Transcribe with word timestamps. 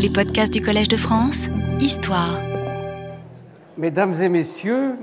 Les 0.00 0.10
podcasts 0.10 0.52
du 0.52 0.62
Collège 0.62 0.86
de 0.86 0.96
France, 0.96 1.48
Histoire. 1.80 2.38
Mesdames 3.76 4.14
et 4.22 4.28
messieurs, 4.28 4.94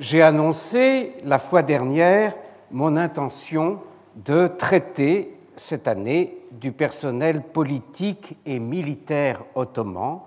j'ai 0.00 0.22
annoncé 0.22 1.12
la 1.24 1.38
fois 1.38 1.62
dernière 1.62 2.34
mon 2.72 2.96
intention 2.96 3.78
de 4.16 4.48
traiter 4.48 5.38
cette 5.54 5.86
année 5.86 6.36
du 6.50 6.72
personnel 6.72 7.42
politique 7.42 8.36
et 8.44 8.58
militaire 8.58 9.44
ottoman 9.54 10.22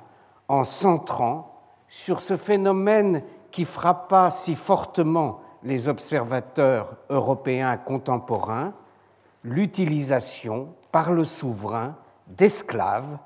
en 0.47 0.63
centrant 0.63 1.59
sur 1.89 2.21
ce 2.21 2.37
phénomène 2.37 3.23
qui 3.51 3.65
frappa 3.65 4.29
si 4.29 4.55
fortement 4.55 5.41
les 5.63 5.89
observateurs 5.89 6.95
européens 7.09 7.75
contemporains, 7.75 8.73
l'utilisation 9.43 10.69
par 10.93 11.11
le 11.11 11.25
souverain 11.25 11.97
d'esclaves 12.27 13.17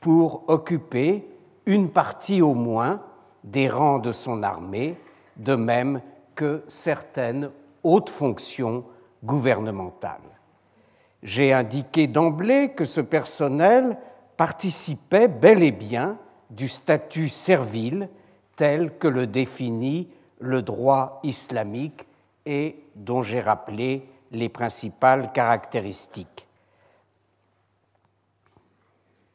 pour 0.00 0.44
occuper 0.48 1.28
une 1.66 1.90
partie 1.90 2.42
au 2.42 2.54
moins 2.54 3.02
des 3.44 3.68
rangs 3.68 3.98
de 3.98 4.12
son 4.12 4.42
armée, 4.42 4.96
de 5.36 5.54
même 5.54 6.00
que 6.34 6.62
certaines 6.68 7.50
hautes 7.82 8.10
fonctions 8.10 8.84
gouvernementales. 9.24 10.20
J'ai 11.22 11.52
indiqué 11.52 12.06
d'emblée 12.06 12.72
que 12.74 12.84
ce 12.84 13.00
personnel 13.00 13.98
participait 14.36 15.28
bel 15.28 15.62
et 15.62 15.72
bien 15.72 16.18
du 16.50 16.68
statut 16.68 17.28
servile 17.28 18.08
tel 18.54 18.96
que 18.98 19.08
le 19.08 19.26
définit 19.26 20.08
le 20.38 20.62
droit 20.62 21.20
islamique 21.22 22.06
et 22.44 22.84
dont 22.94 23.22
j'ai 23.22 23.40
rappelé 23.40 24.08
les 24.30 24.48
principales 24.48 25.32
caractéristiques. 25.32 26.45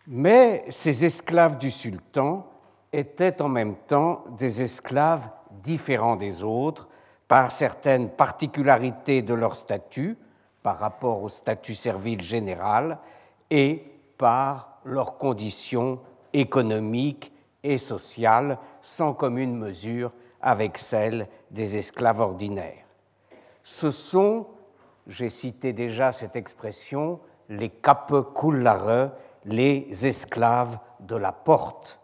Mais 0.08 0.64
ces 0.70 1.05
esclaves 1.05 1.58
du 1.58 1.72
sultan 1.72 2.48
étaient 2.92 3.42
en 3.42 3.50
même 3.50 3.76
temps 3.76 4.23
des 4.38 4.62
esclaves 4.62 5.30
différents 5.64 6.16
des 6.16 6.44
autres 6.44 6.88
par 7.28 7.52
certaines 7.52 8.09
particularités 8.09 9.22
de 9.22 9.34
leur 9.34 9.56
statut 9.56 10.17
par 10.64 10.80
rapport 10.80 11.23
au 11.23 11.30
statut 11.30 11.75
servile 11.75 12.22
général 12.22 13.00
et 13.50 13.84
par 14.17 14.80
leurs 14.84 15.17
conditions 15.17 16.00
économiques 16.34 17.31
et 17.64 17.78
sociales 17.78 18.58
sans 18.81 19.14
commune 19.14 19.56
mesure 19.56 20.12
avec 20.42 20.78
celles 20.78 21.28
des 21.52 21.78
esclaves 21.78 22.20
ordinaires. 22.20 22.86
Ce 23.64 23.92
sont, 23.92 24.47
j'ai 25.08 25.30
cité 25.30 25.73
déjà 25.73 26.12
cette 26.12 26.36
expression, 26.36 27.20
les 27.50 27.70
kapekullare, 27.70 29.12
les 29.45 30.06
esclaves 30.06 30.78
de 31.00 31.16
la 31.16 31.31
porte. 31.31 32.00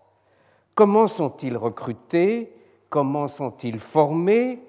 Comment 0.75 1.07
sont-ils 1.07 1.57
recrutés? 1.57 2.53
Comment 2.89 3.27
sont-ils 3.27 3.79
formés? 3.79 4.63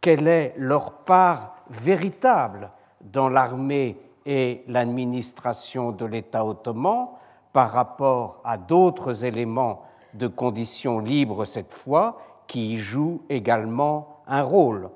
Quelle 0.00 0.28
est 0.28 0.54
leur 0.58 0.92
part 0.92 1.56
véritable 1.70 2.70
dans 3.00 3.28
l'armée 3.28 3.98
et 4.26 4.64
l'administration 4.68 5.92
de 5.92 6.04
l'État 6.04 6.44
ottoman 6.44 7.08
par 7.52 7.70
rapport 7.70 8.40
à 8.44 8.58
d'autres 8.58 9.24
éléments 9.24 9.82
de 10.14 10.26
conditions 10.26 10.98
libres 10.98 11.44
cette 11.44 11.72
fois 11.72 12.18
qui 12.46 12.74
y 12.74 12.76
jouent 12.76 13.22
également 13.28 14.20
un 14.26 14.42
rôle? 14.42 14.90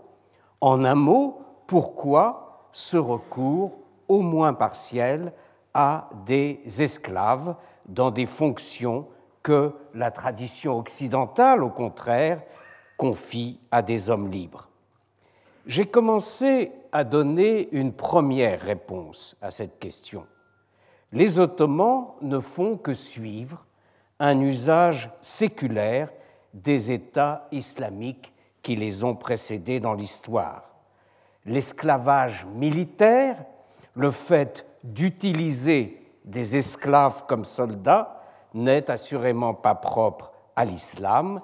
En 0.60 0.84
un 0.84 0.94
mot, 0.94 1.40
pourquoi 1.66 2.68
ce 2.72 2.96
recours, 2.96 3.72
au 4.08 4.20
moins 4.20 4.54
partiel, 4.54 5.32
à 5.74 6.08
des 6.26 6.60
esclaves 6.78 7.54
dans 7.86 8.10
des 8.10 8.26
fonctions 8.26 9.08
que 9.42 9.72
la 9.94 10.10
tradition 10.10 10.78
occidentale, 10.78 11.62
au 11.62 11.70
contraire, 11.70 12.42
confie 12.96 13.60
à 13.70 13.80
des 13.80 14.10
hommes 14.10 14.30
libres 14.30 14.68
J'ai 15.66 15.86
commencé 15.86 16.72
à 16.92 17.04
donner 17.04 17.68
une 17.72 17.92
première 17.92 18.60
réponse 18.60 19.36
à 19.40 19.50
cette 19.50 19.78
question. 19.78 20.26
Les 21.12 21.38
Ottomans 21.38 22.08
ne 22.20 22.40
font 22.40 22.76
que 22.76 22.94
suivre 22.94 23.64
un 24.18 24.40
usage 24.40 25.10
séculaire 25.20 26.10
des 26.52 26.90
États 26.90 27.46
islamiques 27.52 28.32
qui 28.62 28.76
les 28.76 29.04
ont 29.04 29.14
précédés 29.14 29.80
dans 29.80 29.94
l'histoire. 29.94 30.68
L'esclavage 31.46 32.46
militaire, 32.54 33.44
le 33.98 34.12
fait 34.12 34.64
d'utiliser 34.84 36.00
des 36.24 36.56
esclaves 36.56 37.24
comme 37.26 37.44
soldats, 37.44 38.22
n'est 38.54 38.90
assurément 38.90 39.54
pas 39.54 39.74
propre 39.74 40.32
à 40.54 40.64
l'islam, 40.64 41.40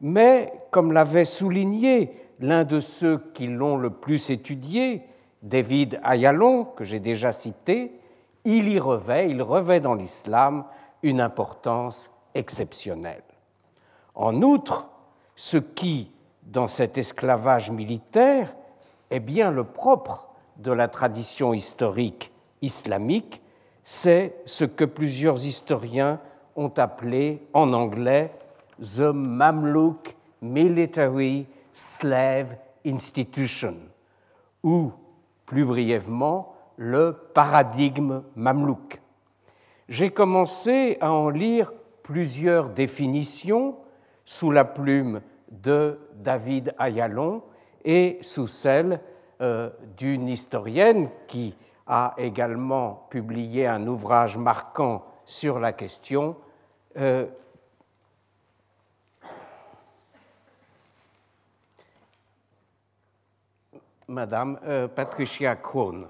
mais, 0.00 0.52
comme 0.70 0.92
l'avait 0.92 1.24
souligné 1.24 2.14
l'un 2.40 2.64
de 2.64 2.78
ceux 2.78 3.18
qui 3.32 3.46
l'ont 3.46 3.78
le 3.78 3.88
plus 3.88 4.28
étudié, 4.28 5.02
David 5.42 5.98
Ayalon, 6.04 6.64
que 6.64 6.84
j'ai 6.84 7.00
déjà 7.00 7.32
cité, 7.32 7.98
il 8.44 8.68
y 8.68 8.78
revêt, 8.78 9.30
il 9.30 9.40
revêt 9.40 9.80
dans 9.80 9.94
l'islam 9.94 10.64
une 11.02 11.22
importance 11.22 12.10
exceptionnelle. 12.34 13.24
En 14.14 14.42
outre, 14.42 14.88
ce 15.36 15.56
qui, 15.56 16.12
dans 16.42 16.66
cet 16.66 16.98
esclavage 16.98 17.70
militaire, 17.70 18.54
est 19.10 19.20
bien 19.20 19.50
le 19.50 19.64
propre 19.64 20.23
de 20.58 20.72
la 20.72 20.88
tradition 20.88 21.54
historique 21.54 22.32
islamique, 22.62 23.42
c'est 23.82 24.36
ce 24.46 24.64
que 24.64 24.84
plusieurs 24.84 25.44
historiens 25.46 26.20
ont 26.56 26.72
appelé 26.76 27.46
en 27.52 27.72
anglais 27.72 28.32
The 28.80 29.12
Mamluk 29.12 30.16
Military 30.40 31.46
Slave 31.72 32.56
Institution, 32.86 33.76
ou 34.62 34.92
plus 35.46 35.64
brièvement 35.64 36.54
le 36.76 37.16
paradigme 37.34 38.22
mamelouk. 38.36 39.00
J'ai 39.88 40.10
commencé 40.10 40.96
à 41.00 41.12
en 41.12 41.28
lire 41.28 41.72
plusieurs 42.02 42.70
définitions 42.70 43.76
sous 44.24 44.50
la 44.50 44.64
plume 44.64 45.20
de 45.50 45.98
David 46.16 46.74
Ayalon 46.78 47.42
et 47.84 48.18
sous 48.22 48.46
celle 48.46 49.00
d'une 49.96 50.28
historienne 50.28 51.10
qui 51.26 51.54
a 51.86 52.14
également 52.16 53.06
publié 53.10 53.66
un 53.66 53.86
ouvrage 53.86 54.38
marquant 54.38 55.04
sur 55.24 55.58
la 55.58 55.72
question, 55.72 56.36
euh, 56.96 57.26
Madame 64.08 64.60
euh, 64.64 64.86
Patricia 64.86 65.56
Krohn. 65.56 66.08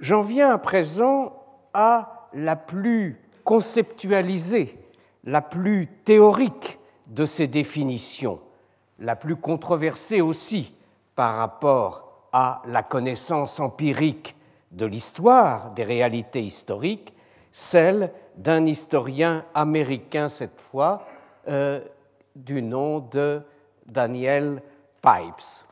J'en 0.00 0.22
viens 0.22 0.50
à 0.50 0.58
présent 0.58 1.42
à 1.72 2.28
la 2.32 2.56
plus 2.56 3.20
conceptualisée, 3.44 4.78
la 5.24 5.40
plus 5.40 5.88
théorique 6.04 6.78
de 7.06 7.24
ces 7.24 7.46
définitions, 7.46 8.40
la 8.98 9.16
plus 9.16 9.36
controversée 9.36 10.20
aussi 10.20 10.74
par 11.18 11.34
rapport 11.34 12.28
à 12.32 12.62
la 12.66 12.84
connaissance 12.84 13.58
empirique 13.58 14.36
de 14.70 14.86
l'histoire, 14.86 15.72
des 15.72 15.82
réalités 15.82 16.42
historiques, 16.42 17.12
celle 17.50 18.12
d'un 18.36 18.64
historien 18.66 19.44
américain 19.52 20.28
cette 20.28 20.60
fois, 20.60 21.04
euh, 21.48 21.80
du 22.36 22.62
nom 22.62 23.00
de 23.00 23.42
Daniel 23.84 24.62
Pipes. 25.02 25.64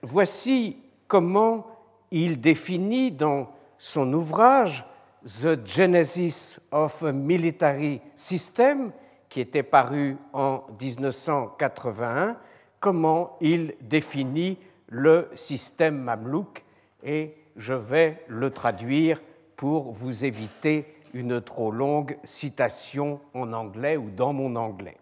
Voici 0.00 0.78
comment 1.06 1.66
il 2.10 2.40
définit 2.40 3.12
dans 3.12 3.50
son 3.76 4.10
ouvrage 4.14 4.86
The 5.22 5.66
Genesis 5.66 6.58
of 6.72 7.02
a 7.02 7.12
Military 7.12 8.00
System, 8.14 8.90
qui 9.28 9.40
était 9.40 9.62
paru 9.62 10.16
en 10.32 10.62
1981, 10.80 12.36
comment 12.80 13.36
il 13.40 13.74
définit 13.80 14.58
le 14.88 15.28
système 15.34 15.98
mamelouk 15.98 16.64
et 17.02 17.34
je 17.56 17.74
vais 17.74 18.24
le 18.28 18.50
traduire 18.50 19.20
pour 19.56 19.92
vous 19.92 20.24
éviter 20.24 20.94
une 21.12 21.40
trop 21.40 21.70
longue 21.70 22.16
citation 22.24 23.20
en 23.34 23.52
anglais 23.52 23.96
ou 23.96 24.10
dans 24.10 24.32
mon 24.32 24.56
anglais. 24.56 24.96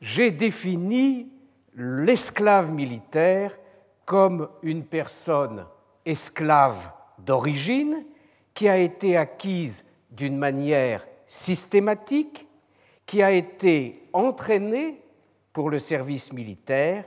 J'ai 0.00 0.30
défini 0.30 1.28
l'esclave 1.74 2.70
militaire 2.70 3.56
comme 4.04 4.48
une 4.62 4.84
personne 4.84 5.66
esclave 6.04 6.90
d'origine 7.18 8.04
qui 8.54 8.68
a 8.68 8.78
été 8.78 9.16
acquise 9.16 9.84
d'une 10.10 10.38
manière 10.38 11.06
systématique, 11.26 12.45
qui 13.06 13.22
a 13.22 13.30
été 13.30 14.08
entraînée 14.12 15.00
pour 15.52 15.70
le 15.70 15.78
service 15.78 16.32
militaire 16.32 17.04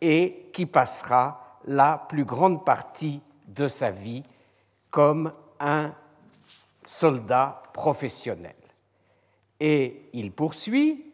et 0.00 0.50
qui 0.52 0.66
passera 0.66 1.58
la 1.64 2.06
plus 2.08 2.24
grande 2.24 2.64
partie 2.64 3.20
de 3.48 3.66
sa 3.66 3.90
vie 3.90 4.22
comme 4.90 5.32
un 5.58 5.92
soldats 6.84 7.62
professionnels. 7.72 8.54
Et 9.60 10.02
il 10.12 10.32
poursuit, 10.32 11.12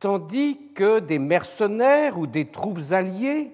tandis 0.00 0.58
que 0.74 0.98
des 0.98 1.18
mercenaires 1.18 2.18
ou 2.18 2.26
des 2.26 2.46
troupes 2.46 2.80
alliées 2.90 3.52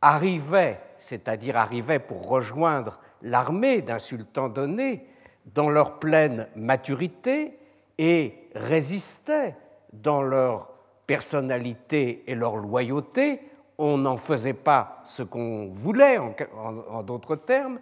arrivaient, 0.00 0.80
c'est-à-dire 0.98 1.56
arrivaient 1.56 1.98
pour 1.98 2.28
rejoindre 2.28 2.98
l'armée 3.20 3.82
d'un 3.82 3.98
sultan 3.98 4.48
donné 4.48 5.06
dans 5.46 5.68
leur 5.68 5.98
pleine 5.98 6.48
maturité 6.56 7.58
et 8.04 8.48
résistaient 8.56 9.54
dans 9.92 10.22
leur 10.22 10.72
personnalité 11.06 12.24
et 12.26 12.34
leur 12.34 12.56
loyauté, 12.56 13.40
on 13.78 13.96
n'en 13.96 14.16
faisait 14.16 14.54
pas 14.54 15.00
ce 15.04 15.22
qu'on 15.22 15.68
voulait, 15.70 16.18
en, 16.18 17.04
d'autres 17.04 17.36
termes, 17.36 17.78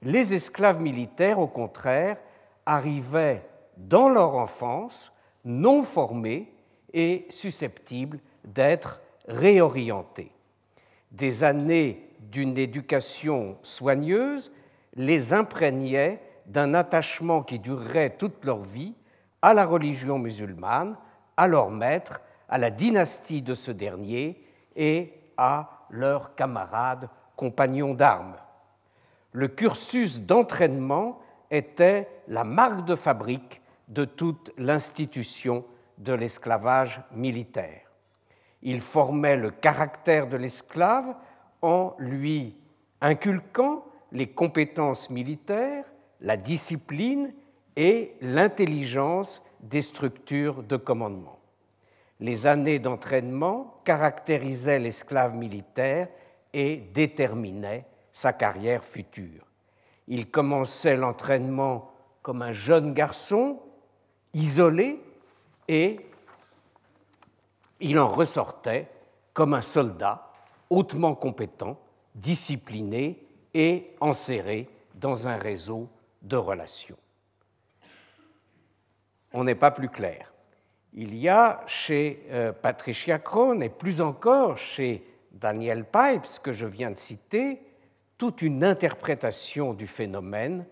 les 0.00 0.32
esclaves 0.32 0.80
militaires, 0.80 1.38
au 1.38 1.48
contraire, 1.48 2.16
arrivaient 2.64 3.42
dans 3.76 4.08
leur 4.08 4.36
enfance 4.36 5.12
non 5.44 5.82
formés 5.82 6.50
et 6.94 7.26
susceptibles 7.28 8.20
d'être 8.44 9.02
réorientés. 9.26 10.32
Des 11.12 11.44
années 11.44 12.08
d'une 12.20 12.56
éducation 12.56 13.58
soigneuse 13.62 14.50
les 14.94 15.34
imprégnaient 15.34 16.22
d'un 16.46 16.72
attachement 16.72 17.42
qui 17.42 17.58
durerait 17.58 18.16
toute 18.16 18.42
leur 18.46 18.62
vie 18.62 18.94
à 19.42 19.54
la 19.54 19.64
religion 19.64 20.18
musulmane, 20.18 20.96
à 21.36 21.46
leur 21.46 21.70
maître, 21.70 22.20
à 22.48 22.58
la 22.58 22.70
dynastie 22.70 23.42
de 23.42 23.54
ce 23.54 23.70
dernier 23.70 24.42
et 24.74 25.12
à 25.36 25.86
leurs 25.90 26.34
camarades 26.34 27.08
compagnons 27.36 27.94
d'armes. 27.94 28.36
Le 29.32 29.48
cursus 29.48 30.22
d'entraînement 30.22 31.20
était 31.50 32.08
la 32.28 32.44
marque 32.44 32.84
de 32.84 32.96
fabrique 32.96 33.62
de 33.88 34.04
toute 34.04 34.52
l'institution 34.58 35.64
de 35.98 36.12
l'esclavage 36.12 37.00
militaire. 37.12 37.82
Il 38.62 38.80
formait 38.80 39.36
le 39.36 39.50
caractère 39.50 40.26
de 40.26 40.36
l'esclave 40.36 41.14
en 41.62 41.94
lui 41.98 42.56
inculquant 43.00 43.84
les 44.12 44.28
compétences 44.28 45.10
militaires, 45.10 45.84
la 46.20 46.36
discipline 46.36 47.32
et 47.78 48.16
l'intelligence 48.20 49.40
des 49.60 49.82
structures 49.82 50.64
de 50.64 50.76
commandement. 50.76 51.38
Les 52.18 52.48
années 52.48 52.80
d'entraînement 52.80 53.80
caractérisaient 53.84 54.80
l'esclave 54.80 55.36
militaire 55.36 56.08
et 56.52 56.78
déterminaient 56.92 57.84
sa 58.10 58.32
carrière 58.32 58.82
future. 58.82 59.46
Il 60.08 60.28
commençait 60.28 60.96
l'entraînement 60.96 61.92
comme 62.20 62.42
un 62.42 62.52
jeune 62.52 62.94
garçon, 62.94 63.60
isolé, 64.34 65.00
et 65.68 66.00
il 67.78 68.00
en 68.00 68.08
ressortait 68.08 68.88
comme 69.32 69.54
un 69.54 69.62
soldat 69.62 70.32
hautement 70.68 71.14
compétent, 71.14 71.78
discipliné 72.16 73.22
et 73.54 73.94
enserré 74.00 74.68
dans 74.96 75.28
un 75.28 75.36
réseau 75.36 75.88
de 76.22 76.36
relations. 76.36 76.98
On 79.38 79.44
n'est 79.44 79.54
pas 79.54 79.70
plus 79.70 79.88
clair. 79.88 80.32
Il 80.94 81.14
y 81.14 81.28
a 81.28 81.60
chez 81.68 82.26
euh, 82.32 82.52
Patricia 82.52 83.20
Crone 83.20 83.62
et 83.62 83.68
plus 83.68 84.00
encore 84.00 84.58
chez 84.58 85.04
Daniel 85.30 85.84
Pipes, 85.84 86.42
que 86.42 86.52
je 86.52 86.66
viens 86.66 86.90
de 86.90 86.98
citer, 86.98 87.60
toute 88.16 88.42
une 88.42 88.64
interprétation 88.64 89.74
du 89.74 89.86
phénomène 89.86 90.66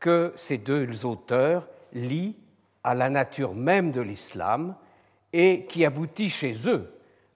que 0.00 0.32
ces 0.34 0.58
deux 0.58 1.06
auteurs 1.06 1.68
lient 1.92 2.34
à 2.82 2.96
la 2.96 3.10
nature 3.10 3.54
même 3.54 3.92
de 3.92 4.00
l'islam 4.00 4.74
et 5.32 5.66
qui 5.66 5.84
aboutit 5.84 6.30
chez 6.30 6.68
eux 6.68 6.92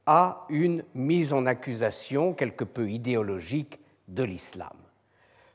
à 0.07 0.45
une 0.49 0.83
mise 0.93 1.33
en 1.33 1.47
accusation 1.47 2.33
quelque 2.35 2.65
peu 2.65 2.91
idéologique 2.91 3.79
de 4.09 4.25
l'islam. 4.25 4.75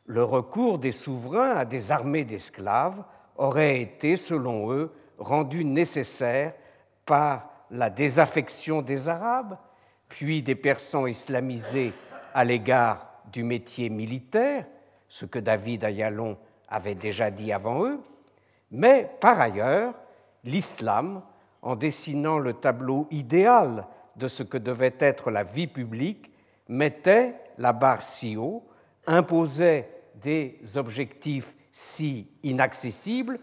Le 0.05 0.23
recours 0.23 0.79
des 0.79 0.93
souverains 0.93 1.57
à 1.57 1.65
des 1.65 1.91
armées 1.91 2.23
d'esclaves 2.23 3.03
aurait 3.35 3.81
été, 3.81 4.15
selon 4.15 4.71
eux, 4.71 4.93
rendu 5.19 5.63
nécessaire 5.65 6.53
par 7.05 7.49
la 7.69 7.89
désaffection 7.89 8.81
des 8.81 9.07
Arabes, 9.07 9.57
puis 10.07 10.41
des 10.41 10.55
Persans 10.55 11.05
islamisés 11.05 11.93
à 12.33 12.43
l'égard 12.43 13.21
du 13.31 13.43
métier 13.43 13.89
militaire, 13.89 14.65
ce 15.07 15.25
que 15.25 15.39
David 15.39 15.83
Ayalon 15.83 16.37
avait 16.67 16.95
déjà 16.95 17.29
dit 17.29 17.51
avant 17.51 17.85
eux, 17.85 17.99
mais 18.71 19.09
par 19.19 19.39
ailleurs, 19.39 19.93
l'islam, 20.43 21.21
en 21.61 21.75
dessinant 21.75 22.39
le 22.39 22.53
tableau 22.53 23.07
idéal 23.11 23.85
de 24.15 24.27
ce 24.27 24.43
que 24.43 24.57
devait 24.57 24.95
être 24.99 25.31
la 25.31 25.43
vie 25.43 25.67
publique, 25.67 26.31
mettait 26.67 27.35
la 27.57 27.73
barre 27.73 28.01
si 28.01 28.37
haut, 28.37 28.63
imposait 29.07 29.89
des 30.15 30.59
objectifs 30.75 31.55
si 31.71 32.29
inaccessibles 32.43 33.39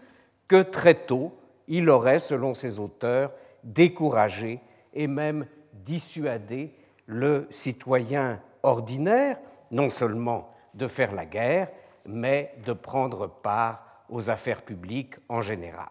que 0.47 0.61
très 0.61 0.93
tôt, 0.93 1.37
il 1.67 1.89
aurait, 1.89 2.19
selon 2.19 2.53
ses 2.53 2.79
auteurs, 2.79 3.31
découragé 3.63 4.61
et 4.93 5.07
même 5.07 5.47
dissuadé 5.73 6.73
le 7.05 7.47
citoyen 7.49 8.41
ordinaire, 8.63 9.37
non 9.71 9.89
seulement 9.89 10.53
de 10.73 10.87
faire 10.87 11.13
la 11.13 11.25
guerre, 11.25 11.69
mais 12.05 12.53
de 12.65 12.73
prendre 12.73 13.27
part 13.27 13.83
aux 14.09 14.29
affaires 14.29 14.63
publiques 14.63 15.15
en 15.27 15.41
général. 15.41 15.89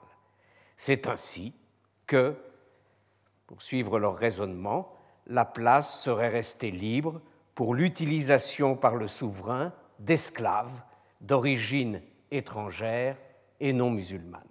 C'est 0.77 1.07
ainsi 1.07 1.55
que, 2.07 2.35
pour 3.47 3.63
suivre 3.63 3.99
leur 3.99 4.17
raisonnement, 4.17 4.93
la 5.27 5.45
place 5.45 6.01
serait 6.03 6.29
restée 6.29 6.71
libre 6.71 7.21
pour 7.55 7.75
l'utilisation 7.75 8.77
par 8.77 8.97
le 8.97 9.09
souverain 9.09 9.73
d'esclaves 9.99 10.83
d'origine 11.21 12.03
étrangère 12.31 13.17
et 13.61 13.73
non 13.73 13.91
musulmane. 13.91 14.43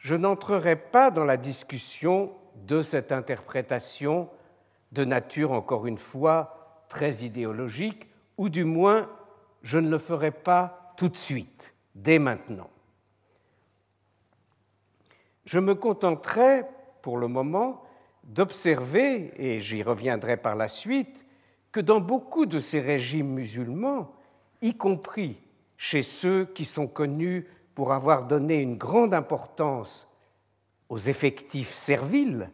Je 0.00 0.14
n'entrerai 0.14 0.76
pas 0.76 1.10
dans 1.10 1.24
la 1.24 1.36
discussion 1.36 2.32
de 2.66 2.82
cette 2.82 3.12
interprétation 3.12 4.30
de 4.92 5.04
nature, 5.04 5.52
encore 5.52 5.86
une 5.86 5.98
fois, 5.98 6.84
très 6.88 7.22
idéologique, 7.22 8.08
ou 8.38 8.48
du 8.48 8.64
moins 8.64 9.08
je 9.62 9.78
ne 9.78 9.90
le 9.90 9.98
ferai 9.98 10.30
pas 10.30 10.94
tout 10.96 11.08
de 11.08 11.16
suite 11.16 11.74
dès 11.94 12.18
maintenant. 12.18 12.70
Je 15.44 15.58
me 15.58 15.74
contenterai 15.74 16.64
pour 17.02 17.18
le 17.18 17.28
moment 17.28 17.82
d'observer, 18.24 19.32
et 19.36 19.60
j'y 19.60 19.82
reviendrai 19.82 20.36
par 20.38 20.56
la 20.56 20.68
suite, 20.68 21.26
que 21.72 21.80
dans 21.80 22.00
beaucoup 22.00 22.46
de 22.46 22.58
ces 22.58 22.80
régimes 22.80 23.34
musulmans, 23.34 24.12
y 24.62 24.74
compris 24.74 25.40
chez 25.76 26.02
ceux 26.02 26.46
qui 26.46 26.64
sont 26.64 26.86
connus 26.86 27.46
pour 27.80 27.94
avoir 27.94 28.26
donné 28.26 28.60
une 28.60 28.76
grande 28.76 29.14
importance 29.14 30.06
aux 30.90 30.98
effectifs 30.98 31.72
serviles, 31.72 32.50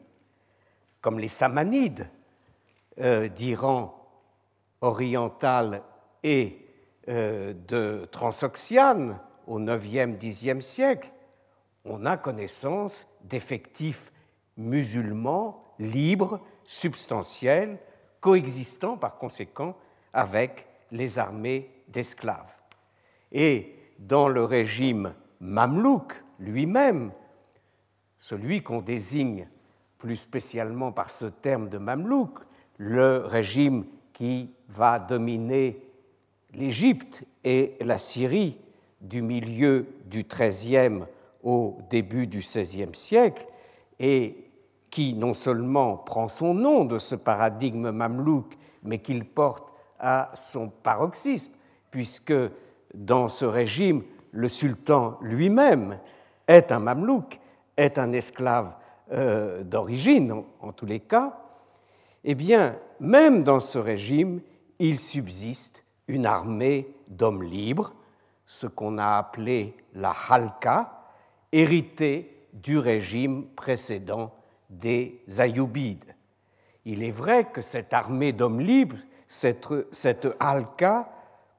comme 1.01 1.19
les 1.19 1.27
Samanides 1.27 2.09
euh, 3.01 3.27
d'Iran 3.27 4.09
oriental 4.83 5.83
et 6.23 6.65
euh, 7.09 7.55
de 7.67 8.07
Transoxiane 8.13 9.19
au 9.49 9.59
IXe, 9.59 10.17
Xe 10.17 10.61
siècle, 10.61 11.11
on 11.85 12.07
a 12.07 12.17
connaissance 12.17 13.05
d'effectifs 13.25 14.13
musulmans 14.57 15.65
libres, 15.81 16.41
substantiels, 16.69 17.81
coexistant 18.21 18.97
par 18.97 19.19
conséquent 19.19 19.77
avec 20.13 20.69
les 20.93 21.19
armées 21.19 21.69
d'esclaves. 21.89 22.55
Et 23.33 23.76
dans 23.99 24.29
le 24.29 24.45
régime 24.45 25.15
mamelouk 25.41 26.23
lui-même, 26.39 27.13
celui 28.19 28.63
qu'on 28.63 28.81
désigne 28.81 29.49
plus 29.99 30.17
spécialement 30.17 30.93
par 30.93 31.11
ce 31.11 31.27
terme 31.27 31.69
de 31.69 31.79
mamelouk, 31.79 32.41
le 32.79 33.19
régime 33.19 33.85
qui 34.13 34.51
va 34.69 34.99
dominer 34.99 35.83
l'Égypte 36.53 37.25
et 37.45 37.77
la 37.81 37.99
Syrie 37.99 38.59
du 39.01 39.23
milieu 39.23 39.87
du 40.07 40.25
XIIIe 40.25 41.05
au 41.43 41.79
début 41.91 42.27
du 42.27 42.39
XVIe 42.39 42.95
siècle, 42.95 43.47
et 43.99 44.51
qui 44.91 45.15
non 45.15 45.35
seulement 45.35 45.97
prend 45.97 46.29
son 46.29 46.55
nom 46.55 46.85
de 46.85 46.99
ce 46.99 47.15
paradigme 47.15 47.91
mamelouk, 47.91 48.57
mais 48.83 48.99
qu'il 48.99 49.25
porte 49.25 49.71
à 49.99 50.31
son 50.35 50.69
paroxysme, 50.69 51.53
puisque 51.91 52.35
dans 52.97 53.29
ce 53.29 53.45
régime, 53.45 54.03
le 54.33 54.49
sultan 54.49 55.19
lui-même 55.21 55.99
est 56.49 56.73
un 56.73 56.81
mamelouk, 56.81 57.39
est 57.77 57.99
un 57.99 58.13
esclave 58.13 58.75
euh, 59.13 59.63
d'origine 59.63 60.43
en 60.61 60.73
tous 60.73 60.87
les 60.87 61.01
cas, 61.01 61.39
eh 62.25 62.35
bien, 62.35 62.77
même 62.99 63.45
dans 63.45 63.61
ce 63.61 63.79
régime, 63.79 64.41
il 64.79 64.99
subsiste 64.99 65.85
une 66.09 66.27
armée 66.27 66.89
d'hommes 67.09 67.43
libres, 67.43 67.93
ce 68.47 68.67
qu'on 68.67 68.99
a 68.99 69.17
appelé 69.17 69.77
la 69.95 70.13
halka, 70.29 71.05
héritée 71.53 72.49
du 72.53 72.79
régime 72.79 73.47
précédent 73.55 74.35
des 74.71 75.23
Ayyubides. 75.39 76.15
Il 76.85 77.03
est 77.03 77.11
vrai 77.11 77.45
que 77.45 77.61
cette 77.61 77.93
armée 77.93 78.33
d'hommes 78.33 78.61
libres, 78.61 78.99
cette, 79.29 79.69
cette 79.93 80.29
halka, 80.41 81.09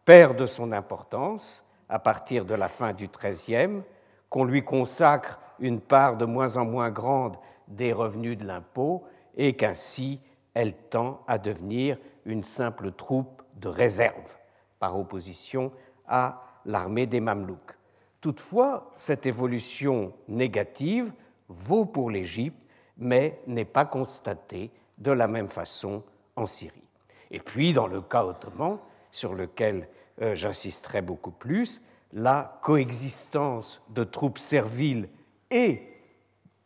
perd 0.07 0.37
de 0.37 0.45
son 0.45 0.71
importance 0.71 1.65
à 1.89 1.99
partir 1.99 2.45
de 2.45 2.55
la 2.55 2.69
fin 2.69 2.93
du 2.93 3.09
XIIIe, 3.09 3.81
qu'on 4.29 4.45
lui 4.45 4.63
consacre 4.63 5.37
une 5.59 5.81
part 5.81 6.15
de 6.15 6.23
moins 6.23 6.55
en 6.55 6.63
moins 6.63 6.89
grande 6.89 7.35
des 7.67 7.91
revenus 7.91 8.37
de 8.37 8.45
l'impôt 8.45 9.03
et 9.35 9.57
qu'ainsi 9.57 10.21
elle 10.53 10.73
tend 10.73 11.19
à 11.27 11.37
devenir 11.37 11.97
une 12.23 12.45
simple 12.45 12.93
troupe 12.93 13.43
de 13.57 13.67
réserve 13.67 14.37
par 14.79 14.97
opposition 14.97 15.73
à 16.07 16.41
l'armée 16.63 17.05
des 17.05 17.19
Mamelouks. 17.19 17.77
Toutefois, 18.21 18.93
cette 18.95 19.25
évolution 19.25 20.13
négative 20.29 21.11
vaut 21.49 21.85
pour 21.85 22.11
l'Égypte, 22.11 22.57
mais 22.97 23.41
n'est 23.45 23.65
pas 23.65 23.85
constatée 23.85 24.71
de 24.99 25.11
la 25.11 25.27
même 25.27 25.49
façon 25.49 26.01
en 26.37 26.45
Syrie. 26.45 26.87
Et 27.29 27.41
puis, 27.41 27.73
dans 27.73 27.87
le 27.87 27.99
cas 28.01 28.23
ottoman, 28.23 28.79
sur 29.11 29.33
lequel 29.33 29.89
j'insisterai 30.19 31.01
beaucoup 31.01 31.31
plus, 31.31 31.81
la 32.13 32.59
coexistence 32.61 33.81
de 33.89 34.03
troupes 34.03 34.39
serviles 34.39 35.09
et 35.51 35.83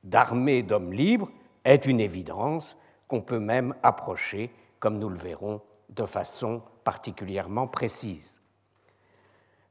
d'armées 0.03 0.63
d'hommes 0.63 0.93
libres 0.93 1.31
est 1.63 1.85
une 1.85 1.99
évidence 1.99 2.77
qu'on 3.07 3.21
peut 3.21 3.39
même 3.39 3.75
approcher, 3.83 4.51
comme 4.79 4.99
nous 4.99 5.09
le 5.09 5.17
verrons, 5.17 5.61
de 5.89 6.05
façon 6.05 6.61
particulièrement 6.83 7.67
précise. 7.67 8.41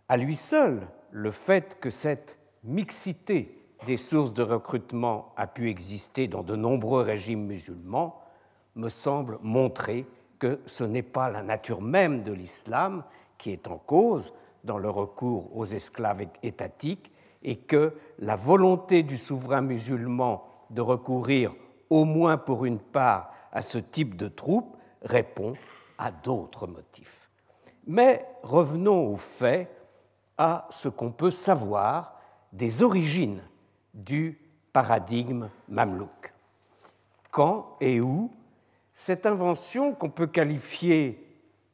À 0.08 0.16
lui 0.16 0.36
seul, 0.36 0.86
le 1.10 1.30
fait 1.30 1.78
que 1.80 1.90
cette 1.90 2.36
mixité 2.62 3.56
des 3.86 3.96
sources 3.96 4.34
de 4.34 4.42
recrutement 4.42 5.32
a 5.36 5.46
pu 5.46 5.70
exister 5.70 6.28
dans 6.28 6.42
de 6.42 6.56
nombreux 6.56 7.02
régimes 7.02 7.46
musulmans 7.46 8.20
me 8.74 8.88
semble 8.88 9.38
montrer 9.42 10.06
que 10.38 10.60
ce 10.66 10.84
n'est 10.84 11.02
pas 11.02 11.30
la 11.30 11.42
nature 11.42 11.80
même 11.80 12.22
de 12.22 12.32
l'islam 12.32 13.04
qui 13.40 13.50
est 13.50 13.66
en 13.68 13.78
cause 13.78 14.34
dans 14.64 14.78
le 14.78 14.90
recours 14.90 15.56
aux 15.56 15.64
esclaves 15.64 16.26
étatiques 16.42 17.10
et 17.42 17.56
que 17.56 17.94
la 18.18 18.36
volonté 18.36 19.02
du 19.02 19.16
souverain 19.16 19.62
musulman 19.62 20.44
de 20.68 20.82
recourir 20.82 21.54
au 21.88 22.04
moins 22.04 22.36
pour 22.36 22.66
une 22.66 22.78
part 22.78 23.32
à 23.50 23.62
ce 23.62 23.78
type 23.78 24.14
de 24.14 24.28
troupes 24.28 24.76
répond 25.02 25.54
à 25.96 26.12
d'autres 26.12 26.66
motifs. 26.66 27.30
Mais 27.86 28.26
revenons 28.42 29.06
au 29.06 29.16
fait, 29.16 29.68
à 30.36 30.66
ce 30.70 30.88
qu'on 30.88 31.10
peut 31.10 31.30
savoir 31.30 32.18
des 32.52 32.82
origines 32.82 33.42
du 33.92 34.38
paradigme 34.72 35.50
mamelouk. 35.68 36.32
Quand 37.30 37.76
et 37.80 38.00
où 38.00 38.30
cette 38.94 39.26
invention 39.26 39.94
qu'on 39.94 40.08
peut 40.08 40.26
qualifier 40.26 41.26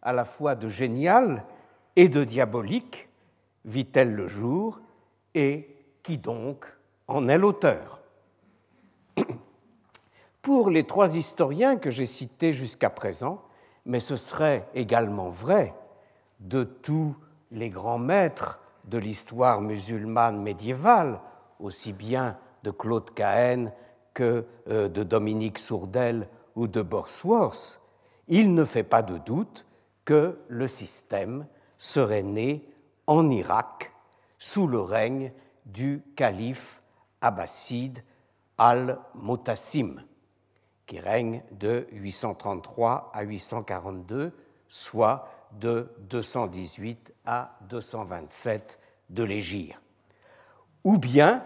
à 0.02 0.12
la 0.12 0.24
fois 0.24 0.54
de 0.54 0.68
géniale 0.68 1.44
et 1.96 2.08
de 2.08 2.24
diabolique 2.24 3.08
vit-elle 3.64 4.14
le 4.14 4.28
jour 4.28 4.78
et 5.34 5.74
qui 6.02 6.18
donc 6.18 6.66
en 7.08 7.28
est 7.28 7.38
l'auteur? 7.38 8.00
Pour 10.42 10.70
les 10.70 10.84
trois 10.84 11.16
historiens 11.16 11.76
que 11.76 11.90
j'ai 11.90 12.06
cités 12.06 12.52
jusqu'à 12.52 12.90
présent, 12.90 13.42
mais 13.86 14.00
ce 14.00 14.16
serait 14.16 14.68
également 14.74 15.30
vrai 15.30 15.74
de 16.40 16.64
tous 16.64 17.16
les 17.50 17.70
grands 17.70 17.98
maîtres 17.98 18.60
de 18.86 18.98
l'histoire 18.98 19.60
musulmane 19.60 20.40
médiévale, 20.40 21.20
aussi 21.58 21.92
bien 21.92 22.36
de 22.62 22.70
Claude 22.70 23.12
Cahen 23.14 23.72
que 24.12 24.44
euh, 24.68 24.88
de 24.88 25.02
Dominique 25.02 25.58
Sourdel 25.58 26.28
ou 26.54 26.68
de 26.68 26.82
Borsworth, 26.82 27.80
il 28.28 28.54
ne 28.54 28.64
fait 28.64 28.82
pas 28.82 29.02
de 29.02 29.18
doute 29.18 29.66
que 30.04 30.38
le 30.48 30.68
système 30.68 31.46
serait 31.78 32.22
né 32.22 32.68
en 33.06 33.28
Irak 33.28 33.92
sous 34.38 34.66
le 34.66 34.80
règne 34.80 35.32
du 35.64 36.02
calife 36.14 36.82
abbasside 37.20 38.02
al-Mutassim, 38.58 40.02
qui 40.86 41.00
règne 41.00 41.42
de 41.52 41.86
833 41.92 43.10
à 43.12 43.22
842, 43.22 44.32
soit 44.68 45.28
de 45.52 45.90
218 46.00 47.12
à 47.24 47.56
227 47.68 48.78
de 49.10 49.22
l'Égir, 49.22 49.80
ou 50.84 50.98
bien 50.98 51.44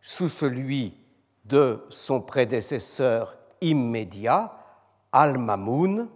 sous 0.00 0.28
celui 0.28 0.94
de 1.44 1.84
son 1.88 2.20
prédécesseur 2.20 3.36
immédiat, 3.60 4.54
Al-Mamoun, 5.12 6.08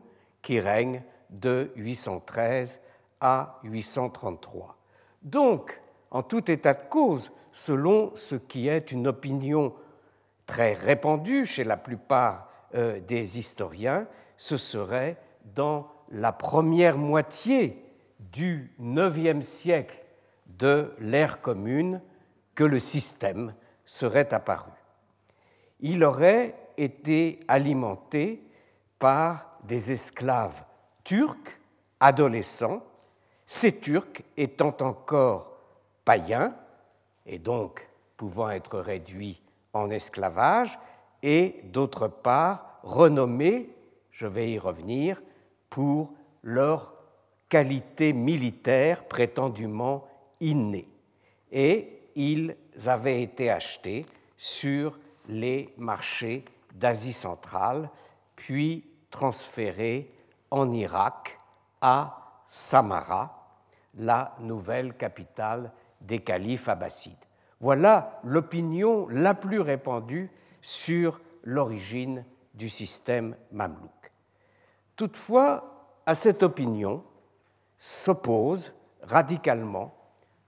qui 0.43 0.61
règne 0.61 1.03
de 1.31 1.73
813 1.77 2.81
à 3.23 3.61
833. 3.63 4.77
Donc, 5.23 5.81
en 6.11 6.23
tout 6.23 6.51
état 6.51 6.75
de 6.75 6.89
cause, 6.91 7.31
selon 7.53 8.11
ce 8.17 8.35
qui 8.35 8.69
est 8.69 8.91
une 8.91 9.07
opinion 9.07 9.73
très 10.45 10.75
répandue 10.75 11.47
chez 11.47 11.65
la 11.65 11.77
plupart 11.77 12.49
euh, 12.75 13.01
des 13.01 13.39
historiens, 13.39 14.07
ce 14.37 14.57
serait 14.57 15.17
dans 15.55 15.89
la 16.11 16.33
première 16.33 16.99
moitié 16.99 17.83
du 18.19 18.75
IXe 18.81 19.47
siècle 19.47 20.03
de 20.47 20.93
l'ère 20.99 21.41
commune 21.41 22.01
que 22.55 22.65
le 22.65 22.81
système 22.81 23.55
serait 23.87 24.35
apparu. 24.35 24.73
Il 25.81 26.05
aurait 26.05 26.55
été 26.77 27.41
alimenté 27.49 28.43
par 28.99 29.59
des 29.65 29.93
esclaves 29.93 30.65
turcs 31.05 31.59
adolescents, 32.01 32.83
ces 33.53 33.79
Turcs 33.79 34.23
étant 34.39 34.75
encore 34.81 35.59
païens 36.07 36.57
et 37.27 37.39
donc 37.39 37.87
pouvant 38.17 38.49
être 38.49 38.79
réduits 38.79 39.43
en 39.75 39.91
esclavage, 39.91 40.79
et 41.23 41.61
d'autre 41.65 42.09
part 42.09 42.81
renommés, 42.83 43.69
je 44.11 44.27
vais 44.27 44.53
y 44.53 44.59
revenir, 44.59 45.21
pour 45.69 46.15
leur 46.43 46.95
qualité 47.51 48.15
militaire 48.15 49.05
prétendument 49.05 50.09
innée. 50.41 50.89
Et 51.53 52.09
ils 52.15 52.57
avaient 52.87 53.23
été 53.23 53.51
achetés 53.51 54.07
sur 54.39 54.99
les 55.29 55.75
marchés 55.77 56.47
d'Asie 56.73 57.13
centrale, 57.13 57.91
puis 58.35 58.83
transférés 59.11 60.11
en 60.51 60.73
Irak 60.73 61.39
à 61.83 62.45
Samara, 62.49 63.42
la 63.95 64.35
nouvelle 64.41 64.95
capitale 64.95 65.73
des 66.01 66.21
califes 66.21 66.69
abbassides. 66.69 67.15
Voilà 67.61 68.21
l'opinion 68.25 69.07
la 69.09 69.35
plus 69.35 69.61
répandue 69.61 70.31
sur 70.61 71.21
l'origine 71.45 72.25
du 72.55 72.69
système 72.69 73.37
mamelouk. 73.53 74.13
Toutefois, 74.97 75.89
à 76.07 76.15
cette 76.15 76.43
opinion 76.43 77.05
s'oppose 77.79 78.73
radicalement 79.03 79.95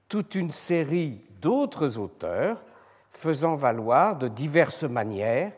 toute 0.09 0.35
une 0.35 0.53
série 0.53 1.25
d'autres 1.41 1.99
auteurs 1.99 2.63
faisant 3.11 3.55
valoir 3.55 4.17
de 4.17 4.29
diverses 4.29 4.85
manières 4.85 5.53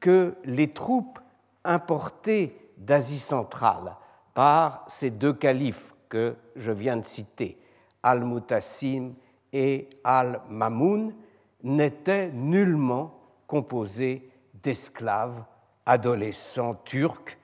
que 0.00 0.36
les 0.44 0.72
troupes 0.72 1.18
importées 1.64 2.72
d'Asie 2.76 3.18
centrale 3.18 3.96
par 4.34 4.84
ces 4.86 5.10
deux 5.10 5.32
califes 5.32 5.94
que 6.08 6.36
je 6.56 6.72
viens 6.72 6.96
de 6.96 7.04
citer, 7.04 7.58
Al-Mutassim 8.02 9.14
et 9.52 9.88
Al-Mamoun, 10.04 11.14
n'étaient 11.62 12.30
nullement 12.30 13.18
composées 13.46 14.30
d'esclaves 14.54 15.42
adolescents 15.84 16.74
turcs 16.74 17.36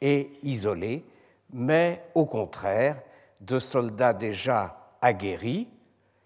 et 0.00 0.32
isolés, 0.42 1.04
mais 1.52 2.04
au 2.14 2.26
contraire 2.26 3.02
de 3.40 3.58
soldats 3.58 4.12
déjà 4.12 4.96
aguerris, 5.00 5.68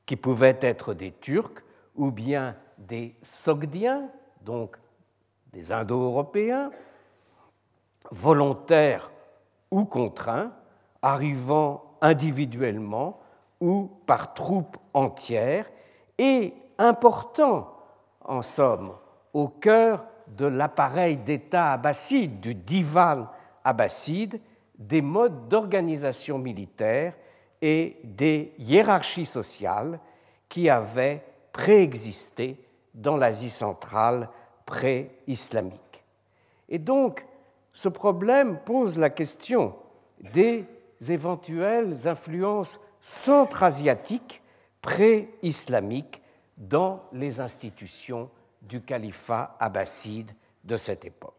qui 0.06 0.16
pouvaient 0.16 0.58
être 0.60 0.94
des 0.94 1.12
Turcs 1.12 1.64
ou 1.94 2.10
bien 2.10 2.56
des 2.78 3.14
Sogdiens, 3.22 4.10
donc 4.42 4.76
des 5.52 5.72
Indo-Européens, 5.72 6.70
volontaires 8.10 9.10
ou 9.70 9.84
contraints, 9.84 10.52
arrivant 11.04 11.84
individuellement 12.00 13.20
ou 13.60 13.90
par 14.06 14.32
troupes 14.32 14.78
entières, 14.94 15.70
et 16.16 16.54
important, 16.78 17.70
en 18.24 18.40
somme, 18.40 18.92
au 19.34 19.48
cœur 19.48 20.06
de 20.28 20.46
l'appareil 20.46 21.18
d'État 21.18 21.72
abbasside, 21.72 22.40
du 22.40 22.54
divan 22.54 23.26
abbasside, 23.64 24.40
des 24.78 25.02
modes 25.02 25.48
d'organisation 25.48 26.38
militaire 26.38 27.14
et 27.60 27.98
des 28.02 28.54
hiérarchies 28.58 29.26
sociales 29.26 30.00
qui 30.48 30.70
avaient 30.70 31.22
préexisté 31.52 32.58
dans 32.94 33.16
l'Asie 33.16 33.50
centrale 33.50 34.30
pré-islamique. 34.64 36.02
Et 36.70 36.78
donc, 36.78 37.26
ce 37.74 37.90
problème 37.90 38.58
pose 38.64 38.96
la 38.98 39.10
question 39.10 39.74
des 40.32 40.64
éventuelles 41.08 42.06
influences 42.06 42.80
centra-asiatiques 43.00 44.42
pré-islamiques 44.80 46.22
dans 46.56 47.02
les 47.12 47.40
institutions 47.40 48.30
du 48.62 48.80
califat 48.80 49.56
abbasside 49.60 50.30
de 50.64 50.76
cette 50.76 51.04
époque. 51.04 51.34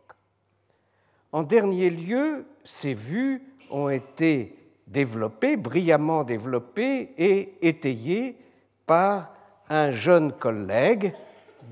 En 1.31 1.43
dernier 1.43 1.89
lieu, 1.89 2.45
ces 2.63 2.93
vues 2.93 3.43
ont 3.69 3.89
été 3.89 4.57
développées, 4.87 5.57
brillamment 5.57 6.23
développées 6.23 7.13
et 7.17 7.57
étayées 7.61 8.37
par 8.85 9.33
un 9.69 9.91
jeune 9.91 10.31
collègue 10.31 11.13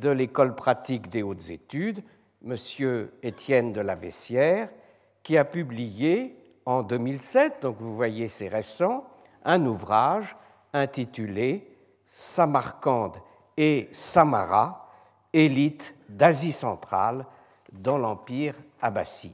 de 0.02 0.10
l'école 0.10 0.56
pratique 0.56 1.10
des 1.10 1.22
hautes 1.22 1.50
études, 1.50 2.04
M. 2.46 2.56
Étienne 3.22 3.72
de 3.72 3.82
la 3.82 3.96
Vessière, 3.96 4.70
qui 5.22 5.38
a 5.38 5.46
publié 5.46 6.36
en 6.66 6.84
2007, 6.84 7.62
donc 7.62 7.78
vous 7.80 7.96
voyez 7.96 8.28
c'est 8.28 8.48
récent, 8.48 9.06
un 9.46 9.66
ouvrage 9.66 10.36
intitulé 10.74 11.68
Samarcande 12.08 13.18
et 13.58 13.90
Samara, 13.92 14.90
élite 15.34 15.96
d'Asie 16.10 16.52
centrale 16.52 17.26
dans 17.72 17.98
l'Empire 17.98 18.56
abbasside. 18.82 19.32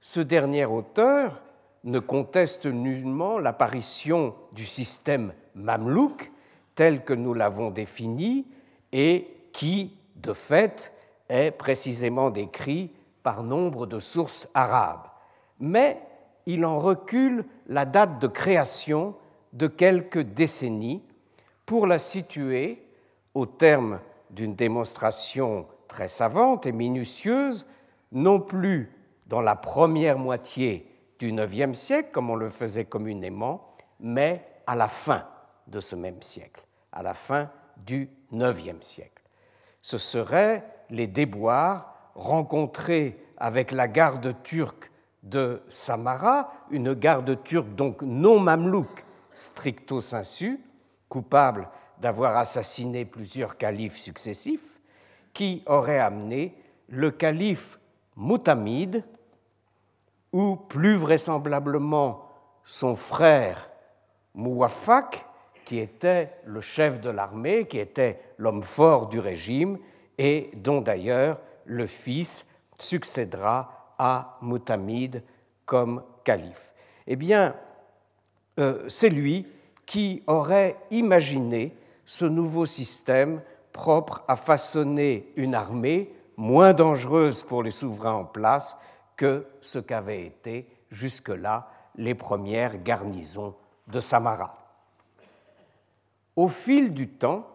Ce 0.00 0.20
dernier 0.20 0.64
auteur 0.64 1.42
ne 1.84 1.98
conteste 1.98 2.66
nullement 2.66 3.38
l'apparition 3.38 4.34
du 4.52 4.64
système 4.64 5.32
mamelouk 5.54 6.30
tel 6.74 7.04
que 7.04 7.12
nous 7.12 7.34
l'avons 7.34 7.70
défini 7.70 8.46
et 8.92 9.28
qui, 9.52 9.96
de 10.16 10.32
fait, 10.32 10.92
est 11.28 11.50
précisément 11.50 12.30
décrit 12.30 12.90
par 13.22 13.42
nombre 13.42 13.86
de 13.86 14.00
sources 14.00 14.48
arabes. 14.54 15.06
Mais 15.60 16.00
il 16.48 16.64
en 16.64 16.78
recule 16.78 17.44
la 17.66 17.84
date 17.84 18.22
de 18.22 18.26
création 18.26 19.14
de 19.52 19.66
quelques 19.66 20.22
décennies 20.22 21.04
pour 21.66 21.86
la 21.86 21.98
situer, 21.98 22.82
au 23.34 23.44
terme 23.44 24.00
d'une 24.30 24.54
démonstration 24.54 25.66
très 25.88 26.08
savante 26.08 26.64
et 26.64 26.72
minutieuse, 26.72 27.66
non 28.12 28.40
plus 28.40 28.90
dans 29.26 29.42
la 29.42 29.56
première 29.56 30.18
moitié 30.18 30.90
du 31.18 31.30
IXe 31.30 31.78
siècle, 31.78 32.08
comme 32.12 32.30
on 32.30 32.36
le 32.36 32.48
faisait 32.48 32.86
communément, 32.86 33.74
mais 34.00 34.42
à 34.66 34.74
la 34.74 34.88
fin 34.88 35.28
de 35.66 35.80
ce 35.80 35.96
même 35.96 36.22
siècle, 36.22 36.66
à 36.92 37.02
la 37.02 37.12
fin 37.12 37.50
du 37.76 38.08
IXe 38.32 38.80
siècle. 38.80 39.22
Ce 39.82 39.98
seraient 39.98 40.64
les 40.88 41.08
déboires 41.08 42.10
rencontrés 42.14 43.22
avec 43.36 43.70
la 43.70 43.86
garde 43.86 44.34
turque 44.42 44.90
de 45.28 45.62
Samara, 45.68 46.52
une 46.70 46.94
garde 46.94 47.42
turque 47.42 47.74
donc 47.74 48.02
non 48.02 48.40
mamelouk 48.40 49.04
stricto 49.32 50.00
sensu, 50.00 50.60
coupable 51.08 51.68
d'avoir 52.00 52.36
assassiné 52.36 53.04
plusieurs 53.04 53.56
califes 53.56 53.96
successifs, 53.96 54.80
qui 55.32 55.62
aurait 55.66 55.98
amené 55.98 56.56
le 56.88 57.10
calife 57.10 57.78
Moutamid, 58.16 59.04
ou 60.32 60.56
plus 60.56 60.96
vraisemblablement 60.96 62.28
son 62.64 62.96
frère 62.96 63.70
Mouafak, 64.34 65.24
qui 65.64 65.78
était 65.78 66.32
le 66.44 66.60
chef 66.60 67.00
de 67.00 67.10
l'armée, 67.10 67.66
qui 67.66 67.78
était 67.78 68.20
l'homme 68.38 68.62
fort 68.62 69.06
du 69.06 69.20
régime, 69.20 69.78
et 70.18 70.50
dont 70.56 70.80
d'ailleurs 70.80 71.38
le 71.64 71.86
fils 71.86 72.44
succédera 72.78 73.77
à 73.98 74.38
Moutamid 74.40 75.22
comme 75.66 76.02
calife. 76.24 76.74
Eh 77.06 77.16
bien, 77.16 77.54
euh, 78.58 78.84
c'est 78.88 79.08
lui 79.08 79.46
qui 79.86 80.22
aurait 80.26 80.76
imaginé 80.90 81.74
ce 82.04 82.24
nouveau 82.24 82.66
système 82.66 83.42
propre 83.72 84.22
à 84.28 84.36
façonner 84.36 85.32
une 85.36 85.54
armée 85.54 86.12
moins 86.36 86.72
dangereuse 86.72 87.42
pour 87.42 87.62
les 87.62 87.70
souverains 87.70 88.14
en 88.14 88.24
place 88.24 88.76
que 89.16 89.46
ce 89.60 89.78
qu'avaient 89.78 90.24
été 90.26 90.68
jusque-là 90.90 91.68
les 91.96 92.14
premières 92.14 92.82
garnisons 92.82 93.54
de 93.88 94.00
Samara. 94.00 94.56
Au 96.36 96.48
fil 96.48 96.94
du 96.94 97.08
temps, 97.08 97.46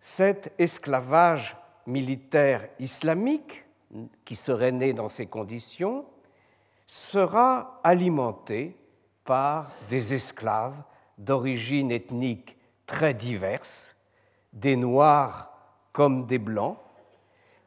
cet 0.00 0.52
esclavage 0.58 1.56
militaire 1.86 2.68
islamique, 2.78 3.64
qui 4.30 4.36
serait 4.36 4.70
né 4.70 4.92
dans 4.92 5.08
ces 5.08 5.26
conditions, 5.26 6.04
sera 6.86 7.80
alimenté 7.82 8.76
par 9.24 9.72
des 9.88 10.14
esclaves 10.14 10.80
d'origine 11.18 11.90
ethnique 11.90 12.56
très 12.86 13.12
diverses, 13.12 13.96
des 14.52 14.76
noirs 14.76 15.50
comme 15.90 16.26
des 16.26 16.38
blancs, 16.38 16.78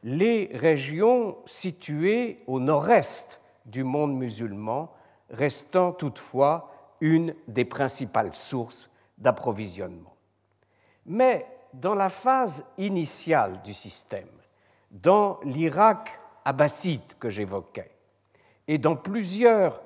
les 0.04 0.52
régions 0.54 1.36
situées 1.44 2.42
au 2.46 2.60
nord-est 2.60 3.42
du 3.66 3.84
monde 3.84 4.16
musulman 4.16 4.90
restant 5.28 5.92
toutefois 5.92 6.72
une 7.02 7.34
des 7.46 7.66
principales 7.66 8.32
sources 8.32 8.90
d'approvisionnement. 9.18 10.14
Mais 11.04 11.46
dans 11.74 11.94
la 11.94 12.08
phase 12.08 12.64
initiale 12.78 13.60
du 13.64 13.74
système, 13.74 14.30
dans 14.90 15.38
l'Irak 15.44 16.20
abbasside 16.44 17.14
que 17.18 17.30
j'évoquais, 17.30 17.90
et 18.68 18.78
dans 18.78 18.96
plusieurs 18.96 19.82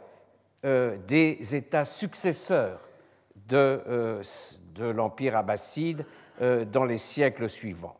euh, 0.64 0.96
des 1.06 1.54
États 1.54 1.84
successeurs 1.84 2.80
de, 3.46 3.82
euh, 3.88 4.22
l'Empire 4.92 5.36
abbasside 5.36 6.04
euh, 6.40 6.64
dans 6.64 6.84
les 6.84 6.98
siècles 6.98 7.48
suivants. 7.48 7.96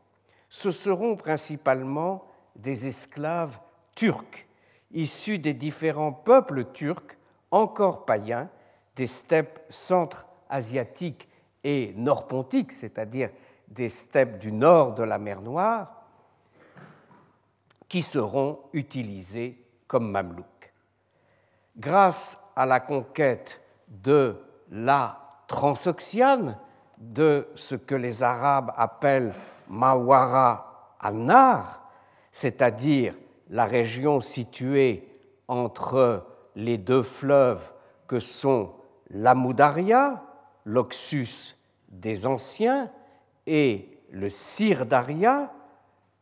Ce 0.48 0.70
seront 0.70 1.16
principalement 1.16 2.24
des 2.56 2.86
esclaves 2.86 3.58
turcs, 3.94 4.46
issus 4.92 5.38
des 5.38 5.54
différents 5.54 6.12
peuples 6.12 6.64
turcs 6.72 7.16
encore 7.50 8.04
païens 8.04 8.48
des 8.96 9.06
steppes 9.06 9.60
centre-asiatiques 9.68 11.28
et 11.62 11.94
nord-pontiques, 11.96 12.72
c'est-à-dire 12.72 13.30
des 13.68 13.88
steppes 13.88 14.38
du 14.38 14.50
nord 14.50 14.94
de 14.94 15.02
la 15.02 15.18
mer 15.18 15.40
Noire, 15.40 15.97
qui 17.88 18.02
seront 18.02 18.60
utilisés 18.72 19.64
comme 19.86 20.10
mamelouks. 20.10 20.72
Grâce 21.76 22.38
à 22.56 22.66
la 22.66 22.80
conquête 22.80 23.60
de 23.88 24.36
la 24.70 25.42
transoxiane, 25.46 26.58
de 26.98 27.48
ce 27.54 27.74
que 27.76 27.94
les 27.94 28.22
Arabes 28.22 28.72
appellent 28.76 29.32
Mawara 29.68 30.96
al-Nar, 31.00 31.88
c'est-à-dire 32.32 33.14
la 33.50 33.64
région 33.64 34.20
située 34.20 35.08
entre 35.46 36.26
les 36.56 36.76
deux 36.76 37.02
fleuves 37.02 37.72
que 38.06 38.20
sont 38.20 38.72
l'Amoudaria, 39.10 40.22
l'Oxus 40.64 41.56
des 41.88 42.26
anciens, 42.26 42.90
et 43.46 44.02
le 44.10 44.28
Sirdaria, 44.28 45.52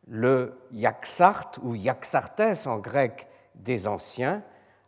le 0.07 0.59
Yaxart 0.73 1.53
ou 1.63 1.75
Yaxartes 1.75 2.67
en 2.67 2.79
grec 2.79 3.27
des 3.55 3.87
anciens, 3.87 4.43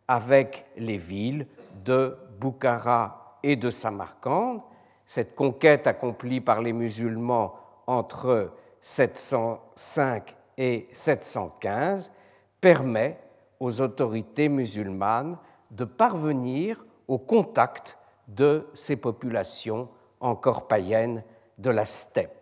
avec 0.07 0.66
les 0.76 0.96
villes 0.96 1.46
de 1.85 2.16
Bukhara 2.40 3.38
et 3.42 3.57
de 3.57 3.70
Samarcande. 3.70 4.61
Cette 5.07 5.35
conquête 5.35 5.87
accomplie 5.87 6.40
par 6.40 6.61
les 6.62 6.72
musulmans 6.72 7.54
entre 7.87 8.52
705 8.81 10.35
et 10.57 10.88
715 10.92 12.12
permet 12.61 13.18
aux 13.61 13.81
autorités 13.81 14.48
musulmanes 14.48 15.37
de 15.70 15.85
parvenir 15.85 16.85
au 17.07 17.18
contact 17.18 17.98
de 18.28 18.68
ces 18.74 18.96
populations 18.96 19.88
encore 20.20 20.68
païennes 20.68 21.22
de 21.59 21.70
la 21.70 21.85
steppe. 21.85 22.38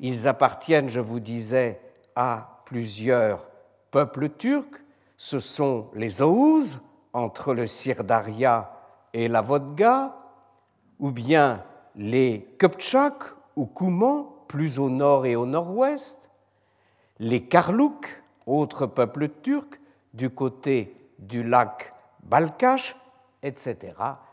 Ils 0.00 0.28
appartiennent, 0.28 0.88
je 0.88 1.00
vous 1.00 1.20
disais, 1.20 1.80
à 2.16 2.62
plusieurs 2.64 3.46
peuples 3.90 4.30
turcs. 4.30 4.82
Ce 5.16 5.40
sont 5.40 5.88
les 5.94 6.22
Oghuz, 6.22 6.80
entre 7.12 7.54
le 7.54 7.66
Sirdaria 7.66 8.72
et 9.12 9.28
la 9.28 9.40
Vodga, 9.40 10.16
ou 10.98 11.10
bien 11.10 11.62
les 11.94 12.46
Kupchaks 12.58 13.34
ou 13.56 13.66
Koumans, 13.66 14.30
plus 14.48 14.78
au 14.78 14.90
nord 14.90 15.26
et 15.26 15.36
au 15.36 15.46
nord-ouest, 15.46 16.30
les 17.18 17.44
Karlouks, 17.44 18.22
autres 18.46 18.86
peuples 18.86 19.28
turcs, 19.42 19.80
du 20.12 20.30
côté 20.30 20.94
du 21.18 21.42
lac 21.42 21.92
Balkash, 22.22 22.96
etc. 23.42 23.76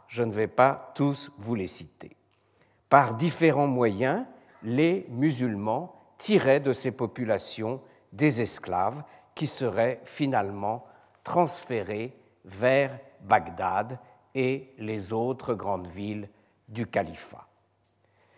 je 0.08 0.24
ne 0.24 0.32
vais 0.32 0.48
pas 0.48 0.92
tous 0.96 1.32
vous 1.38 1.56
les 1.56 1.68
citer. 1.68 2.16
Par 2.90 3.14
différents 3.16 3.68
moyens, 3.68 4.26
les 4.64 5.06
musulmans 5.10 5.96
tiraient 6.18 6.60
de 6.60 6.74
ces 6.74 6.96
populations 6.96 7.82
des 8.14 8.42
esclaves 8.42 9.04
qui 9.36 9.48
seraient 9.48 10.02
finalement 10.04 10.86
transférés 11.24 12.16
vers 12.46 12.98
Bagdad 13.22 14.00
et 14.36 14.74
les 14.78 15.14
autres 15.14 15.54
grandes 15.54 15.88
villes 15.88 16.30
du 16.68 16.88
califat. 16.88 17.48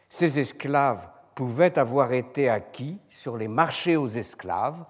Ces 0.10 0.40
esclaves 0.40 1.08
pouvaient 1.36 1.80
avoir 1.80 2.14
été 2.14 2.50
acquis 2.50 3.00
sur 3.10 3.38
les 3.38 3.48
marchés 3.48 3.96
aux 3.96 4.08
esclaves 4.08 4.86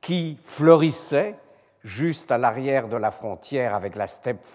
qui 0.00 0.38
fleurissaient 0.42 1.36
juste 1.82 2.30
à 2.30 2.38
l'arrière 2.38 2.88
de 2.88 2.96
la 2.96 3.10
frontière 3.10 3.74
avec 3.74 3.96
la 3.96 4.06
steppe 4.06 4.46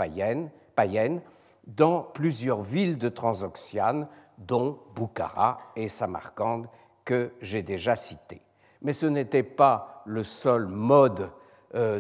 païenne, 0.76 1.22
dans 1.68 2.02
plusieurs 2.02 2.62
villes 2.62 2.98
de 2.98 3.10
Transoxiane, 3.10 4.08
dont 4.38 4.80
Boukhara 4.96 5.60
et 5.76 5.88
Samarcande, 5.88 6.68
que 7.04 7.32
j'ai 7.42 7.62
déjà 7.62 7.96
cités. 7.96 8.42
Mais 8.82 8.94
ce 8.94 9.06
n'était 9.06 9.44
pas 9.44 10.04
le 10.06 10.24
seul 10.24 10.66
mode 10.66 11.32
euh, 11.76 12.00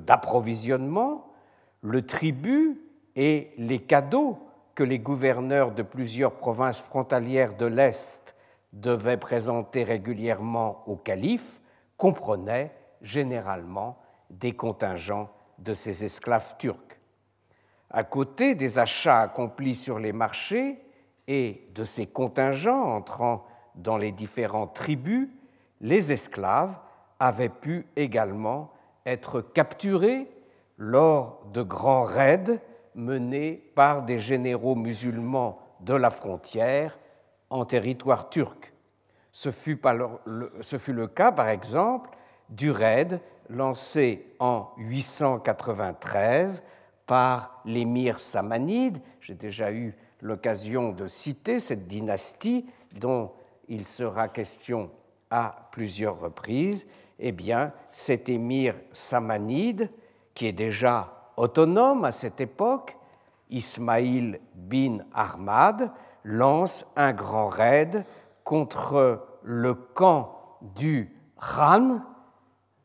d'approvisionnement. 0.00 1.32
Le 1.80 2.04
tribut 2.04 2.80
et 3.16 3.52
les 3.56 3.80
cadeaux 3.80 4.38
que 4.74 4.82
les 4.82 4.98
gouverneurs 4.98 5.72
de 5.72 5.82
plusieurs 5.82 6.32
provinces 6.32 6.80
frontalières 6.80 7.56
de 7.56 7.66
l'Est 7.66 8.34
devaient 8.72 9.18
présenter 9.18 9.84
régulièrement 9.84 10.82
au 10.86 10.96
calife 10.96 11.60
comprenaient 11.96 12.72
généralement 13.02 13.98
des 14.30 14.52
contingents 14.52 15.28
de 15.58 15.74
ces 15.74 16.04
esclaves 16.04 16.56
turcs. 16.58 16.98
À 17.90 18.04
côté 18.04 18.54
des 18.54 18.78
achats 18.78 19.20
accomplis 19.20 19.74
sur 19.74 19.98
les 19.98 20.12
marchés 20.12 20.82
et 21.28 21.68
de 21.74 21.84
ces 21.84 22.06
contingents 22.06 22.94
entrant 22.96 23.46
dans 23.74 23.96
les 23.96 24.12
différentes 24.12 24.74
tribus, 24.74 25.28
les 25.80 26.12
esclaves 26.12 26.76
avaient 27.18 27.48
pu 27.48 27.86
également 27.96 28.72
être 29.06 29.40
capturés 29.40 30.28
lors 30.78 31.44
de 31.52 31.62
grands 31.62 32.04
raids 32.04 32.60
menés 32.94 33.70
par 33.74 34.02
des 34.02 34.18
généraux 34.18 34.74
musulmans 34.74 35.58
de 35.80 35.94
la 35.94 36.10
frontière 36.10 36.98
en 37.50 37.64
territoire 37.64 38.28
turc. 38.28 38.72
Ce 39.32 39.50
fut, 39.50 39.80
le, 40.26 41.06
cas, 41.06 41.32
par 41.32 41.48
exemple, 41.48 42.10
du 42.50 42.70
raid 42.70 43.20
lancé 43.48 44.34
en 44.38 44.68
893 44.76 46.62
par 47.06 47.62
l'émir 47.64 48.20
samanide. 48.20 48.98
J'ai 49.20 49.34
déjà 49.34 49.72
eu 49.72 49.96
l'occasion 50.22 50.92
de 50.92 51.06
citer 51.06 51.58
cette 51.58 51.86
dynastie 51.86 52.66
dont 52.98 53.32
il 53.68 53.86
sera 53.86 54.28
question 54.28 54.90
à 55.30 55.68
plusieurs 55.72 56.18
reprises. 56.18 56.86
Eh 57.18 57.32
bien, 57.32 57.72
cet 57.90 58.28
émir 58.28 58.74
samanide, 58.92 59.90
qui 60.34 60.46
est 60.46 60.52
déjà 60.52 61.30
autonome 61.36 62.04
à 62.04 62.12
cette 62.12 62.40
époque, 62.40 62.96
Ismaïl 63.50 64.40
bin 64.54 64.98
Ahmad, 65.12 65.90
lance 66.24 66.90
un 66.96 67.12
grand 67.12 67.46
raid 67.46 68.04
contre 68.44 69.26
le 69.42 69.74
camp 69.74 70.38
du 70.74 71.14
Khan, 71.38 72.00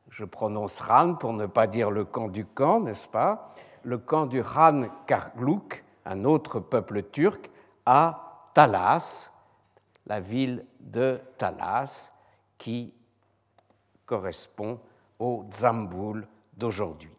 je 0.10 0.26
prononce 0.26 0.82
Khan 0.82 1.16
pour 1.20 1.34
ne 1.34 1.46
pas 1.46 1.68
dire 1.68 1.92
le 1.92 2.04
camp 2.04 2.28
du 2.28 2.46
camp, 2.46 2.80
n'est-ce 2.80 3.08
pas? 3.08 3.54
Le 3.84 4.00
camp 4.00 4.26
du 4.26 4.42
Khan 4.42 4.88
Karluk, 5.06 5.84
un 6.08 6.24
autre 6.24 6.60
peuple 6.60 7.04
turc, 7.04 7.52
à 7.86 8.50
Talas, 8.54 9.30
la 10.06 10.20
ville 10.20 10.66
de 10.80 11.20
Talas, 11.38 12.12
qui 12.58 12.94
correspond 14.06 14.80
au 15.20 15.46
Zamboul 15.54 16.28
d'aujourd'hui. 16.56 17.12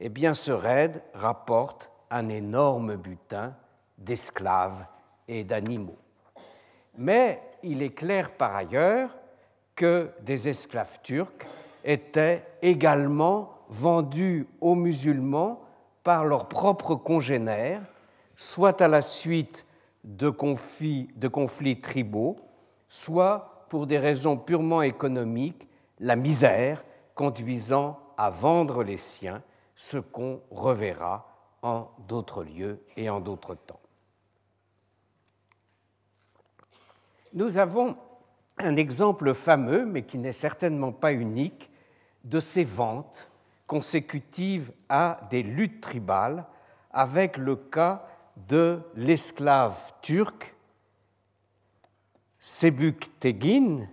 Eh 0.00 0.08
bien, 0.08 0.34
ce 0.34 0.50
raid 0.50 1.02
rapporte 1.12 1.90
un 2.10 2.28
énorme 2.28 2.96
butin 2.96 3.54
d'esclaves 3.98 4.86
et 5.28 5.44
d'animaux. 5.44 5.98
Mais 6.96 7.42
il 7.62 7.82
est 7.82 7.94
clair 7.94 8.32
par 8.36 8.56
ailleurs 8.56 9.10
que 9.76 10.10
des 10.20 10.48
esclaves 10.48 11.00
turcs 11.02 11.46
étaient 11.84 12.44
également 12.62 13.58
vendus 13.68 14.46
aux 14.60 14.74
musulmans 14.74 15.60
par 16.02 16.24
leurs 16.24 16.48
propres 16.48 16.94
congénères, 16.94 17.82
soit 18.36 18.80
à 18.80 18.88
la 18.88 19.02
suite 19.02 19.66
de 20.04 20.28
conflits, 20.28 21.80
tribaux, 21.80 22.36
soit 22.88 23.66
pour 23.68 23.86
des 23.86 23.98
raisons 23.98 24.36
purement 24.36 24.82
économiques, 24.82 25.68
la 26.00 26.16
misère 26.16 26.84
conduisant 27.14 27.98
à 28.16 28.30
vendre 28.30 28.84
les 28.84 28.96
siens, 28.96 29.42
ce 29.76 29.98
qu'on 29.98 30.40
reverra 30.50 31.26
en 31.62 31.88
d'autres 32.06 32.44
lieux 32.44 32.84
et 32.96 33.08
en 33.08 33.20
d'autres 33.20 33.54
temps. 33.54 33.80
Nous 37.32 37.58
avons 37.58 37.96
un 38.58 38.76
exemple 38.76 39.34
fameux, 39.34 39.84
mais 39.84 40.02
qui 40.02 40.18
n'est 40.18 40.32
certainement 40.32 40.92
pas 40.92 41.12
unique, 41.12 41.70
de 42.22 42.40
ces 42.40 42.64
ventes 42.64 43.28
consécutives 43.66 44.70
à 44.88 45.20
des 45.30 45.42
luttes 45.42 45.80
tribales, 45.80 46.44
avec 46.92 47.36
le 47.36 47.56
cas 47.56 48.06
de 48.36 48.80
l'esclave 48.94 49.92
turc 50.02 50.54
Sebük 52.38 53.18
Tegin, 53.20 53.88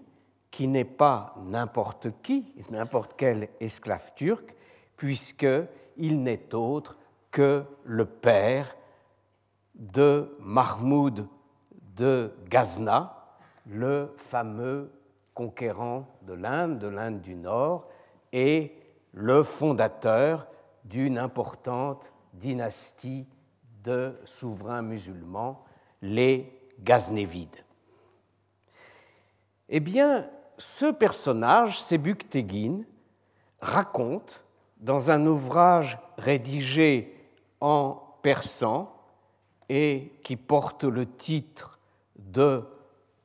qui 0.49 0.67
n'est 0.67 0.83
pas 0.83 1.35
n'importe 1.45 2.09
qui, 2.21 2.53
n'importe 2.69 3.13
quel 3.15 3.47
esclave 3.61 4.11
turc, 4.15 4.53
puisqu'il 4.97 6.21
n'est 6.21 6.53
autre 6.53 6.97
que 7.31 7.63
le 7.85 8.05
père 8.05 8.75
de 9.73 10.35
Mahmoud 10.41 11.27
de 11.95 12.33
Ghazna, 12.49 13.37
le 13.65 14.13
fameux 14.17 14.91
conquérant 15.33 16.07
de 16.23 16.33
l'Inde, 16.33 16.77
de 16.77 16.87
l'Inde 16.87 17.21
du 17.21 17.35
Nord, 17.35 17.87
et 18.33 18.75
le 19.13 19.43
fondateur 19.43 20.45
d'une 20.83 21.17
importante 21.17 22.11
dynastie 22.33 23.27
de 23.83 24.19
souverains 24.25 24.81
musulmans, 24.81 25.63
les 26.01 26.51
Ghaznévides. 26.79 27.63
Eh 29.69 29.79
bien, 29.79 30.29
ce 30.57 30.91
personnage, 30.91 31.81
Sebük 31.81 32.29
Tekin, 32.29 32.81
raconte 33.59 34.43
dans 34.77 35.11
un 35.11 35.25
ouvrage 35.25 35.97
rédigé 36.17 37.15
en 37.59 38.01
persan 38.21 38.93
et 39.69 40.11
qui 40.23 40.35
porte 40.35 40.83
le 40.83 41.05
titre 41.05 41.79
de 42.17 42.63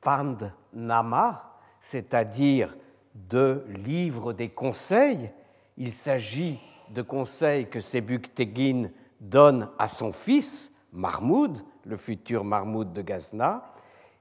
Pandnama, 0.01 1.59
c'est-à-dire 1.81 2.75
de 3.13 3.65
livre 3.67 4.33
des 4.33 4.49
conseils. 4.49 5.31
Il 5.75 5.93
s'agit 5.93 6.59
de 6.89 7.01
conseils 7.01 7.67
que 7.67 7.79
Sebük 7.79 8.33
Tekin 8.33 8.89
donne 9.19 9.69
à 9.77 9.87
son 9.87 10.11
fils, 10.11 10.73
Mahmoud, 10.91 11.59
le 11.85 11.97
futur 11.97 12.43
Mahmoud 12.43 12.93
de 12.93 13.01
Ghazna, 13.01 13.73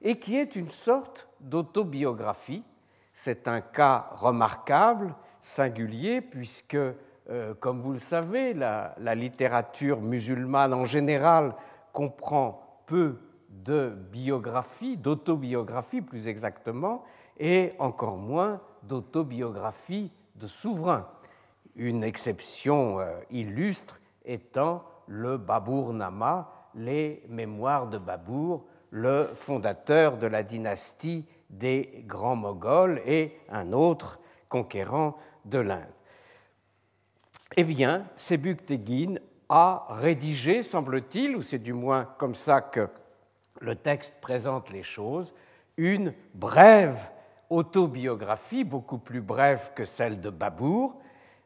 et 0.03 0.19
qui 0.19 0.37
est 0.37 0.57
une 0.57 0.71
sorte 0.71 1.29
d'autobiographie. 1.41 2.65
C'est 3.13 3.49
un 3.49 3.61
cas 3.61 4.11
remarquable, 4.17 5.15
singulier, 5.41 6.21
puisque, 6.21 6.75
euh, 6.75 7.55
comme 7.61 7.81
vous 7.81 7.93
le 7.93 7.99
savez, 7.99 8.53
la, 8.53 8.95
littérature 9.15 10.01
musulmane 10.01 10.75
en 10.75 10.85
général 10.85 11.55
comprend 11.93 12.83
peu 12.87 13.17
de 13.49 13.97
biographie, 14.13 14.97
d'autobiographie 14.97 16.03
plus 16.03 16.29
exactement, 16.29 17.05
et 17.39 17.73
encore 17.79 18.17
moins 18.17 18.61
d'autobiographie 18.83 20.11
de 20.35 20.47
souverain. 20.47 21.09
Une 21.75 22.05
exception 22.05 23.01
euh, 23.01 23.19
illustre 23.31 23.99
étant 24.27 24.85
le 25.07 25.39
Babour 25.39 25.93
Nama, 25.93 26.53
les 26.75 27.23
mémoires 27.29 27.87
de 27.87 27.99
Babour, 27.99 28.67
le 28.91 29.31
fondateur 29.35 30.19
de 30.19 30.27
la 30.27 30.43
dynastie 30.43 31.25
des 31.49 32.05
grands 32.07 32.37
Moghols 32.37 33.01
et 33.07 33.39
un 33.49 33.73
autre 33.73 34.19
conquérant 34.49 35.17
de 35.45 35.59
l'Inde. 35.59 35.85
Eh 37.57 37.65
bien, 37.65 38.07
Sebük 38.17 38.67
Tekin 38.67 39.15
a 39.49 39.87
rédigé, 39.91 40.63
semble-t-il, 40.63 41.37
ou 41.37 41.43
c'est 41.43 41.59
du 41.59 41.73
moins 41.73 42.05
comme 42.19 42.35
ça 42.35 42.61
que 42.61 42.89
le 43.61 43.77
texte 43.77 44.17
présente 44.21 44.71
les 44.71 44.83
choses, 44.83 45.33
une 45.77 46.13
brève 46.35 47.11
autobiographie, 47.49 48.65
beaucoup 48.65 48.99
plus 48.99 49.21
brève 49.21 49.73
que 49.75 49.85
celle 49.85 50.21
de 50.21 50.31
Babour, 50.31 50.97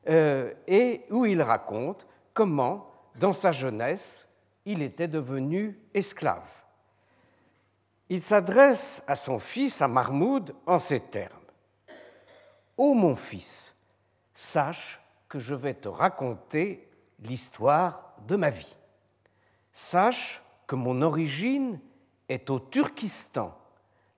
euh, 0.08 0.52
et 0.66 1.02
où 1.10 1.26
il 1.26 1.42
raconte 1.42 2.06
comment, 2.34 2.90
dans 3.16 3.32
sa 3.32 3.52
jeunesse, 3.52 4.26
il 4.64 4.82
était 4.82 5.08
devenu 5.08 5.78
esclave. 5.94 6.48
Il 8.08 8.22
s'adresse 8.22 9.02
à 9.06 9.16
son 9.16 9.38
fils, 9.38 9.80
à 9.82 9.88
Mahmoud, 9.88 10.54
en 10.66 10.78
ces 10.78 11.00
termes. 11.00 11.38
Ô 12.76 12.94
mon 12.94 13.14
fils, 13.14 13.74
sache 14.34 15.00
que 15.28 15.38
je 15.38 15.54
vais 15.54 15.74
te 15.74 15.88
raconter 15.88 16.88
l'histoire 17.20 18.14
de 18.26 18.36
ma 18.36 18.50
vie. 18.50 18.76
Sache 19.72 20.42
que 20.66 20.74
mon 20.74 21.02
origine 21.02 21.80
est 22.28 22.50
au 22.50 22.58
Turkistan, 22.58 23.56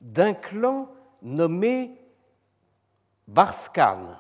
d'un 0.01 0.35
clan 0.35 0.89
nommé 1.23 1.99
Barskan. 3.29 4.17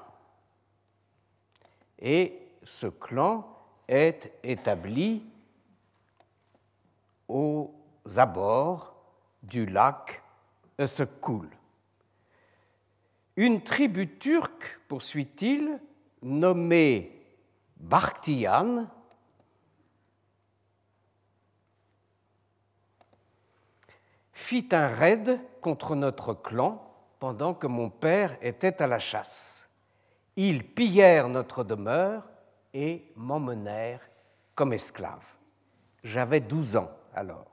Et 1.98 2.48
ce 2.62 2.86
clan 2.86 3.51
est 3.92 4.32
établi 4.42 5.22
aux 7.28 7.74
abords 8.16 8.96
du 9.42 9.66
lac 9.66 10.22
Essekoul. 10.78 11.50
Une 13.36 13.62
tribu 13.62 14.18
turque, 14.18 14.80
poursuit-il, 14.88 15.78
nommée 16.22 17.20
Bakhtiyan, 17.76 18.86
fit 24.32 24.68
un 24.72 24.88
raid 24.88 25.38
contre 25.60 25.96
notre 25.96 26.32
clan 26.32 26.82
pendant 27.18 27.52
que 27.52 27.66
mon 27.66 27.90
père 27.90 28.38
était 28.40 28.80
à 28.80 28.86
la 28.86 28.98
chasse. 28.98 29.68
Ils 30.36 30.64
pillèrent 30.64 31.28
notre 31.28 31.62
demeure 31.62 32.31
et 32.74 33.12
m'emmenèrent 33.16 34.08
comme 34.54 34.72
esclave. 34.72 35.24
J'avais 36.04 36.40
douze 36.40 36.76
ans 36.76 36.90
alors. 37.14 37.46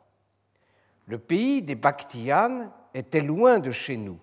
Le 1.06 1.18
pays 1.18 1.62
des 1.62 1.76
Bakhtianes 1.76 2.72
était 2.94 3.22
loin 3.22 3.60
de 3.60 3.72
chez 3.72 3.98
nous 3.98 4.20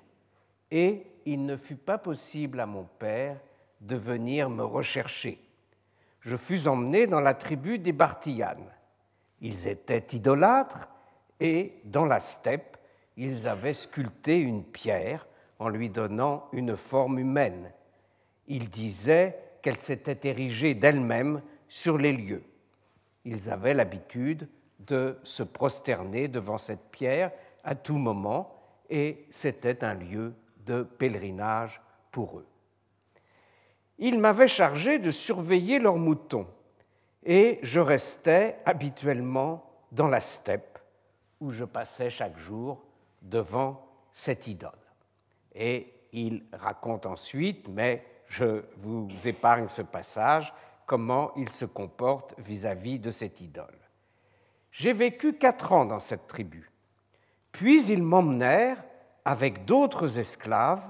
et 0.70 1.06
il 1.24 1.44
ne 1.44 1.56
fut 1.56 1.76
pas 1.76 1.98
possible 1.98 2.60
à 2.60 2.66
mon 2.66 2.84
père 2.84 3.38
de 3.80 3.96
venir 3.96 4.48
me 4.48 4.64
rechercher. 4.64 5.40
Je 6.20 6.36
fus 6.36 6.66
emmené 6.66 7.06
dans 7.06 7.20
la 7.20 7.34
tribu 7.34 7.78
des 7.78 7.92
Bartianes. 7.92 8.72
Ils 9.40 9.68
étaient 9.68 10.16
idolâtres 10.16 10.88
et 11.38 11.74
dans 11.84 12.04
la 12.04 12.20
steppe, 12.20 12.76
ils 13.16 13.46
avaient 13.46 13.74
sculpté 13.74 14.38
une 14.38 14.64
pierre 14.64 15.26
en 15.58 15.68
lui 15.68 15.88
donnant 15.88 16.48
une 16.52 16.76
forme 16.76 17.18
humaine. 17.18 17.72
Ils 18.46 18.68
disaient 18.68 19.38
qu'elle 19.66 19.80
s'était 19.80 20.28
érigée 20.28 20.76
d'elle-même 20.76 21.42
sur 21.66 21.98
les 21.98 22.12
lieux. 22.12 22.44
Ils 23.24 23.50
avaient 23.50 23.74
l'habitude 23.74 24.48
de 24.78 25.18
se 25.24 25.42
prosterner 25.42 26.28
devant 26.28 26.56
cette 26.56 26.88
pierre 26.92 27.32
à 27.64 27.74
tout 27.74 27.98
moment 27.98 28.62
et 28.88 29.26
c'était 29.28 29.82
un 29.82 29.94
lieu 29.94 30.34
de 30.64 30.84
pèlerinage 30.84 31.80
pour 32.12 32.38
eux. 32.38 32.46
Ils 33.98 34.20
m'avaient 34.20 34.46
chargé 34.46 35.00
de 35.00 35.10
surveiller 35.10 35.80
leurs 35.80 35.96
moutons 35.96 36.46
et 37.24 37.58
je 37.64 37.80
restais 37.80 38.58
habituellement 38.66 39.68
dans 39.90 40.06
la 40.06 40.20
steppe 40.20 40.78
où 41.40 41.50
je 41.50 41.64
passais 41.64 42.08
chaque 42.08 42.38
jour 42.38 42.84
devant 43.20 43.84
cette 44.12 44.46
idole. 44.46 44.70
Et 45.56 45.92
il 46.12 46.44
raconte 46.52 47.04
ensuite, 47.04 47.66
mais 47.66 48.04
je 48.28 48.62
vous 48.76 49.08
épargne 49.24 49.68
ce 49.68 49.82
passage, 49.82 50.52
comment 50.86 51.32
il 51.36 51.50
se 51.50 51.64
comporte 51.64 52.34
vis-à-vis 52.38 52.98
-vis 52.98 53.00
de 53.00 53.10
cette 53.10 53.40
idole. 53.40 53.78
J'ai 54.70 54.92
vécu 54.92 55.34
quatre 55.34 55.72
ans 55.72 55.86
dans 55.86 56.00
cette 56.00 56.26
tribu. 56.26 56.70
Puis 57.52 57.86
ils 57.86 58.02
m'emmenèrent 58.02 58.84
avec 59.24 59.64
d'autres 59.64 60.18
esclaves 60.18 60.86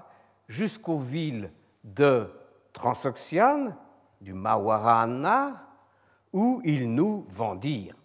jusqu'aux 0.48 0.98
villes 0.98 1.52
de 1.84 2.30
Transoxiane, 2.72 3.76
du 4.20 4.34
Mawarana, 4.34 5.66
où 6.32 6.60
ils 6.64 6.92
nous 6.92 7.26
vendirent. 7.30 7.96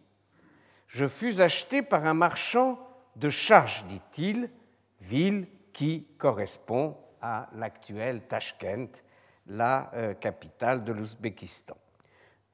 Je 0.87 1.07
fus 1.07 1.41
acheté 1.41 1.81
par 1.81 2.05
un 2.05 2.13
marchand 2.13 2.79
de 3.15 3.29
charge, 3.29 3.83
dit-il, 3.85 4.49
ville 4.99 5.47
qui 5.73 6.05
correspond 6.17 6.97
à 7.21 7.49
l'actuelle 7.55 8.21
Tashkent, 8.27 9.03
la 9.47 9.91
euh, 9.93 10.13
capitale 10.13 10.83
de 10.83 10.91
l'Ouzbékistan. 10.91 11.75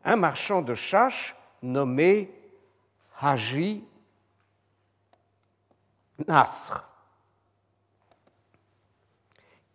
Un 0.04 0.16
marchand 0.16 0.62
de 0.62 0.74
chash 0.74 1.36
nommé 1.62 2.32
Haji 3.20 3.84
Nasr, 6.28 6.88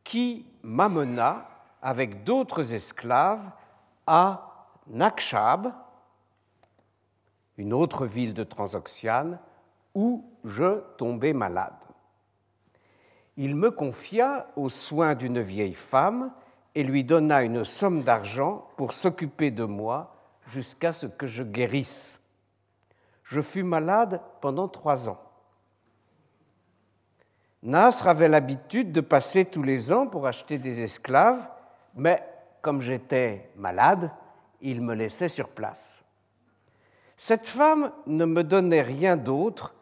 qui 0.02 0.46
m'amena 0.62 1.48
avec 1.80 2.24
d'autres 2.24 2.72
esclaves 2.72 3.50
à 4.06 4.68
Nakshab, 4.88 5.72
une 7.56 7.72
autre 7.72 8.06
ville 8.06 8.34
de 8.34 8.44
Transoxiane, 8.44 9.38
où 9.94 10.24
je 10.44 10.80
tombai 10.96 11.32
malade. 11.32 11.74
Il 13.36 13.56
me 13.56 13.70
confia 13.70 14.48
aux 14.56 14.68
soins 14.68 15.14
d'une 15.14 15.40
vieille 15.40 15.74
femme 15.74 16.32
et 16.74 16.84
lui 16.84 17.04
donna 17.04 17.42
une 17.42 17.64
somme 17.64 18.02
d'argent 18.02 18.68
pour 18.76 18.92
s'occuper 18.92 19.50
de 19.50 19.64
moi 19.64 20.14
jusqu'à 20.46 20.92
ce 20.92 21.06
que 21.06 21.26
je 21.26 21.42
guérisse 21.42 22.22
je 23.32 23.40
fus 23.40 23.62
malade 23.62 24.20
pendant 24.40 24.68
trois 24.68 25.08
ans. 25.08 25.20
Nasr 27.62 28.08
avait 28.08 28.28
l'habitude 28.28 28.92
de 28.92 29.00
passer 29.00 29.46
tous 29.46 29.62
les 29.62 29.90
ans 29.92 30.06
pour 30.06 30.26
acheter 30.26 30.58
des 30.58 30.82
esclaves, 30.82 31.48
mais 31.94 32.22
comme 32.60 32.82
j'étais 32.82 33.50
malade, 33.56 34.10
il 34.60 34.82
me 34.82 34.94
laissait 34.94 35.30
sur 35.30 35.48
place. 35.48 36.02
Cette 37.16 37.48
femme 37.48 37.92
ne 38.06 38.24
me 38.24 38.44
donnait 38.44 38.82
rien 38.82 39.16
d'autre 39.16 39.74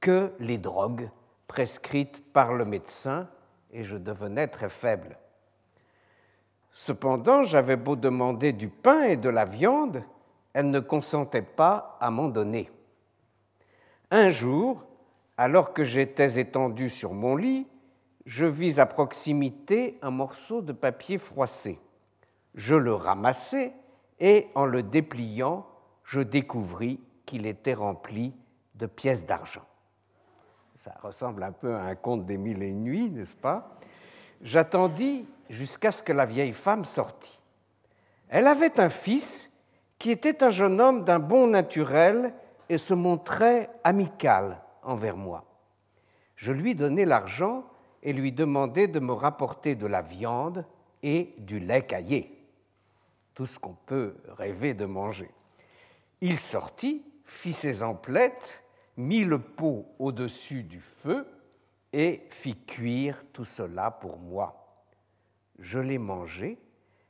que 0.00 0.32
les 0.38 0.58
drogues 0.58 1.10
prescrites 1.48 2.32
par 2.32 2.52
le 2.52 2.64
médecin 2.64 3.28
et 3.72 3.82
je 3.82 3.96
devenais 3.96 4.46
très 4.46 4.68
faible. 4.68 5.18
Cependant, 6.72 7.42
j'avais 7.42 7.76
beau 7.76 7.96
demander 7.96 8.52
du 8.52 8.68
pain 8.68 9.02
et 9.02 9.16
de 9.16 9.28
la 9.28 9.44
viande, 9.44 10.02
elle 10.52 10.70
ne 10.70 10.80
consentait 10.80 11.42
pas 11.42 11.96
à 12.00 12.10
m'en 12.10 12.28
donner. 12.28 12.70
Un 14.10 14.30
jour, 14.30 14.84
alors 15.36 15.72
que 15.72 15.84
j'étais 15.84 16.38
étendu 16.38 16.90
sur 16.90 17.14
mon 17.14 17.36
lit, 17.36 17.66
je 18.26 18.46
vis 18.46 18.78
à 18.78 18.86
proximité 18.86 19.98
un 20.02 20.10
morceau 20.10 20.62
de 20.62 20.72
papier 20.72 21.18
froissé. 21.18 21.78
Je 22.54 22.74
le 22.74 22.94
ramassai 22.94 23.72
et 24.20 24.48
en 24.54 24.66
le 24.66 24.82
dépliant, 24.82 25.66
je 26.04 26.20
découvris 26.20 27.00
qu'il 27.26 27.46
était 27.46 27.74
rempli 27.74 28.34
de 28.74 28.86
pièces 28.86 29.26
d'argent. 29.26 29.64
Ça 30.76 30.94
ressemble 31.02 31.42
un 31.42 31.52
peu 31.52 31.74
à 31.74 31.82
un 31.82 31.94
conte 31.94 32.26
des 32.26 32.38
mille 32.38 32.62
et 32.62 32.68
une 32.68 32.84
nuits, 32.84 33.10
n'est-ce 33.10 33.36
pas? 33.36 33.78
J'attendis 34.42 35.26
jusqu'à 35.50 35.92
ce 35.92 36.02
que 36.02 36.12
la 36.12 36.26
vieille 36.26 36.52
femme 36.52 36.84
sortît. 36.84 37.40
Elle 38.28 38.46
avait 38.46 38.80
un 38.80 38.88
fils 38.88 39.50
qui 39.98 40.10
était 40.10 40.42
un 40.42 40.50
jeune 40.50 40.80
homme 40.80 41.04
d'un 41.04 41.18
bon 41.18 41.46
naturel 41.46 42.34
et 42.68 42.78
se 42.78 42.94
montrait 42.94 43.70
amical 43.84 44.60
envers 44.82 45.16
moi. 45.16 45.44
Je 46.36 46.52
lui 46.52 46.74
donnai 46.74 47.04
l'argent 47.04 47.64
et 48.02 48.12
lui 48.12 48.32
demandai 48.32 48.88
de 48.88 48.98
me 48.98 49.12
rapporter 49.12 49.74
de 49.74 49.86
la 49.86 50.02
viande 50.02 50.64
et 51.02 51.34
du 51.38 51.60
lait 51.60 51.86
caillé, 51.86 52.48
tout 53.34 53.46
ce 53.46 53.58
qu'on 53.58 53.76
peut 53.86 54.16
rêver 54.28 54.74
de 54.74 54.86
manger. 54.86 55.30
Il 56.20 56.38
sortit, 56.38 57.04
fit 57.24 57.52
ses 57.52 57.82
emplettes, 57.82 58.62
mit 58.96 59.24
le 59.24 59.38
pot 59.38 59.86
au-dessus 59.98 60.62
du 60.62 60.80
feu 60.80 61.26
et 61.92 62.26
fit 62.30 62.56
cuire 62.56 63.24
tout 63.32 63.44
cela 63.44 63.90
pour 63.90 64.18
moi. 64.18 64.61
Je 65.62 65.78
l'ai 65.78 65.98
mangé 65.98 66.58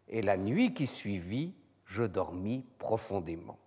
et 0.08 0.20
la 0.20 0.36
nuit 0.36 0.74
qui 0.74 0.86
suivit, 0.86 1.54
je 1.86 2.04
dormis 2.04 2.66
profondément. 2.78 3.58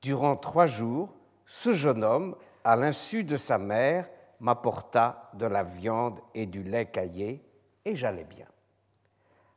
Durant 0.00 0.36
trois 0.36 0.68
jours, 0.68 1.12
ce 1.46 1.72
jeune 1.72 2.04
homme, 2.04 2.36
à 2.62 2.76
l'insu 2.76 3.24
de 3.24 3.36
sa 3.36 3.58
mère, 3.58 4.08
m'apporta 4.38 5.30
de 5.34 5.46
la 5.46 5.64
viande 5.64 6.20
et 6.32 6.46
du 6.46 6.62
lait 6.62 6.86
caillé, 6.86 7.44
et 7.84 7.96
j'allais 7.96 8.24
bien. 8.24 8.46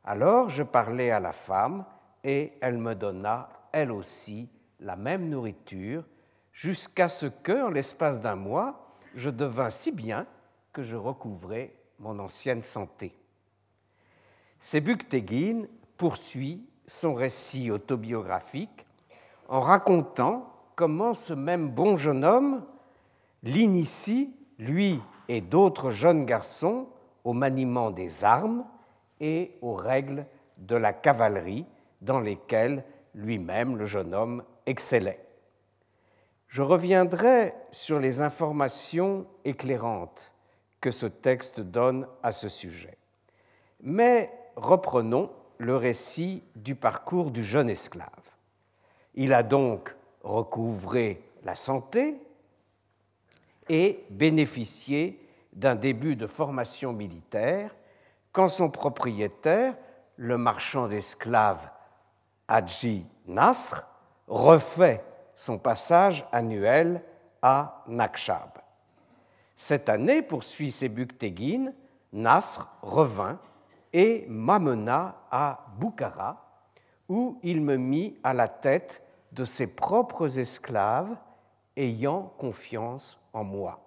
Alors 0.02 0.48
je 0.48 0.64
parlai 0.64 1.12
à 1.12 1.20
la 1.20 1.32
femme, 1.32 1.84
et 2.24 2.52
elle 2.60 2.78
me 2.78 2.94
donna, 2.94 3.48
elle 3.72 3.92
aussi, 3.92 4.50
la 4.80 4.96
même 4.96 5.28
nourriture, 5.28 6.04
jusqu'à 6.52 7.08
ce 7.08 7.26
que, 7.26 7.66
en 7.66 7.70
l'espace 7.70 8.20
d'un 8.20 8.36
mois, 8.36 8.96
je 9.14 9.30
devins 9.30 9.70
si 9.70 9.92
bien 9.92 10.26
que 10.72 10.82
je 10.82 10.96
recouvrais 10.96 11.74
mon 12.00 12.18
ancienne 12.18 12.62
santé. 12.62 13.19
Sebuk 14.60 15.06
poursuit 15.96 16.64
son 16.86 17.14
récit 17.14 17.70
autobiographique 17.70 18.86
en 19.48 19.60
racontant 19.60 20.52
comment 20.76 21.14
ce 21.14 21.32
même 21.32 21.70
bon 21.70 21.96
jeune 21.96 22.24
homme 22.24 22.64
l'initie, 23.42 24.34
lui 24.58 25.00
et 25.28 25.40
d'autres 25.40 25.90
jeunes 25.90 26.26
garçons, 26.26 26.86
au 27.24 27.32
maniement 27.32 27.90
des 27.90 28.24
armes 28.24 28.64
et 29.20 29.56
aux 29.62 29.74
règles 29.74 30.26
de 30.58 30.76
la 30.76 30.92
cavalerie 30.92 31.66
dans 32.00 32.20
lesquelles 32.20 32.84
lui-même, 33.14 33.76
le 33.76 33.86
jeune 33.86 34.14
homme, 34.14 34.42
excellait. 34.66 35.24
Je 36.48 36.62
reviendrai 36.62 37.54
sur 37.70 38.00
les 38.00 38.22
informations 38.22 39.26
éclairantes 39.44 40.32
que 40.80 40.90
ce 40.90 41.06
texte 41.06 41.60
donne 41.60 42.06
à 42.22 42.32
ce 42.32 42.48
sujet. 42.48 42.96
Reprenons 44.56 45.30
le 45.58 45.76
récit 45.76 46.42
du 46.56 46.74
parcours 46.74 47.30
du 47.30 47.42
jeune 47.42 47.68
esclave. 47.68 48.08
Il 49.14 49.32
a 49.32 49.42
donc 49.42 49.94
recouvré 50.22 51.22
la 51.44 51.54
santé 51.54 52.16
et 53.68 54.04
bénéficié 54.10 55.26
d'un 55.52 55.74
début 55.74 56.16
de 56.16 56.26
formation 56.26 56.92
militaire 56.92 57.74
quand 58.32 58.48
son 58.48 58.70
propriétaire, 58.70 59.76
le 60.16 60.38
marchand 60.38 60.86
d'esclaves 60.86 61.68
Hadji 62.46 63.04
Nasr, 63.26 63.86
refait 64.28 65.04
son 65.34 65.58
passage 65.58 66.26
annuel 66.30 67.02
à 67.42 67.82
Nakshab. 67.88 68.50
Cette 69.56 69.88
année, 69.88 70.22
poursuit 70.22 70.70
Sebuktegin, 70.70 71.72
Nasr 72.12 72.68
revint 72.82 73.38
et 73.92 74.26
m'amena 74.28 75.22
à 75.30 75.66
Boukhara, 75.78 76.46
où 77.08 77.38
il 77.42 77.60
me 77.60 77.76
mit 77.76 78.18
à 78.22 78.32
la 78.32 78.48
tête 78.48 79.02
de 79.32 79.44
ses 79.44 79.74
propres 79.74 80.38
esclaves 80.38 81.16
ayant 81.76 82.32
confiance 82.38 83.18
en 83.32 83.44
moi. 83.44 83.80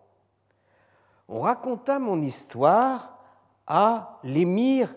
On 1.27 1.41
raconta 1.41 1.99
mon 1.99 2.21
histoire 2.21 3.17
à 3.65 4.19
l'émir 4.23 4.93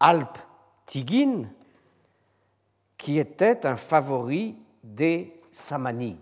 Alp 0.00 0.38
Tigin, 0.86 1.44
qui 2.96 3.18
était 3.18 3.66
un 3.66 3.76
favori 3.76 4.56
des 4.82 5.40
Samanides. 5.50 6.18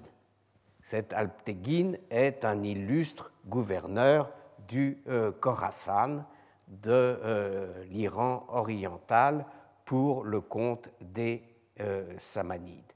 Cet 0.83 1.13
Alptegin 1.13 1.95
est 2.11 2.45
un 2.45 2.63
illustre 2.63 3.33
gouverneur 3.47 4.31
du 4.69 5.03
euh, 5.09 5.33
Khorasan, 5.33 6.25
de 6.69 6.91
euh, 6.91 7.85
l'Iran 7.85 8.45
oriental, 8.49 9.45
pour 9.85 10.25
le 10.25 10.41
compte 10.41 10.91
des 11.01 11.43
euh, 11.81 12.13
Samanides. 12.19 12.93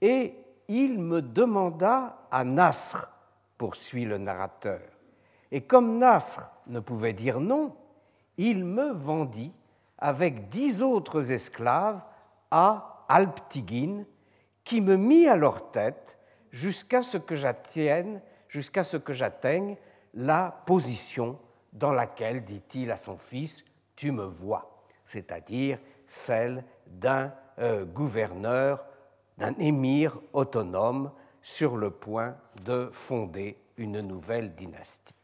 Et 0.00 0.34
il 0.68 0.98
me 0.98 1.20
demanda 1.20 2.26
à 2.30 2.42
Nasr, 2.42 3.06
poursuit 3.58 4.06
le 4.06 4.18
narrateur. 4.18 4.80
Et 5.52 5.60
comme 5.60 5.98
Nasr 5.98 6.50
ne 6.66 6.80
pouvait 6.80 7.12
dire 7.12 7.40
non, 7.40 7.76
il 8.38 8.64
me 8.64 8.90
vendit 8.92 9.52
avec 9.98 10.48
dix 10.48 10.82
autres 10.82 11.30
esclaves 11.30 12.00
à 12.50 13.04
Alptigin, 13.08 14.04
qui 14.64 14.80
me 14.80 14.96
mit 14.96 15.28
à 15.28 15.36
leur 15.36 15.70
tête 15.70 16.18
jusqu'à 16.50 17.02
ce 17.02 17.18
que 17.18 17.36
j'atteigne, 17.36 18.20
jusqu'à 18.48 18.82
ce 18.82 18.96
que 18.96 19.12
j'atteigne 19.12 19.76
la 20.14 20.62
position 20.64 21.38
dans 21.74 21.92
laquelle, 21.92 22.44
dit-il 22.44 22.90
à 22.90 22.96
son 22.96 23.18
fils, 23.18 23.64
tu 23.96 24.12
me 24.12 24.24
vois, 24.24 24.84
c'est-à-dire 25.04 25.78
celle 26.06 26.64
d'un 26.86 27.32
euh, 27.58 27.84
gouverneur, 27.84 28.84
d'un 29.36 29.54
émir 29.58 30.18
autonome 30.32 31.10
sur 31.42 31.76
le 31.76 31.90
point 31.90 32.36
de 32.64 32.88
fonder 32.92 33.58
une 33.76 34.00
nouvelle 34.00 34.54
dynastie. 34.54 35.14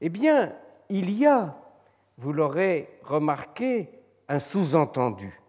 Eh 0.00 0.08
bien, 0.08 0.54
il 0.88 1.10
y 1.10 1.26
a, 1.26 1.54
vous 2.16 2.32
l'aurez 2.32 2.98
remarqué, 3.04 3.90
un 4.28 4.38
sous-entendu 4.38 5.40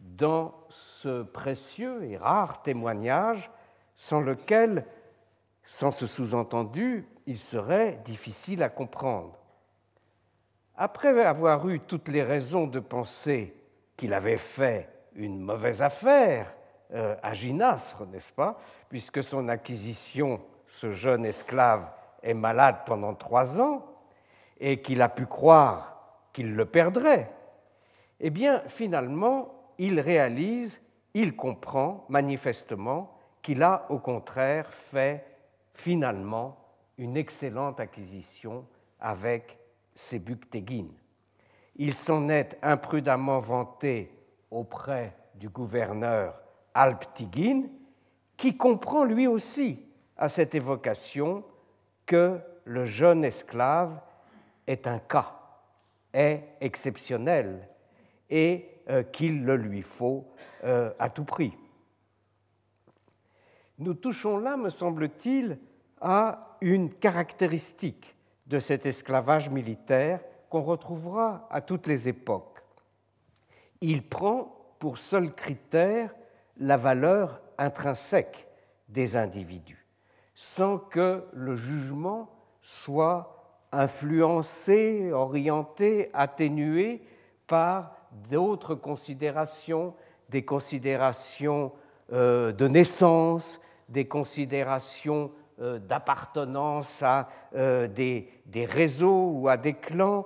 dans 0.00 0.54
ce 0.68 1.22
précieux 1.22 2.04
et 2.04 2.16
rare 2.16 2.62
témoignage 2.62 3.50
sans 3.94 4.20
lequel, 4.20 4.86
sans 5.64 5.90
ce 5.90 6.06
sous-entendu, 6.06 7.06
il 7.26 7.38
serait 7.38 8.00
difficile 8.04 8.62
à 8.62 8.68
comprendre. 8.68 9.38
Après 10.76 11.24
avoir 11.24 11.68
eu 11.68 11.80
toutes 11.80 12.08
les 12.08 12.22
raisons 12.22 12.66
de 12.66 12.80
penser 12.80 13.54
qu'il 13.96 14.14
avait 14.14 14.38
fait 14.38 14.88
une 15.14 15.40
mauvaise 15.40 15.82
affaire 15.82 16.52
euh, 16.92 17.14
à 17.22 17.34
Ginasre, 17.34 18.06
n'est-ce 18.06 18.32
pas, 18.32 18.58
puisque 18.88 19.22
son 19.22 19.48
acquisition, 19.48 20.40
ce 20.66 20.92
jeune 20.92 21.24
esclave, 21.24 21.90
est 22.22 22.34
malade 22.34 22.78
pendant 22.86 23.14
trois 23.14 23.60
ans, 23.60 23.86
et 24.58 24.80
qu'il 24.80 25.02
a 25.02 25.08
pu 25.08 25.26
croire 25.26 26.28
qu'il 26.32 26.54
le 26.54 26.64
perdrait, 26.64 27.30
eh 28.20 28.30
bien, 28.30 28.62
finalement, 28.68 29.72
il 29.78 30.00
réalise, 30.00 30.80
il 31.14 31.34
comprend 31.34 32.06
manifestement 32.08 33.16
qu'il 33.42 33.62
a 33.62 33.86
au 33.90 33.98
contraire 33.98 34.72
fait 34.72 35.31
finalement 35.74 36.58
une 36.98 37.16
excellente 37.16 37.80
acquisition 37.80 38.66
avec 39.00 39.58
Sebuktegin. 39.94 40.86
Il 41.76 41.94
s'en 41.94 42.28
est 42.28 42.58
imprudemment 42.62 43.40
vanté 43.40 44.10
auprès 44.50 45.16
du 45.34 45.48
gouverneur 45.48 46.34
Alptigin, 46.74 47.64
qui 48.36 48.56
comprend 48.56 49.04
lui 49.04 49.26
aussi 49.26 49.84
à 50.16 50.28
cette 50.28 50.54
évocation 50.54 51.44
que 52.06 52.38
le 52.64 52.86
jeune 52.86 53.24
esclave 53.24 54.00
est 54.66 54.86
un 54.86 54.98
cas, 54.98 55.34
est 56.12 56.44
exceptionnel 56.60 57.68
et 58.30 58.68
euh, 58.88 59.02
qu'il 59.02 59.44
le 59.44 59.56
lui 59.56 59.82
faut 59.82 60.32
euh, 60.64 60.92
à 60.98 61.10
tout 61.10 61.24
prix. 61.24 61.56
Nous 63.82 63.94
touchons 63.94 64.38
là, 64.38 64.56
me 64.56 64.70
semble-t-il, 64.70 65.58
à 66.00 66.56
une 66.60 66.88
caractéristique 66.88 68.14
de 68.46 68.60
cet 68.60 68.86
esclavage 68.86 69.50
militaire 69.50 70.20
qu'on 70.48 70.62
retrouvera 70.62 71.48
à 71.50 71.60
toutes 71.60 71.88
les 71.88 72.08
époques. 72.08 72.62
Il 73.80 74.08
prend 74.08 74.56
pour 74.78 74.98
seul 74.98 75.34
critère 75.34 76.14
la 76.58 76.76
valeur 76.76 77.40
intrinsèque 77.58 78.46
des 78.88 79.16
individus, 79.16 79.84
sans 80.36 80.78
que 80.78 81.24
le 81.32 81.56
jugement 81.56 82.30
soit 82.60 83.66
influencé, 83.72 85.10
orienté, 85.10 86.08
atténué 86.14 87.02
par 87.48 87.96
d'autres 88.30 88.76
considérations, 88.76 89.92
des 90.28 90.44
considérations 90.44 91.72
euh, 92.12 92.52
de 92.52 92.68
naissance, 92.68 93.60
des 93.88 94.06
considérations 94.06 95.30
euh, 95.60 95.78
d'appartenance 95.78 97.02
à 97.02 97.28
euh, 97.54 97.86
des, 97.88 98.28
réseaux 98.54 99.30
ou 99.32 99.48
à 99.48 99.56
des 99.56 99.74
clans, 99.74 100.24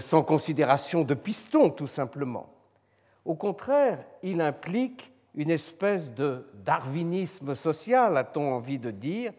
sans 0.00 0.22
considération 0.22 1.04
de 1.04 1.12
piston 1.12 1.68
tout 1.68 1.86
simplement. 1.86 2.48
Au 3.26 3.34
contraire, 3.34 4.02
il 4.22 4.40
implique 4.40 5.12
une 5.34 5.50
espèce 5.50 6.14
de 6.14 6.46
darwinisme 6.64 7.54
social, 7.54 8.16
a-t-on 8.16 8.54
envie 8.54 8.78
de 8.78 8.90
dire, 8.90 9.32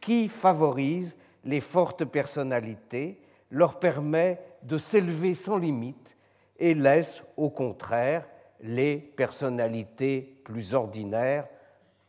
qui 0.00 0.28
favorise 0.28 1.18
les 1.44 1.60
fortes 1.60 2.04
personnalités, 2.04 3.20
leur 3.50 3.78
permet 3.78 4.40
de 4.62 4.78
s'élever 4.78 5.34
sans 5.34 5.58
limite 5.58 6.16
et 6.58 6.74
laisse 6.74 7.24
au 7.36 7.50
contraire 7.50 8.26
les 8.60 8.96
personnalités 8.96 10.40
plus 10.44 10.74
ordinaires 10.74 11.46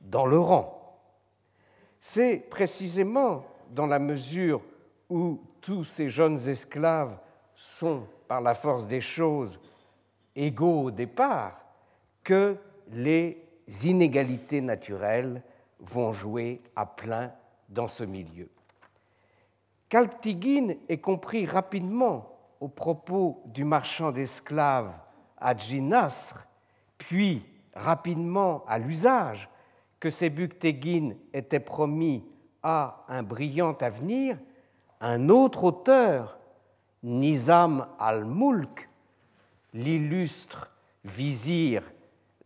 dans 0.01 0.25
le 0.25 0.39
rang. 0.39 0.74
C'est 2.07 2.37
précisément 2.37 3.43
dans 3.71 3.87
la 3.87 3.97
mesure 3.97 4.61
où 5.09 5.41
tous 5.59 5.85
ces 5.85 6.07
jeunes 6.07 6.37
esclaves 6.47 7.17
sont, 7.55 8.03
par 8.27 8.41
la 8.41 8.53
force 8.53 8.87
des 8.87 9.01
choses, 9.01 9.59
égaux 10.35 10.83
au 10.83 10.91
départ, 10.91 11.59
que 12.23 12.57
les 12.91 13.43
inégalités 13.85 14.61
naturelles 14.61 15.41
vont 15.79 16.11
jouer 16.13 16.61
à 16.75 16.85
plein 16.85 17.31
dans 17.69 17.87
ce 17.87 18.03
milieu. 18.03 18.51
Kalptigin 19.89 20.75
est 20.87 20.99
compris 20.99 21.47
rapidement 21.47 22.37
au 22.59 22.67
propos 22.67 23.41
du 23.47 23.63
marchand 23.63 24.11
d'esclaves 24.11 24.93
Hadji 25.39 25.81
Nasr, 25.81 26.45
puis 26.99 27.43
rapidement 27.73 28.63
à 28.67 28.77
l'usage 28.77 29.49
que 30.05 30.11
Sebuktegin 30.11 31.15
était 31.33 31.59
promis 31.59 32.23
à 32.61 33.05
un 33.07 33.23
brillant 33.23 33.75
avenir, 33.81 34.37
un 35.01 35.29
autre 35.29 35.63
auteur, 35.63 36.37
Nizam 37.01 37.87
al-Mulk, 37.97 38.87
l'illustre 39.73 40.71
vizir 41.03 41.81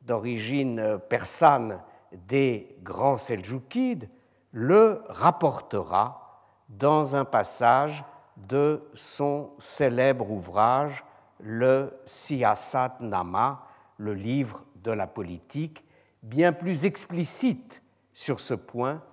d'origine 0.02 1.00
persane 1.10 1.82
des 2.14 2.78
grands 2.82 3.18
Seljoukides 3.18 4.08
le 4.54 5.02
rapportera 5.10 6.46
dans 6.70 7.18
un 7.18 7.26
passage 7.26 8.06
de 8.38 8.90
son 8.94 9.50
célèbre 9.58 10.32
ouvrage, 10.32 11.04
le 11.42 11.92
Siyasat 12.06 13.00
Nama, 13.02 13.68
le 13.98 14.14
livre 14.14 14.64
de 14.82 14.92
la 14.92 15.08
politique, 15.08 15.84
bien 16.24 16.54
plus 16.54 16.86
explicite 16.86 17.82
sur 18.14 18.40
ce 18.40 18.54
point 18.54 19.04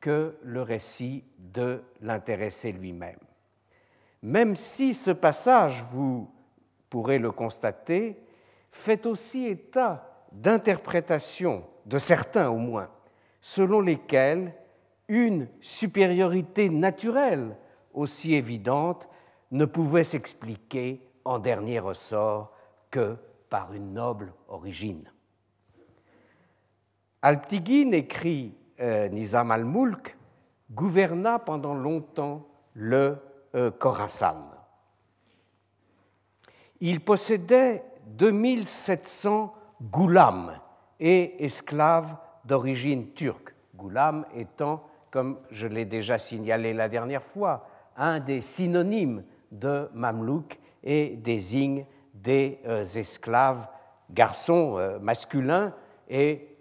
que 0.00 0.36
le 0.42 0.62
récit 0.62 1.24
de 1.38 1.82
l'intéressé 2.00 2.72
lui-même. 2.72 3.18
Même 4.22 4.56
si 4.56 4.94
ce 4.94 5.10
passage, 5.10 5.82
vous 5.92 6.30
pourrez 6.90 7.18
le 7.18 7.30
constater, 7.32 8.16
fait 8.70 9.06
aussi 9.06 9.46
état 9.46 10.26
d'interprétations, 10.32 11.64
de 11.86 11.98
certains 11.98 12.48
au 12.48 12.56
moins, 12.56 12.90
selon 13.40 13.80
lesquelles 13.80 14.54
une 15.08 15.48
supériorité 15.60 16.68
naturelle 16.68 17.56
aussi 17.92 18.34
évidente 18.34 19.08
ne 19.50 19.64
pouvait 19.64 20.04
s'expliquer 20.04 21.06
en 21.24 21.38
dernier 21.38 21.78
ressort 21.78 22.52
que 22.90 23.16
par 23.50 23.72
une 23.74 23.92
noble 23.92 24.32
origine. 24.48 25.10
Alptigin 27.24 27.92
écrit 27.92 28.52
euh, 28.80 29.08
Nizam 29.08 29.52
al-Mulk 29.52 30.16
gouverna 30.72 31.38
pendant 31.38 31.74
longtemps 31.74 32.48
le 32.74 33.16
euh, 33.54 33.70
Khorasan. 33.70 34.50
Il 36.80 37.00
possédait 37.00 37.84
2700 38.06 39.54
goulams 39.82 40.58
et 40.98 41.44
esclaves 41.44 42.16
d'origine 42.44 43.12
turque, 43.12 43.54
goulam 43.76 44.26
étant, 44.34 44.82
comme 45.12 45.38
je 45.52 45.68
l'ai 45.68 45.84
déjà 45.84 46.18
signalé 46.18 46.72
la 46.72 46.88
dernière 46.88 47.22
fois, 47.22 47.68
un 47.96 48.18
des 48.18 48.40
synonymes 48.40 49.22
de 49.52 49.88
mamelouk 49.94 50.58
et 50.82 51.10
désigne 51.10 51.86
des 52.14 52.58
euh, 52.66 52.82
esclaves 52.82 53.68
garçons 54.10 54.98
masculins 55.00 55.72
et 56.08 56.51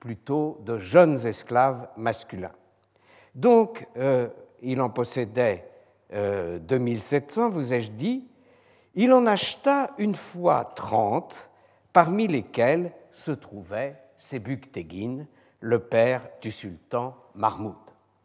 plutôt 0.00 0.58
de 0.64 0.78
jeunes 0.78 1.26
esclaves 1.26 1.88
masculins. 1.96 2.54
Donc, 3.34 3.86
euh, 3.96 4.28
il 4.62 4.80
en 4.80 4.90
possédait 4.90 5.64
2700, 6.10 7.50
vous 7.50 7.74
ai-je 7.74 7.90
dit. 7.90 8.26
Il 8.94 9.12
en 9.12 9.26
acheta 9.26 9.90
une 9.98 10.14
fois 10.14 10.64
30, 10.64 11.50
parmi 11.92 12.26
lesquels 12.26 12.92
se 13.12 13.30
trouvait 13.30 14.00
Sebük-Tekin, 14.16 15.26
le 15.60 15.78
père 15.78 16.28
du 16.40 16.50
sultan 16.50 17.14
Mahmoud. 17.34 17.76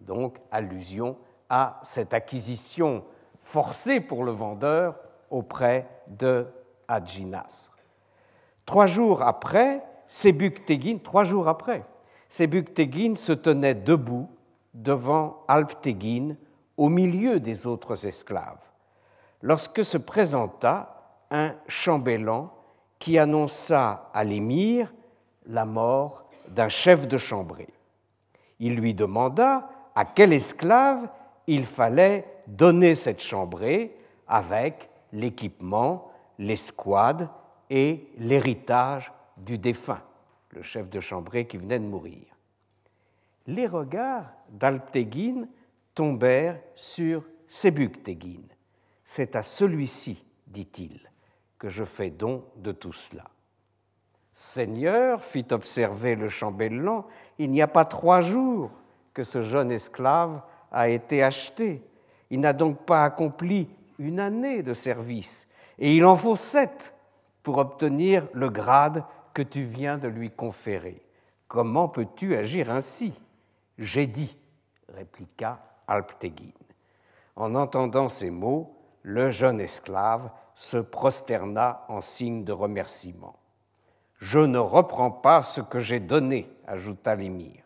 Donc, 0.02 0.38
allusion 0.52 1.18
à 1.50 1.80
cette 1.84 2.14
acquisition 2.14 3.04
forcée 3.42 4.00
pour 4.00 4.24
le 4.24 4.32
vendeur 4.32 4.96
auprès 5.30 5.88
de 6.08 6.48
Hadji 6.88 7.30
Trois 8.66 8.88
jours 8.88 9.22
après, 9.22 9.84
Sebük-Tekin, 10.14 11.00
trois 11.00 11.24
jours 11.24 11.48
après, 11.48 11.84
Sebük-Tekin 12.30 13.16
se 13.16 13.34
tenait 13.34 13.74
debout 13.74 14.30
devant 14.76 15.44
Alp-Tekin 15.48 16.36
au 16.78 16.90
milieu 16.90 17.40
des 17.40 17.66
autres 17.66 18.06
esclaves, 18.06 18.62
lorsque 19.42 19.84
se 19.84 19.98
présenta 19.98 21.18
un 21.32 21.56
chambellan 21.68 22.54
qui 23.00 23.18
annonça 23.18 24.12
à 24.14 24.24
l'émir 24.24 24.94
la 25.48 25.66
mort 25.66 26.30
d'un 26.48 26.70
chef 26.70 27.08
de 27.08 27.18
chambrée. 27.18 27.74
Il 28.60 28.76
lui 28.76 28.94
demanda 28.94 29.68
à 29.96 30.06
quel 30.06 30.32
esclave 30.32 31.10
il 31.48 31.66
fallait 31.66 32.24
donner 32.46 32.94
cette 32.94 33.24
chambrée 33.24 33.98
avec 34.28 34.92
l'équipement, 35.12 36.12
l'escouade 36.38 37.30
et 37.72 38.08
l'héritage 38.20 39.12
du 39.38 39.58
défunt, 39.58 40.02
le 40.52 40.62
chef 40.62 40.90
de 40.90 41.00
chambrée 41.00 41.48
qui 41.48 41.58
venait 41.58 41.80
de 41.80 41.86
mourir. 41.86 42.26
Les 43.48 43.68
regards 43.68 44.32
d'Alptegin 44.50 45.48
tombèrent 45.94 46.60
sur 46.76 47.24
Sebuktegin. 47.48 48.42
C'est 49.04 49.36
à 49.36 49.44
celui-ci, 49.44 50.26
dit-il, 50.48 51.00
que 51.60 51.70
je 51.70 51.84
fais 51.84 52.10
don 52.10 52.46
de 52.56 52.72
tout 52.72 52.94
cela. 52.94 53.26
Seigneur, 54.32 55.24
fit 55.24 55.46
observer 55.52 56.16
le 56.16 56.30
chambellan, 56.30 57.06
il 57.38 57.52
n'y 57.52 57.62
a 57.62 57.68
pas 57.68 57.86
trois 57.86 58.22
jours 58.22 58.72
que 59.14 59.24
ce 59.24 59.44
jeune 59.44 59.72
esclave 59.72 60.42
a 60.72 60.90
été 60.90 61.22
acheté. 61.22 61.84
Il 62.32 62.40
n'a 62.40 62.54
donc 62.54 62.86
pas 62.86 63.06
accompli 63.06 63.70
une 64.00 64.20
année 64.20 64.64
de 64.64 64.74
service, 64.74 65.48
et 65.78 65.96
il 65.96 66.06
en 66.06 66.16
faut 66.16 66.36
sept 66.36 66.96
pour 67.44 67.58
obtenir 67.58 68.28
le 68.34 68.50
grade 68.50 69.04
que 69.34 69.42
tu 69.42 69.64
viens 69.64 69.98
de 69.98 70.08
lui 70.08 70.32
conférer. 70.32 71.02
Comment 71.48 71.88
peux-tu 71.88 72.36
agir 72.36 72.72
ainsi? 72.72 73.14
J'ai 73.78 74.08
dit, 74.08 74.38
répliqua 74.90 75.60
Alptegin. 75.88 76.54
En 77.36 77.56
entendant 77.56 78.10
ces 78.10 78.30
mots, 78.30 78.78
le 79.02 79.32
jeune 79.32 79.60
esclave 79.60 80.30
se 80.56 80.78
prosterna 80.78 81.84
en 81.90 82.00
signe 82.00 82.44
de 82.44 82.52
remerciement. 82.52 83.36
Je 84.20 84.40
ne 84.40 84.58
reprends 84.58 85.12
pas 85.12 85.44
ce 85.44 85.60
que 85.62 85.80
j'ai 85.80 86.00
donné, 86.00 86.50
ajouta 86.68 87.16
l'émir. 87.16 87.64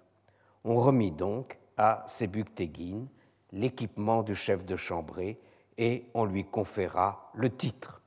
On 0.63 0.78
remit 0.78 1.11
donc 1.11 1.59
à 1.78 2.03
Sebuktegin 2.07 3.05
l'équipement 3.51 4.24
du 4.24 4.36
chef 4.36 4.65
de 4.65 4.76
chambrée 4.76 5.39
et 5.78 6.09
on 6.13 6.26
lui 6.26 6.45
conféra 6.45 7.30
le 7.36 7.49
titre. 7.49 8.01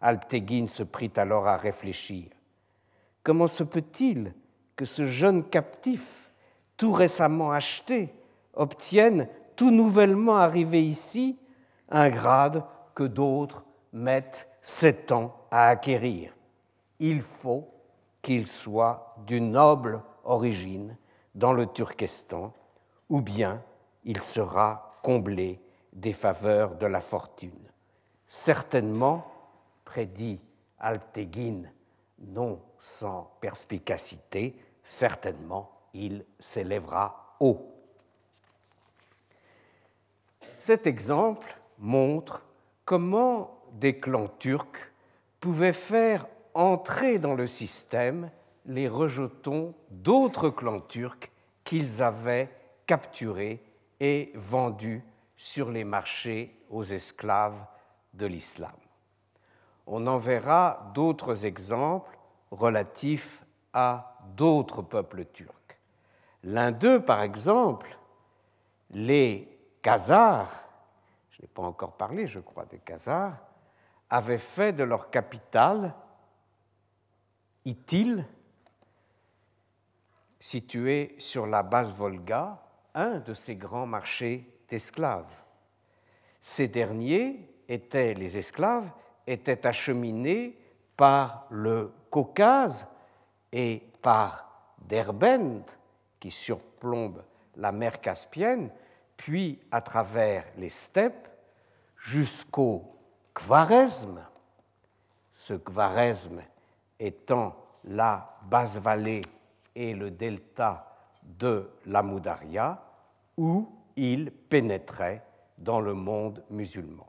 Alptegin 0.00 0.66
se 0.68 0.82
prit 0.82 1.12
alors 1.16 1.46
à 1.46 1.56
réfléchir. 1.56 2.33
Comment 3.24 3.48
se 3.48 3.64
peut-il 3.64 4.34
que 4.76 4.84
ce 4.84 5.06
jeune 5.06 5.42
captif, 5.42 6.30
tout 6.76 6.92
récemment 6.92 7.52
acheté, 7.52 8.14
obtienne, 8.52 9.28
tout 9.56 9.70
nouvellement 9.70 10.36
arrivé 10.36 10.84
ici, 10.84 11.38
un 11.88 12.10
grade 12.10 12.64
que 12.94 13.04
d'autres 13.04 13.64
mettent 13.92 14.46
sept 14.60 15.10
ans 15.10 15.34
à 15.50 15.68
acquérir? 15.68 16.36
Il 17.00 17.22
faut 17.22 17.68
qu'il 18.20 18.46
soit 18.46 19.16
d'une 19.26 19.52
noble 19.52 20.02
origine 20.24 20.96
dans 21.34 21.52
le 21.52 21.66
Turkestan, 21.66 22.52
ou 23.08 23.22
bien 23.22 23.62
il 24.04 24.20
sera 24.20 24.98
comblé 25.02 25.60
des 25.94 26.12
faveurs 26.12 26.76
de 26.76 26.86
la 26.86 27.00
fortune. 27.00 27.70
Certainement, 28.26 29.26
prédit 29.84 30.40
Alptegin, 30.78 31.62
non 32.18 32.60
sans 32.84 33.34
perspicacité, 33.40 34.54
certainement 34.82 35.70
il 35.94 36.22
s'élèvera 36.38 37.34
haut. 37.40 37.72
Cet 40.58 40.86
exemple 40.86 41.58
montre 41.78 42.42
comment 42.84 43.58
des 43.72 43.98
clans 43.98 44.28
turcs 44.38 44.92
pouvaient 45.40 45.72
faire 45.72 46.26
entrer 46.52 47.18
dans 47.18 47.32
le 47.32 47.46
système 47.46 48.30
les 48.66 48.86
rejetons 48.86 49.72
d'autres 49.90 50.50
clans 50.50 50.80
turcs 50.80 51.30
qu'ils 51.64 52.02
avaient 52.02 52.50
capturés 52.84 53.64
et 53.98 54.30
vendus 54.34 55.02
sur 55.38 55.70
les 55.70 55.84
marchés 55.84 56.54
aux 56.68 56.84
esclaves 56.84 57.64
de 58.12 58.26
l'islam. 58.26 58.76
On 59.86 60.06
en 60.06 60.18
verra 60.18 60.90
d'autres 60.94 61.46
exemples 61.46 62.13
relatifs 62.54 63.44
à 63.72 64.18
d'autres 64.36 64.82
peuples 64.82 65.24
turcs. 65.26 65.78
L'un 66.44 66.72
d'eux, 66.72 67.02
par 67.02 67.22
exemple, 67.22 67.98
les 68.90 69.48
Khazars, 69.82 70.50
je 71.30 71.42
n'ai 71.42 71.48
pas 71.48 71.62
encore 71.62 71.96
parlé, 71.96 72.26
je 72.26 72.40
crois, 72.40 72.64
des 72.66 72.78
Khazars, 72.78 73.36
avaient 74.08 74.38
fait 74.38 74.72
de 74.72 74.84
leur 74.84 75.10
capitale, 75.10 75.94
Itil, 77.64 78.24
situé 80.38 81.14
sur 81.18 81.46
la 81.46 81.62
basse 81.62 81.94
Volga, 81.94 82.62
un 82.94 83.20
de 83.20 83.32
ces 83.32 83.56
grands 83.56 83.86
marchés 83.86 84.46
d'esclaves. 84.68 85.32
Ces 86.42 86.68
derniers 86.68 87.48
étaient, 87.68 88.12
les 88.12 88.36
esclaves, 88.36 88.90
étaient 89.26 89.66
acheminés 89.66 90.58
par 90.96 91.46
le 91.50 91.92
Caucase 92.10 92.86
et 93.52 93.82
par 94.02 94.72
Derbent, 94.78 95.64
qui 96.20 96.30
surplombe 96.30 97.22
la 97.56 97.72
mer 97.72 98.00
Caspienne, 98.00 98.70
puis 99.16 99.60
à 99.70 99.80
travers 99.80 100.44
les 100.56 100.70
steppes 100.70 101.28
jusqu'au 101.96 102.96
Khwarezm, 103.34 104.20
ce 105.34 105.54
Khwarezm 105.54 106.40
étant 106.98 107.56
la 107.84 108.38
basse 108.42 108.78
vallée 108.78 109.22
et 109.74 109.94
le 109.94 110.10
delta 110.10 110.96
de 111.22 111.70
l'Amoudaria, 111.86 112.82
où 113.36 113.68
il 113.96 114.30
pénétrait 114.30 115.24
dans 115.58 115.80
le 115.80 115.94
monde 115.94 116.44
musulman. 116.50 117.06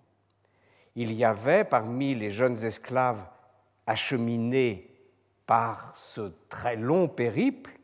Il 0.96 1.12
y 1.12 1.26
avait 1.26 1.64
parmi 1.64 2.16
les 2.16 2.32
jeunes 2.32 2.64
esclaves 2.64 3.26
acheminés 3.88 4.92
par 5.46 5.92
ce 5.94 6.32
très 6.50 6.76
long 6.76 7.08
périple 7.08 7.80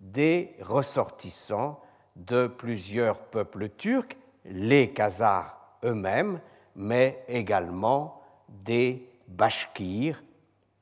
des 0.00 0.56
ressortissants 0.60 1.80
de 2.14 2.46
plusieurs 2.46 3.18
peuples 3.18 3.68
turcs, 3.70 4.16
les 4.44 4.92
Khazars 4.92 5.78
eux-mêmes, 5.84 6.40
mais 6.74 7.24
également 7.28 8.22
des 8.48 9.08
Bashkirs 9.26 10.22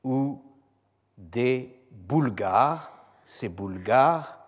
ou 0.03 0.41
des 1.17 1.79
Bulgares. 1.91 2.91
Ces 3.25 3.49
Bulgares 3.49 4.39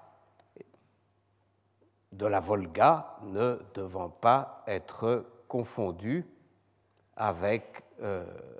de 2.12 2.26
la 2.26 2.40
Volga 2.40 3.18
ne 3.24 3.60
devant 3.74 4.10
pas 4.10 4.64
être 4.68 5.26
confondus 5.48 6.26
avec, 7.16 7.84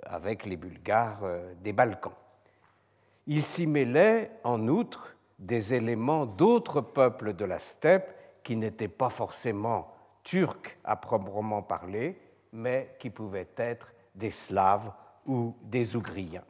avec 0.02 0.46
les 0.46 0.56
Bulgares 0.56 1.20
euh, 1.22 1.54
des 1.62 1.72
Balkans. 1.72 2.12
Il 3.26 3.44
s'y 3.44 3.66
mêlait 3.66 4.30
en 4.42 4.66
outre 4.68 5.14
des 5.38 5.74
éléments 5.74 6.26
d'autres 6.26 6.80
peuples 6.80 7.34
de 7.34 7.44
la 7.44 7.58
steppe 7.58 8.14
qui 8.42 8.56
n'étaient 8.56 8.88
pas 8.88 9.10
forcément 9.10 9.94
turcs 10.24 10.78
à 10.82 10.96
proprement 10.96 11.62
parler, 11.62 12.18
mais 12.52 12.96
qui 12.98 13.10
pouvaient 13.10 13.48
être 13.56 13.92
des 14.14 14.30
Slaves 14.30 14.90
ou 15.26 15.54
des 15.62 15.94
Ougriens. 15.94 16.44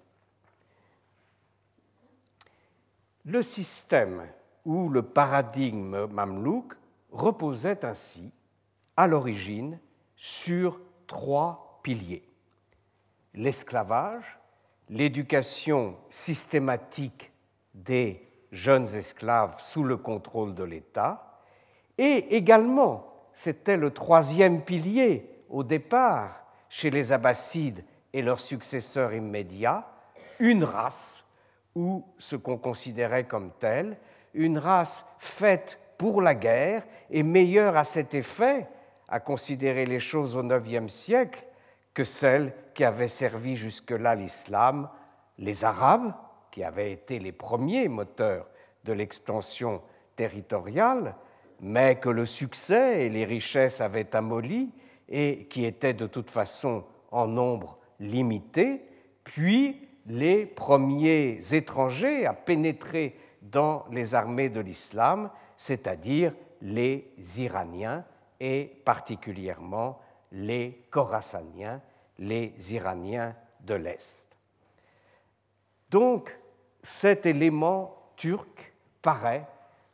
Le 3.24 3.42
système 3.42 4.26
ou 4.64 4.88
le 4.88 5.02
paradigme 5.02 6.06
mamelouk 6.06 6.74
reposait 7.10 7.84
ainsi, 7.84 8.30
à 8.96 9.06
l'origine, 9.06 9.78
sur 10.16 10.80
trois 11.06 11.80
piliers. 11.82 12.27
L'esclavage, 13.38 14.36
l'éducation 14.88 15.94
systématique 16.08 17.30
des 17.72 18.26
jeunes 18.50 18.92
esclaves 18.96 19.60
sous 19.60 19.84
le 19.84 19.96
contrôle 19.96 20.56
de 20.56 20.64
l'État, 20.64 21.40
et 21.96 22.36
également, 22.36 23.06
c'était 23.32 23.76
le 23.76 23.92
troisième 23.92 24.62
pilier 24.62 25.30
au 25.48 25.62
départ 25.62 26.44
chez 26.68 26.90
les 26.90 27.12
Abbassides 27.12 27.84
et 28.12 28.22
leurs 28.22 28.40
successeurs 28.40 29.14
immédiats, 29.14 29.86
une 30.40 30.64
race, 30.64 31.24
ou 31.76 32.04
ce 32.18 32.34
qu'on 32.34 32.58
considérait 32.58 33.28
comme 33.28 33.52
telle, 33.60 33.98
une 34.34 34.58
race 34.58 35.04
faite 35.20 35.78
pour 35.96 36.22
la 36.22 36.34
guerre 36.34 36.84
et 37.08 37.22
meilleure 37.22 37.76
à 37.76 37.84
cet 37.84 38.14
effet, 38.14 38.66
à 39.06 39.20
considérer 39.20 39.86
les 39.86 40.00
choses 40.00 40.34
au 40.34 40.42
IXe 40.42 40.92
siècle, 40.92 41.44
que 41.94 42.02
celle 42.02 42.52
qui 42.78 42.84
avait 42.84 43.08
servi 43.08 43.56
jusque-là 43.56 44.14
l'islam, 44.14 44.88
les 45.36 45.64
Arabes, 45.64 46.14
qui 46.52 46.62
avaient 46.62 46.92
été 46.92 47.18
les 47.18 47.32
premiers 47.32 47.88
moteurs 47.88 48.46
de 48.84 48.92
l'expansion 48.92 49.82
territoriale, 50.14 51.16
mais 51.58 51.96
que 51.96 52.08
le 52.08 52.24
succès 52.24 53.04
et 53.04 53.08
les 53.08 53.24
richesses 53.24 53.80
avaient 53.80 54.14
amolli 54.14 54.70
et 55.08 55.46
qui 55.46 55.64
étaient 55.64 55.92
de 55.92 56.06
toute 56.06 56.30
façon 56.30 56.84
en 57.10 57.26
nombre 57.26 57.78
limité, 57.98 58.84
puis 59.24 59.88
les 60.06 60.46
premiers 60.46 61.40
étrangers 61.50 62.26
à 62.26 62.32
pénétrer 62.32 63.16
dans 63.42 63.86
les 63.90 64.14
armées 64.14 64.50
de 64.50 64.60
l'islam, 64.60 65.30
c'est-à-dire 65.56 66.32
les 66.62 67.10
Iraniens 67.38 68.04
et 68.38 68.70
particulièrement 68.84 69.98
les 70.30 70.84
Khorassaniens, 70.92 71.80
les 72.18 72.74
Iraniens 72.74 73.34
de 73.60 73.74
l'Est. 73.74 74.28
Donc, 75.90 76.36
cet 76.82 77.26
élément 77.26 78.12
turc 78.16 78.72
paraît 79.02 79.46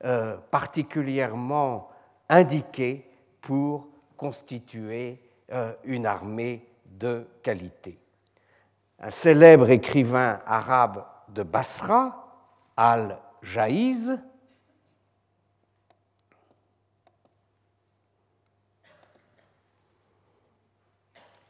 euh, 0.05 0.37
particulièrement 0.51 1.89
indiqué 2.29 3.11
pour 3.41 3.89
constituer 4.17 5.21
euh, 5.53 5.73
une 5.85 6.07
armée 6.07 6.67
de 6.87 7.27
qualité. 7.43 7.99
Un 8.99 9.11
célèbre 9.11 9.71
écrivain 9.71 10.41
arabe 10.47 11.05
de 11.29 11.43
Basra, 11.43 12.29
Al-Jaïz, 12.77 14.19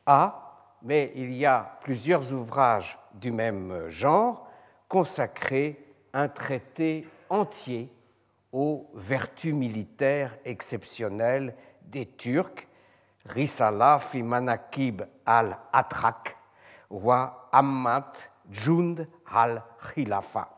a, 0.06 0.43
mais 0.84 1.12
il 1.16 1.34
y 1.34 1.46
a 1.46 1.78
plusieurs 1.80 2.32
ouvrages 2.32 2.98
du 3.14 3.32
même 3.32 3.88
genre, 3.88 4.46
consacré 4.86 5.82
un 6.12 6.28
traité 6.28 7.08
entier 7.30 7.90
aux 8.52 8.90
vertus 8.94 9.54
militaires 9.54 10.36
exceptionnelles 10.44 11.56
des 11.82 12.06
Turcs, 12.06 12.68
Risala 13.26 13.98
fi 13.98 14.22
manakib 14.22 15.02
al-Atrak 15.24 16.36
wa 16.90 17.48
Ammat 17.50 18.12
Jund 18.50 19.08
al-Khilafa. 19.32 20.50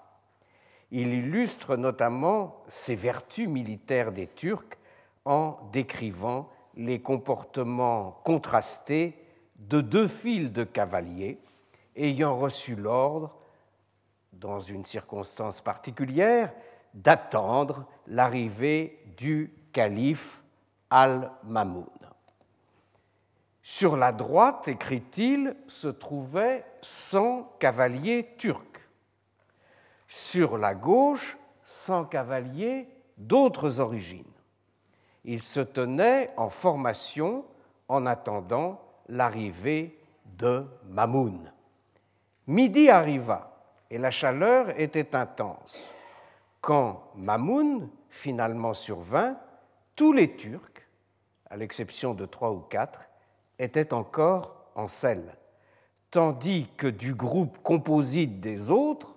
Il 0.91 1.14
illustre 1.14 1.77
notamment 1.77 2.64
ces 2.66 2.97
vertus 2.97 3.49
militaires 3.49 4.11
des 4.11 4.27
Turcs 4.27 4.77
en 5.24 5.59
décrivant 5.72 6.51
les 6.74 7.01
comportements 7.01 8.20
contrastés 8.24 9.26
de 9.59 9.80
deux 9.80 10.09
files 10.09 10.52
de 10.52 10.64
cavaliers 10.64 11.38
ayant 11.96 12.36
reçu 12.36 12.76
l'ordre, 12.76 13.34
dans 14.32 14.61
une 14.61 14.84
circonstance 14.84 15.61
particulière, 15.61 16.52
d'attendre 16.94 17.86
l'arrivée 18.07 19.02
du 19.16 19.52
calife 19.72 20.42
Al-Mamoun. 20.90 21.86
Sur 23.62 23.96
la 23.96 24.12
droite, 24.12 24.68
écrit-il, 24.68 25.57
se 25.66 25.88
trouvaient 25.88 26.64
100 26.82 27.57
cavaliers 27.59 28.34
turcs. 28.38 28.62
Sur 30.07 30.57
la 30.57 30.74
gauche, 30.74 31.36
100 31.64 32.04
cavaliers 32.04 32.88
d'autres 33.18 33.80
origines. 33.80 34.24
Ils 35.24 35.42
se 35.42 35.61
tenaient 35.61 36.30
en 36.36 36.48
formation 36.48 37.44
en 37.88 38.07
attendant 38.07 38.86
l'arrivée 39.09 39.98
de 40.24 40.64
Mamoun. 40.88 41.52
Midi 42.46 42.88
arriva 42.90 43.57
et 43.90 43.98
la 43.98 44.11
chaleur 44.11 44.78
était 44.78 45.14
intense. 45.14 45.78
Quand 46.61 47.11
Mamoun 47.14 47.88
finalement 48.09 48.74
survint, 48.74 49.36
tous 49.94 50.12
les 50.12 50.36
Turcs, 50.36 50.82
à 51.48 51.57
l'exception 51.57 52.14
de 52.14 52.26
trois 52.26 52.52
ou 52.52 52.61
quatre, 52.61 53.09
étaient 53.59 53.94
encore 53.94 54.70
en 54.74 54.88
selle, 54.88 55.36
tandis 56.11 56.68
que 56.76 56.86
du 56.86 57.14
groupe 57.14 57.59
composite 57.62 58.40
des 58.40 58.70
autres, 58.70 59.14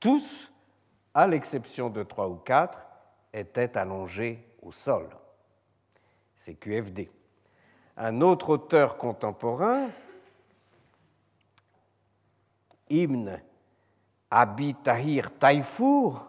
tous, 0.00 0.52
à 1.14 1.26
l'exception 1.26 1.90
de 1.90 2.02
trois 2.02 2.28
ou 2.28 2.36
quatre, 2.36 2.84
étaient 3.32 3.76
allongés 3.76 4.44
au 4.62 4.72
sol. 4.72 5.08
C'est 6.36 6.54
un 7.98 8.20
autre 8.20 8.50
auteur 8.50 8.96
contemporain, 8.96 9.88
Ibn 12.88 13.38
Abi 14.30 14.74
Tahir 14.74 15.36
Taifour, 15.36 16.24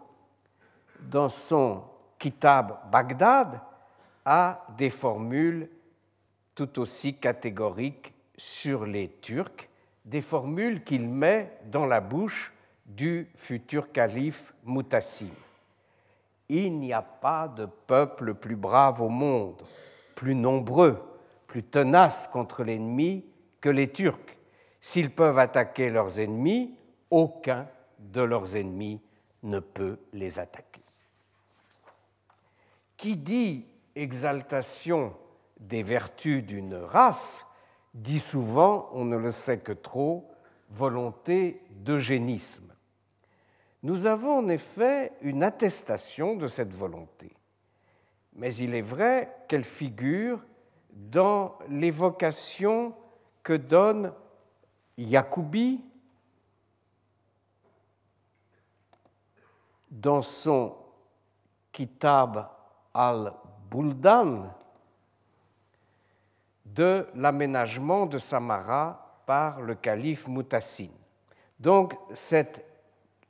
dans 1.00 1.30
son 1.30 1.84
Kitab 2.18 2.92
Bagdad, 2.92 3.62
a 4.26 4.66
des 4.78 4.90
formules 4.90 5.70
tout 6.56 6.80
aussi 6.80 7.16
catégoriques 7.16 8.14
sur 8.36 8.86
les 8.86 9.10
Turcs, 9.22 9.70
des 10.04 10.22
formules 10.22 10.84
qu'il 10.84 11.08
met 11.08 11.60
dans 11.66 11.86
la 11.86 12.02
bouche 12.02 12.52
du 12.86 13.30
futur 13.36 13.92
calife 13.92 14.54
Mutassim. 14.66 15.30
Il 16.50 16.80
n'y 16.80 16.92
a 16.94 17.02
pas 17.02 17.48
de 17.48 17.66
peuple 17.66 18.34
plus 18.34 18.56
brave 18.56 19.02
au 19.02 19.10
monde, 19.10 19.62
plus 20.16 20.34
nombreux, 20.34 21.00
plus 21.50 21.64
tenaces 21.64 22.28
contre 22.28 22.64
l'ennemi 22.64 23.26
que 23.60 23.70
les 23.70 23.92
Turcs. 23.92 24.38
S'ils 24.80 25.10
peuvent 25.10 25.40
attaquer 25.40 25.90
leurs 25.90 26.20
ennemis, 26.20 26.78
aucun 27.10 27.68
de 27.98 28.22
leurs 28.22 28.56
ennemis 28.56 29.02
ne 29.44 29.60
peut 29.60 29.98
les 30.14 30.40
attaquer. 30.40 30.84
Qui 32.96 33.18
dit 33.18 33.66
exaltation 33.96 35.14
des 35.60 35.84
vertus 35.84 36.44
d'une 36.46 36.76
race 36.76 37.46
dit 37.96 38.20
souvent, 38.20 38.88
on 38.94 39.06
ne 39.06 39.18
le 39.18 39.32
sait 39.32 39.58
que 39.58 39.72
trop, 39.72 40.30
volonté 40.70 41.64
d'eugénisme. 41.72 42.72
Nous 43.82 44.06
avons 44.06 44.38
en 44.38 44.50
effet 44.50 45.14
une 45.22 45.42
attestation 45.42 46.36
de 46.36 46.48
cette 46.48 46.74
volonté, 46.74 47.36
mais 48.34 48.54
il 48.56 48.76
est 48.76 48.82
vrai 48.82 49.34
qu'elle 49.48 49.64
figure 49.64 50.42
dans 50.92 51.58
l'évocation 51.70 52.94
que 53.44 53.54
donne 53.54 54.14
Yacoubi 54.98 55.84
dans 59.90 60.22
son 60.22 60.76
Kitab 61.72 62.48
al-Buldan 62.94 64.54
de 66.66 67.08
l'aménagement 67.16 68.06
de 68.06 68.18
Samara 68.18 69.22
par 69.26 69.62
le 69.62 69.76
calife 69.76 70.28
Mutassin. 70.28 70.90
Donc 71.60 71.96
cette 72.14 72.66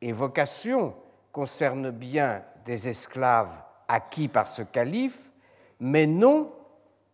évocation 0.02 0.96
concerne 1.32 1.92
bien 1.92 2.44
des 2.66 2.90
esclaves 2.90 3.62
acquis 3.88 4.28
par 4.28 4.48
ce 4.48 4.62
calife, 4.62 5.32
mais 5.80 6.06
non, 6.06 6.52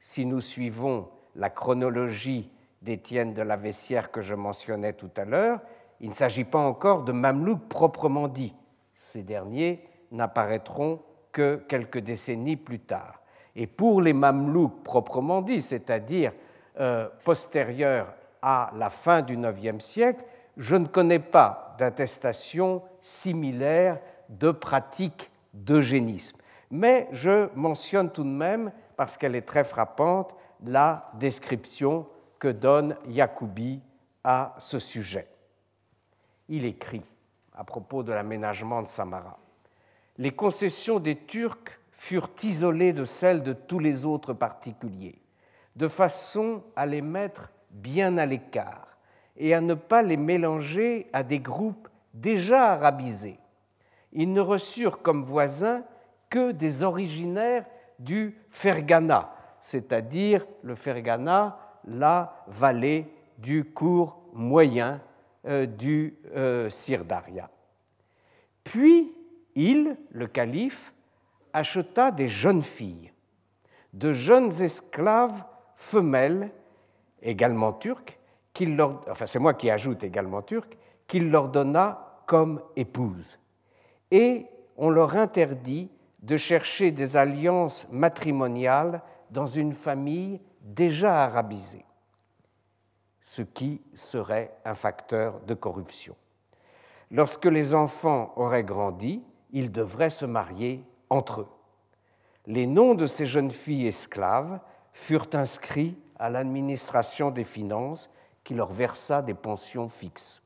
si 0.08 0.28
nous 0.28 0.40
suivons 0.40 1.10
la 1.36 1.50
chronologie 1.50 2.52
d'Étienne 2.84 3.34
de 3.34 3.42
la 3.42 3.56
Vessière 3.56 4.12
que 4.12 4.22
je 4.22 4.36
mentionnais 4.36 4.94
tout 4.94 5.10
à 5.18 5.26
l'heure, 5.26 5.60
il 6.00 6.10
ne 6.10 6.14
s'agit 6.14 6.44
pas 6.44 6.60
encore 6.60 7.02
de 7.02 7.12
mamelouks 7.12 7.68
proprement 7.68 8.28
dit. 8.28 8.54
Ces 8.94 9.24
derniers 9.24 9.84
n'apparaîtront 10.12 11.02
que 11.32 11.56
quelques 11.68 11.98
décennies 11.98 12.56
plus 12.56 12.82
tard. 12.82 13.20
Et 13.56 13.66
pour 13.66 14.00
les 14.00 14.14
mamelouks 14.14 14.84
proprement 14.84 15.42
dit, 15.42 15.60
c'est-à-dire 15.60 16.34
euh, 16.80 17.10
postérieurs 17.24 18.14
à 18.44 18.70
la 18.76 18.92
fin 18.92 19.24
du 19.24 19.36
IXe 19.36 19.84
siècle, 19.84 20.24
je 20.56 20.76
ne 20.76 20.86
connais 20.86 21.18
pas 21.18 21.76
d'attestation 21.80 22.84
similaire 23.02 24.00
de 24.30 24.52
pratique 24.52 25.32
d'eugénisme. 25.52 26.38
Mais 26.70 27.08
je 27.12 27.50
mentionne 27.56 28.12
tout 28.12 28.24
de 28.24 28.30
même, 28.30 28.72
parce 28.98 29.18
qu'elle 29.18 29.36
est 29.36 29.42
très 29.42 29.64
frappante, 29.64 30.36
la 30.64 31.12
description 31.16 32.08
que 32.40 32.48
donne 32.48 32.98
Yacoubi 33.08 33.82
à 34.24 34.56
ce 34.60 34.80
sujet. 34.80 35.28
Il 36.50 36.66
écrit 36.66 37.04
à 37.54 37.64
propos 37.64 38.04
de 38.04 38.12
l'aménagement 38.12 38.82
de 38.82 38.88
Samara. 38.88 39.38
Les 40.18 40.32
concessions 40.32 41.00
des 41.00 41.16
Turcs 41.16 41.80
furent 41.92 42.30
isolées 42.44 42.94
de 42.94 43.04
celles 43.04 43.44
de 43.44 43.54
tous 43.54 43.80
les 43.80 44.06
autres 44.06 44.34
particuliers, 44.34 45.22
de 45.76 45.88
façon 45.88 46.64
à 46.76 46.86
les 46.86 47.02
mettre 47.02 47.50
bien 47.72 48.18
à 48.18 48.26
l'écart 48.26 48.98
et 49.38 49.54
à 49.54 49.62
ne 49.62 49.74
pas 49.74 50.02
les 50.02 50.18
mélanger 50.18 51.10
à 51.14 51.24
des 51.24 51.40
groupes 51.40 51.90
déjà 52.14 52.74
arabisés. 52.74 53.40
Ils 54.14 54.32
ne 54.32 54.42
reçurent 54.42 55.02
comme 55.02 55.24
voisins 55.24 55.84
que 56.30 56.52
des 56.52 56.84
originaires 56.84 57.66
du 58.00 58.38
Fergana, 58.50 59.34
c'est-à-dire 59.60 60.46
le 60.64 60.76
Fergana, 60.76 61.60
la 61.86 62.44
vallée 62.48 63.08
du 63.38 63.66
cours 63.66 64.22
moyen 64.34 65.02
euh, 65.46 65.66
du 65.66 66.18
euh, 66.36 66.70
Sirdaria. 66.70 67.50
Puis 68.64 69.14
il, 69.56 69.98
le 70.12 70.28
calife, 70.28 70.94
acheta 71.54 72.12
des 72.12 72.28
jeunes 72.28 72.64
filles, 72.64 73.12
de 73.94 74.12
jeunes 74.12 74.52
esclaves 74.62 75.44
femelles, 75.76 76.52
également 77.22 77.74
turques, 77.74 78.20
qu'il 78.54 78.76
leur, 78.76 79.04
enfin 79.10 79.26
c'est 79.26 79.40
moi 79.40 79.54
qui 79.54 79.70
ajoute 79.70 80.04
également 80.04 80.42
turques, 80.42 80.78
qu'il 81.08 81.32
leur 81.32 81.50
donna 81.50 82.22
comme 82.26 82.62
épouses. 82.76 83.40
Et 84.12 84.48
on 84.78 84.90
leur 84.90 85.16
interdit 85.16 85.90
de 86.26 86.38
chercher 86.38 86.90
des 86.90 87.18
alliances 87.18 87.88
matrimoniales 87.92 89.04
dans 89.30 89.46
une 89.46 89.74
famille 89.74 90.42
déjà 90.62 91.24
arabisée, 91.24 91.86
ce 93.22 93.44
qui 93.44 93.82
serait 93.94 94.52
un 94.66 94.74
facteur 94.74 95.40
de 95.42 95.54
corruption. 95.54 96.16
Lorsque 97.12 97.46
les 97.46 97.76
enfants 97.76 98.34
auraient 98.38 98.64
grandi, 98.64 99.24
ils 99.52 99.72
devraient 99.72 100.10
se 100.10 100.26
marier 100.26 100.84
entre 101.12 101.42
eux. 101.42 101.48
Les 102.48 102.66
noms 102.66 102.96
de 102.96 103.06
ces 103.06 103.28
jeunes 103.28 103.52
filles 103.52 103.88
esclaves 103.88 104.60
furent 104.94 105.30
inscrits 105.34 105.96
à 106.18 106.32
l'administration 106.32 107.30
des 107.30 107.44
finances 107.44 108.10
qui 108.44 108.56
leur 108.56 108.74
versa 108.74 109.22
des 109.22 109.36
pensions 109.36 109.88
fixes. 109.88 110.42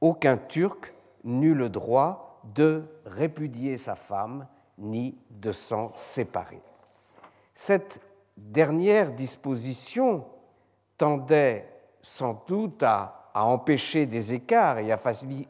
Aucun 0.00 0.38
Turc 0.38 0.94
n'eut 1.24 1.54
le 1.54 1.68
droit 1.68 2.40
de 2.54 2.84
répudier 3.04 3.76
sa 3.76 3.94
femme 3.94 4.46
ni 4.78 5.16
de 5.30 5.52
s'en 5.52 5.92
séparer. 5.94 6.60
Cette 7.54 8.00
dernière 8.36 9.12
disposition 9.12 10.24
tendait 10.96 11.68
sans 12.00 12.44
doute 12.46 12.82
à, 12.82 13.14
empêcher 13.34 14.04
des 14.06 14.34
écarts 14.34 14.80
et 14.80 14.90
à, 14.90 14.98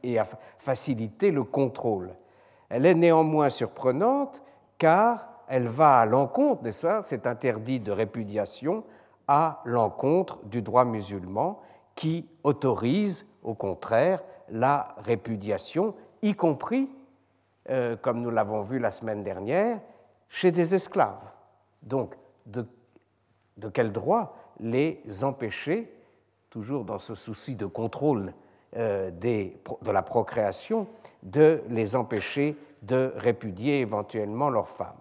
et 0.03 0.19
à 0.19 0.27
faciliter 0.59 1.31
le 1.31 1.43
contrôle. 1.43 2.15
Elle 2.69 2.85
est 2.85 2.95
néanmoins 2.95 3.49
surprenante 3.49 4.43
car 4.77 5.27
elle 5.49 5.69
va 5.69 6.01
à 6.01 6.05
l'encontre, 6.05 6.63
n'est-ce 6.63 6.87
pas, 6.87 7.01
cet 7.01 7.27
interdit 7.27 7.81
de 7.81 7.91
répudiation 7.91 8.85
à 9.27 9.63
l'encontre 9.65 10.45
du 10.45 10.61
droit 10.61 10.85
musulman 10.85 11.61
qui 11.95 12.29
autorise 12.45 13.27
au 13.43 13.55
contraire 13.55 14.23
la 14.51 14.95
répudiation, 14.99 15.95
y 16.23 16.35
compris, 16.35 16.91
euh, 17.71 17.97
comme 17.97 18.21
nous 18.21 18.31
l'avons 18.31 18.63
vu 18.63 18.79
la 18.79 18.91
semaine 18.91 19.23
dernière, 19.23 19.81
chez 20.29 20.51
des 20.51 20.75
esclaves. 20.75 21.33
Donc, 21.83 22.15
de, 22.47 22.67
quel 23.73 23.93
droit 23.93 24.37
les 24.61 25.03
empêcher, 25.23 25.93
toujours 26.51 26.85
dans 26.85 26.99
ce 26.99 27.15
souci 27.15 27.55
de 27.55 27.67
contrôle 27.67 28.33
euh, 28.77 29.11
de 29.11 29.91
la 29.91 30.03
procréation, 30.03 30.87
de 31.23 31.63
les 31.69 31.97
empêcher 31.97 32.57
de 32.83 33.13
répudier 33.17 33.81
éventuellement 33.81 34.51
leurs 34.51 34.69
femmes? 34.69 34.97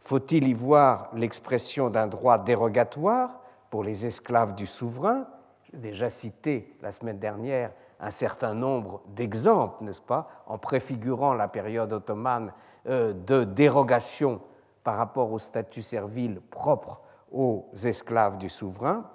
Faut-il 0.00 0.48
y 0.48 0.54
voir 0.54 1.10
l'expression 1.14 1.90
d'un 1.90 2.06
droit 2.06 2.38
dérogatoire 2.38 3.40
pour 3.70 3.84
les 3.84 4.04
esclaves 4.04 4.54
du 4.54 4.66
souverain? 4.66 5.26
J'ai 5.72 5.78
déjà 5.78 6.10
cité 6.10 6.76
la 6.82 6.92
semaine 6.92 7.18
dernière 7.18 7.72
un 8.00 8.10
certain 8.10 8.54
nombre 8.54 9.02
d'exemples, 9.08 9.84
n'est-ce 9.84 10.02
pas, 10.02 10.28
en 10.46 10.58
préfigurant 10.58 11.34
la 11.34 11.48
période 11.48 11.92
ottomane 11.92 12.52
euh, 12.86 13.12
de 13.12 13.44
dérogation 13.44 14.40
par 14.82 14.96
rapport 14.96 15.32
au 15.32 15.38
statut 15.38 15.82
servile 15.82 16.40
propre 16.50 17.00
aux 17.32 17.68
esclaves 17.84 18.38
du 18.38 18.48
souverain. 18.48 19.10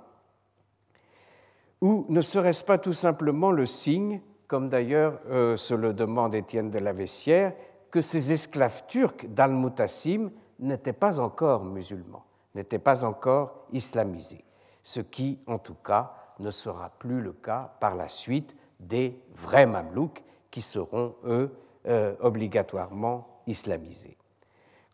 Ou 1.81 2.05
ne 2.09 2.21
serait-ce 2.21 2.63
pas 2.63 2.77
tout 2.77 2.93
simplement 2.93 3.51
le 3.51 3.65
signe, 3.65 4.21
comme 4.47 4.67
d'ailleurs 4.67 5.19
euh, 5.29 5.55
se 5.55 5.73
le 5.73 5.93
demande 5.93 6.35
Étienne 6.35 6.71
de 6.71 6.79
la 6.79 6.91
Vessière, 6.91 7.53
que 7.91 8.01
ces 8.01 8.33
esclaves 8.33 8.83
turcs 8.87 9.25
d'Al-Mutassim 9.27 10.31
n'étaient 10.59 10.93
pas 10.93 11.19
encore 11.19 11.63
musulmans, 11.63 12.25
n'étaient 12.55 12.79
pas 12.79 13.03
encore 13.03 13.65
islamisés 13.71 14.43
ce 14.83 15.01
qui, 15.01 15.39
en 15.47 15.59
tout 15.59 15.75
cas, 15.75 16.13
ne 16.39 16.51
sera 16.51 16.89
plus 16.89 17.21
le 17.21 17.33
cas 17.33 17.75
par 17.79 17.95
la 17.95 18.09
suite 18.09 18.55
des 18.79 19.19
vrais 19.33 19.65
Mamelouks 19.65 20.23
qui 20.51 20.61
seront, 20.61 21.15
eux, 21.25 21.51
euh, 21.87 22.15
obligatoirement 22.19 23.41
islamisés. 23.47 24.17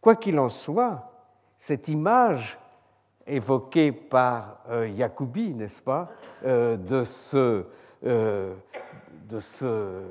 Quoi 0.02 0.16
qu'il 0.16 0.40
en 0.40 0.50
soit, 0.50 1.12
cette 1.58 1.88
image 1.88 2.60
évoquée 3.26 3.92
par 3.92 4.60
euh, 4.70 4.88
Yacoubi, 4.88 5.54
n'est-ce 5.54 5.82
pas, 5.82 6.12
euh, 6.46 6.78
de 6.78 7.04
ce, 7.04 7.66
de 8.04 9.40
ce 9.40 10.02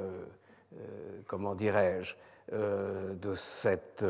comment 1.29 1.55
dirais-je, 1.55 2.15
de 2.51 3.35
cette 3.35 4.05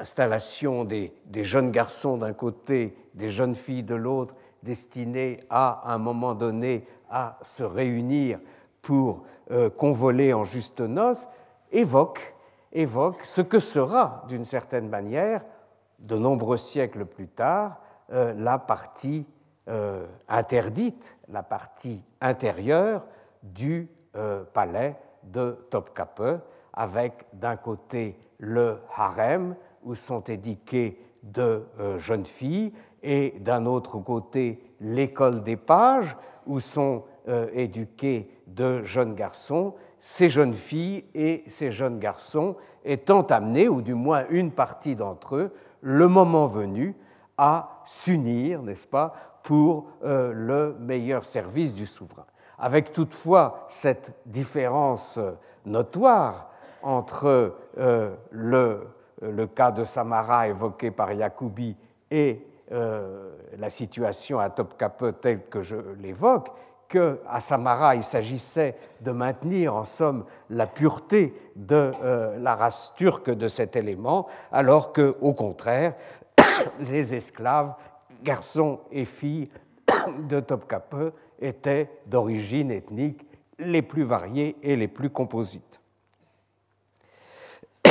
installation 0.00 0.84
des, 0.84 1.12
jeunes 1.34 1.70
garçons 1.70 2.16
d'un 2.16 2.32
côté, 2.32 2.96
des 3.14 3.30
jeunes 3.30 3.54
filles 3.54 3.82
de 3.82 3.94
l'autre, 3.94 4.34
destinés 4.66 5.40
à, 5.48 5.90
un 5.90 5.98
moment 5.98 6.34
donné, 6.34 6.86
à 7.08 7.38
se 7.40 7.62
réunir 7.62 8.40
pour 8.82 9.22
euh, 9.50 9.70
convoler 9.70 10.34
en 10.34 10.44
juste 10.44 10.80
noces, 10.80 11.28
évoque, 11.70 12.34
évoque 12.72 13.24
ce 13.24 13.40
que 13.40 13.60
sera, 13.60 14.24
d'une 14.28 14.44
certaine 14.44 14.88
manière, 14.88 15.42
de 16.00 16.18
nombreux 16.18 16.56
siècles 16.56 17.06
plus 17.06 17.28
tard, 17.28 17.80
euh, 18.12 18.34
la 18.36 18.58
partie 18.58 19.24
euh, 19.68 20.04
interdite, 20.28 21.16
la 21.28 21.42
partie 21.42 22.04
intérieure 22.20 23.06
du 23.42 23.88
palais 24.54 24.96
de 25.24 25.66
Topkapi, 25.68 26.40
avec 26.72 27.26
d'un 27.34 27.56
côté 27.56 28.18
le 28.38 28.80
harem, 28.96 29.54
où 29.82 29.94
sont 29.94 30.22
éduquées 30.22 30.98
de 31.22 31.66
jeunes 31.98 32.24
filles, 32.24 32.72
et 33.02 33.34
d'un 33.40 33.66
autre 33.66 33.98
côté 33.98 34.60
l'école 34.80 35.42
des 35.42 35.56
pages, 35.56 36.16
où 36.46 36.60
sont 36.60 37.04
euh, 37.28 37.48
éduqués 37.52 38.30
de 38.46 38.84
jeunes 38.84 39.14
garçons, 39.14 39.74
ces 39.98 40.28
jeunes 40.28 40.54
filles 40.54 41.04
et 41.14 41.42
ces 41.46 41.70
jeunes 41.70 41.98
garçons 41.98 42.56
étant 42.84 43.22
amenés, 43.22 43.68
ou 43.68 43.82
du 43.82 43.94
moins 43.94 44.24
une 44.30 44.52
partie 44.52 44.94
d'entre 44.94 45.36
eux, 45.36 45.52
le 45.80 46.06
moment 46.06 46.46
venu, 46.46 46.94
à 47.36 47.82
s'unir, 47.84 48.62
n'est-ce 48.62 48.86
pas, 48.86 49.14
pour 49.42 49.86
euh, 50.04 50.32
le 50.32 50.76
meilleur 50.78 51.24
service 51.24 51.74
du 51.74 51.86
souverain. 51.86 52.26
Avec 52.58 52.92
toutefois 52.92 53.66
cette 53.68 54.14
différence 54.24 55.18
euh, 55.18 55.32
notoire 55.64 56.50
entre 56.82 57.56
le, 58.30 58.86
le, 59.20 59.46
cas 59.48 59.72
de 59.72 59.82
Samara 59.82 60.46
évoqué 60.46 60.92
par 60.92 61.12
Yacoubi 61.12 61.76
et 62.12 62.46
la 62.70 63.70
situation 63.70 64.38
à 64.40 64.50
Topkapi 64.50 65.12
telle 65.20 65.46
que 65.46 65.62
je 65.62 65.76
l'évoque, 66.00 66.50
qu'à 66.88 67.40
Samara, 67.40 67.96
il 67.96 68.02
s'agissait 68.02 68.76
de 69.00 69.10
maintenir 69.10 69.74
en 69.74 69.84
somme 69.84 70.24
la 70.50 70.66
pureté 70.66 71.34
de 71.56 71.92
euh, 72.02 72.38
la 72.38 72.54
race 72.54 72.94
turque 72.96 73.30
de 73.30 73.48
cet 73.48 73.76
élément, 73.76 74.26
alors 74.52 74.92
que, 74.92 75.16
au 75.20 75.34
contraire, 75.34 75.94
les 76.80 77.14
esclaves, 77.14 77.74
garçons 78.22 78.80
et 78.90 79.04
filles 79.04 79.50
de 80.28 80.40
Topkapi, 80.40 81.12
étaient 81.40 81.90
d'origine 82.06 82.70
ethnique 82.70 83.26
les 83.58 83.82
plus 83.82 84.04
variées 84.04 84.56
et 84.62 84.76
les 84.76 84.88
plus 84.88 85.10
composites. 85.10 85.80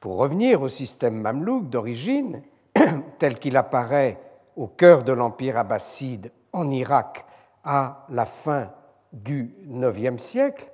Pour 0.00 0.16
revenir 0.16 0.62
au 0.62 0.68
système 0.68 1.20
mamelouk 1.20 1.68
d'origine, 1.68 2.40
tel 3.18 3.38
qu'il 3.38 3.58
apparaît 3.58 4.18
au 4.56 4.66
cœur 4.66 5.04
de 5.04 5.12
l'Empire 5.12 5.58
abbasside 5.58 6.32
en 6.54 6.70
Irak 6.70 7.26
à 7.62 8.06
la 8.08 8.24
fin 8.24 8.70
du 9.12 9.54
IXe 9.68 10.22
siècle, 10.22 10.72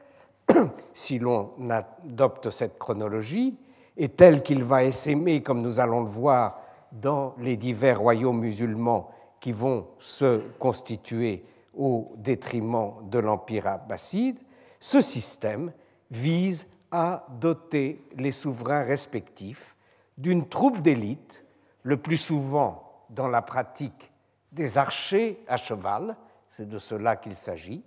si 0.95 1.19
l'on 1.19 1.51
adopte 1.69 2.51
cette 2.51 2.79
chronologie, 2.79 3.59
et 3.97 4.11
tel 4.11 4.45
qu'il 4.45 4.63
va 4.63 4.85
essaimer, 4.85 5.43
comme 5.43 5.61
nous 5.61 5.81
allons 5.81 6.03
le 6.03 6.09
voir, 6.09 6.61
dans 6.93 7.35
les 7.39 7.57
divers 7.57 7.99
royaumes 7.99 8.39
musulmans 8.39 9.11
qui 9.41 9.51
vont 9.51 9.89
se 9.99 10.39
constituer 10.59 11.45
au 11.77 12.13
détriment 12.17 12.93
de 13.11 13.19
l'Empire 13.19 13.67
abbasside, 13.67 14.39
ce 14.79 15.01
système 15.01 15.73
vise 16.13 16.67
à 16.91 17.27
doter 17.41 18.05
les 18.17 18.33
souverains 18.33 18.85
respectifs 18.85 19.77
d'une 20.19 20.49
troupe 20.49 20.81
d'élite 20.81 21.45
le 21.83 21.97
plus 21.97 22.17
souvent 22.17 23.05
dans 23.11 23.29
la 23.29 23.43
pratique 23.43 24.11
des 24.53 24.79
archers 24.79 25.43
à 25.47 25.57
cheval, 25.57 26.17
c'est 26.49 26.69
de 26.69 26.79
cela 26.79 27.17
qu'il 27.17 27.37
s'agit, 27.37 27.83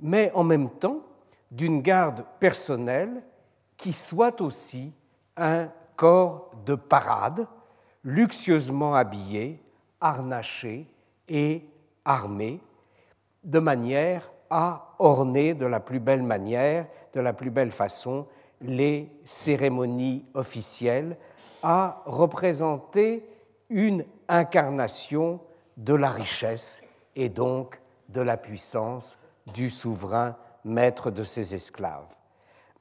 mais 0.00 0.32
en 0.34 0.44
même 0.44 0.70
temps 0.70 1.00
d'une 1.50 1.82
garde 1.82 2.24
personnelle 2.38 3.22
qui 3.76 3.92
soit 3.92 4.40
aussi 4.40 4.92
un 5.36 5.70
corps 5.96 6.50
de 6.66 6.74
parade, 6.74 7.46
luxueusement 8.04 8.94
habillé, 8.94 9.62
harnaché 10.00 10.86
et 11.28 11.66
armé, 12.04 12.60
de 13.44 13.58
manière 13.58 14.30
à 14.50 14.94
orner 14.98 15.54
de 15.54 15.66
la 15.66 15.80
plus 15.80 16.00
belle 16.00 16.22
manière, 16.22 16.86
de 17.14 17.20
la 17.20 17.32
plus 17.32 17.50
belle 17.50 17.70
façon, 17.70 18.26
les 18.60 19.10
cérémonies 19.24 20.24
officielles, 20.34 21.16
à 21.62 22.02
représenter 22.04 23.26
une 23.68 24.04
incarnation 24.28 25.40
de 25.76 25.94
la 25.94 26.10
richesse 26.10 26.82
et 27.16 27.28
donc 27.28 27.80
de 28.08 28.20
la 28.20 28.36
puissance 28.36 29.18
du 29.54 29.70
souverain 29.70 30.36
maître 30.64 31.10
de 31.10 31.22
ses 31.22 31.54
esclaves. 31.54 32.16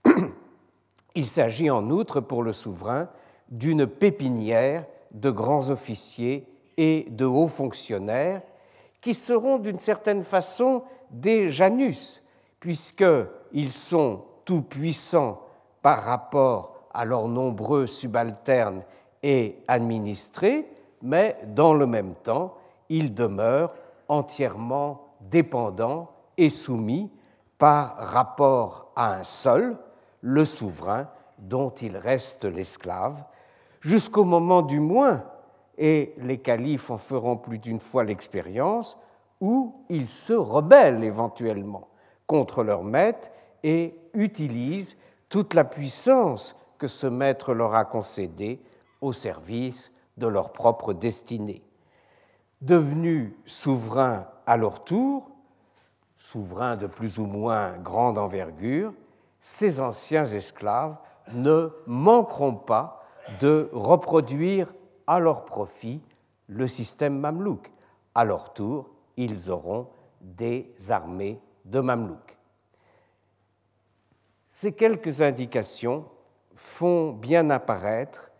Il 1.15 1.27
s'agit 1.27 1.69
en 1.69 1.89
outre 1.89 2.19
pour 2.19 2.43
le 2.43 2.53
souverain 2.53 3.09
d'une 3.49 3.87
pépinière 3.87 4.85
de 5.11 5.29
grands 5.31 5.69
officiers 5.69 6.47
et 6.77 7.05
de 7.09 7.25
hauts 7.25 7.47
fonctionnaires 7.47 8.41
qui 9.01 9.13
seront 9.13 9.57
d'une 9.57 9.79
certaine 9.79 10.23
façon 10.23 10.83
des 11.09 11.49
Janus, 11.49 12.21
puisqu'ils 12.59 13.71
sont 13.71 14.23
tout 14.45 14.61
puissants 14.61 15.41
par 15.81 16.03
rapport 16.03 16.75
à 16.93 17.05
leurs 17.05 17.27
nombreux 17.27 17.87
subalternes 17.87 18.83
et 19.23 19.57
administrés, 19.67 20.67
mais 21.01 21.37
dans 21.47 21.73
le 21.73 21.85
même 21.85 22.15
temps, 22.15 22.55
il 22.89 23.13
demeure 23.13 23.73
entièrement 24.07 25.13
dépendant 25.21 26.09
et 26.37 26.49
soumis 26.49 27.11
par 27.57 27.97
rapport 27.97 28.91
à 28.95 29.15
un 29.15 29.23
seul, 29.23 29.77
le 30.21 30.45
souverain, 30.45 31.07
dont 31.37 31.69
il 31.69 31.95
reste 31.95 32.45
l'esclave, 32.45 33.23
jusqu'au 33.81 34.23
moment 34.23 34.61
du 34.61 34.79
moins, 34.79 35.23
et 35.77 36.13
les 36.17 36.39
califes 36.39 36.89
en 36.89 36.97
feront 36.97 37.37
plus 37.37 37.57
d'une 37.57 37.79
fois 37.79 38.03
l'expérience, 38.03 38.97
où 39.41 39.85
ils 39.89 40.09
se 40.09 40.33
rebellent 40.33 41.03
éventuellement 41.03 41.87
contre 42.27 42.63
leur 42.63 42.83
maître 42.83 43.29
et 43.63 43.95
utilisent 44.13 44.97
toute 45.29 45.53
la 45.53 45.63
puissance 45.63 46.55
que 46.77 46.87
ce 46.87 47.07
maître 47.07 47.53
leur 47.53 47.75
a 47.75 47.85
concédée 47.85 48.61
au 49.01 49.13
service 49.13 49.91
de 50.17 50.27
leur 50.27 50.51
propre 50.51 50.93
destinée. 50.93 51.63
Devenus 52.61 53.33
souverains 53.45 54.27
à 54.45 54.57
leur 54.57 54.83
tour, 54.83 55.29
souverains 56.17 56.75
de 56.75 56.87
plus 56.87 57.19
ou 57.19 57.25
moins 57.25 57.77
grande 57.77 58.17
envergure, 58.17 58.93
ces 59.39 59.79
anciens 59.79 60.25
esclaves 60.25 60.97
ne 61.33 61.69
manqueront 61.87 62.55
pas 62.55 63.03
de 63.39 63.69
reproduire 63.71 64.73
à 65.07 65.19
leur 65.19 65.45
profit 65.45 66.01
le 66.47 66.67
système 66.67 67.17
mamelouk. 67.17 67.71
À 68.15 68.25
leur 68.25 68.53
tour, 68.53 68.89
ils 69.19 69.51
auront 69.51 69.87
des 70.21 70.73
armées 70.89 71.39
de 71.65 71.79
mamelouks. 71.79 72.37
Ces 74.53 74.71
quelques 74.71 75.21
indications 75.21 76.05
font 76.55 77.11
bien 77.11 77.49
apparaître 77.49 78.31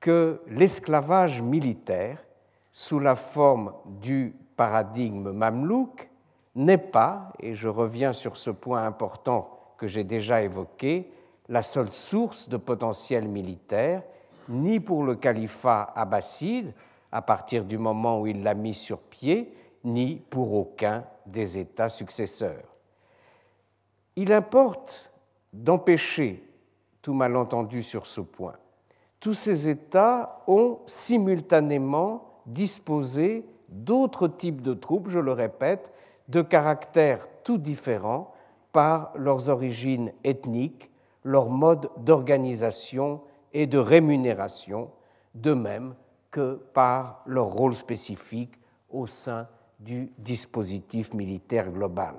que 0.00 0.40
l'esclavage 0.46 1.42
militaire, 1.42 2.24
sous 2.72 3.00
la 3.00 3.14
forme 3.14 3.72
du 3.86 4.34
paradigme 4.56 5.32
mamelouk, 5.32 6.08
n'est 6.54 6.78
pas, 6.78 7.32
et 7.40 7.54
je 7.54 7.68
reviens 7.68 8.12
sur 8.12 8.36
ce 8.36 8.50
point 8.50 8.84
important 8.84 9.50
que 9.76 9.86
j'ai 9.86 10.04
déjà 10.04 10.42
évoqué, 10.42 11.12
la 11.48 11.62
seule 11.62 11.90
source 11.90 12.48
de 12.48 12.56
potentiel 12.56 13.28
militaire, 13.28 14.02
ni 14.48 14.80
pour 14.80 15.04
le 15.04 15.14
califat 15.14 15.92
abbasside, 15.94 16.72
à 17.10 17.22
partir 17.22 17.64
du 17.64 17.78
moment 17.78 18.20
où 18.20 18.26
il 18.26 18.42
l'a 18.42 18.54
mis 18.54 18.74
sur 18.74 19.00
pied, 19.00 19.54
ni 19.84 20.16
pour 20.30 20.54
aucun 20.54 21.04
des 21.26 21.58
États 21.58 21.88
successeurs. 21.88 22.76
Il 24.16 24.32
importe 24.32 25.10
d'empêcher 25.52 26.44
tout 27.02 27.14
malentendu 27.14 27.82
sur 27.82 28.06
ce 28.06 28.20
point 28.20 28.56
tous 29.20 29.34
ces 29.34 29.68
États 29.68 30.42
ont 30.46 30.78
simultanément 30.86 32.40
disposé 32.46 33.44
d'autres 33.68 34.28
types 34.28 34.62
de 34.62 34.74
troupes, 34.74 35.08
je 35.08 35.18
le 35.18 35.32
répète, 35.32 35.92
de 36.28 36.42
caractères 36.42 37.26
tout 37.42 37.58
différents 37.58 38.32
par 38.72 39.12
leurs 39.16 39.48
origines 39.48 40.12
ethniques, 40.24 40.90
leur 41.24 41.48
mode 41.48 41.90
d'organisation 41.98 43.20
et 43.52 43.66
de 43.66 43.78
rémunération, 43.78 44.90
de 45.34 45.52
même 45.52 45.94
que 46.30 46.60
par 46.72 47.22
leur 47.26 47.46
rôle 47.46 47.74
spécifique 47.74 48.54
au 48.90 49.06
sein 49.06 49.48
du 49.78 50.10
dispositif 50.18 51.14
militaire 51.14 51.70
global. 51.70 52.14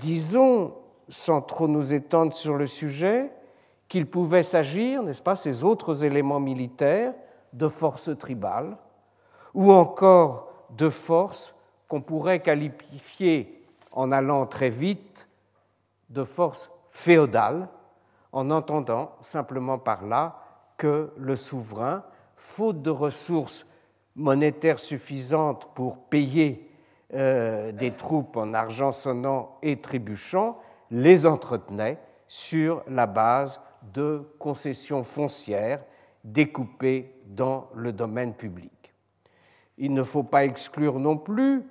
Disons, 0.00 0.74
sans 1.08 1.40
trop 1.42 1.68
nous 1.68 1.94
étendre 1.94 2.32
sur 2.32 2.56
le 2.56 2.66
sujet, 2.66 3.30
qu'il 3.88 4.06
pouvait 4.06 4.42
s'agir, 4.42 5.02
n'est-ce 5.02 5.22
pas, 5.22 5.36
ces 5.36 5.64
autres 5.64 6.04
éléments 6.04 6.40
militaires 6.40 7.14
de 7.52 7.68
forces 7.68 8.16
tribales 8.18 8.76
ou 9.52 9.72
encore 9.72 10.48
de 10.70 10.88
forces 10.88 11.54
qu'on 11.88 12.00
pourrait 12.00 12.40
qualifier, 12.40 13.62
en 13.92 14.10
allant 14.10 14.46
très 14.46 14.70
vite, 14.70 15.28
de 16.10 16.24
forces 16.24 16.70
féodales, 16.88 17.68
en 18.32 18.50
entendant 18.50 19.12
simplement 19.20 19.78
par 19.78 20.04
là 20.04 20.40
que 20.76 21.12
le 21.16 21.36
souverain, 21.36 22.02
faute 22.36 22.82
de 22.82 22.90
ressources 22.90 23.64
monétaires 24.16 24.80
suffisantes 24.80 25.68
pour 25.74 25.98
payer 25.98 26.70
euh, 27.14 27.72
des 27.72 27.90
troupes 27.90 28.36
en 28.36 28.54
argent 28.54 28.92
sonnant 28.92 29.58
et 29.62 29.80
trébuchant, 29.80 30.58
les 30.90 31.26
entretenait 31.26 31.98
sur 32.28 32.82
la 32.88 33.06
base 33.06 33.60
de 33.92 34.28
concessions 34.38 35.02
foncières 35.02 35.84
découpées 36.22 37.14
dans 37.26 37.68
le 37.74 37.92
domaine 37.92 38.34
public. 38.34 38.94
Il 39.76 39.92
ne 39.92 40.02
faut 40.02 40.22
pas 40.22 40.44
exclure 40.44 40.98
non 40.98 41.16
plus 41.16 41.64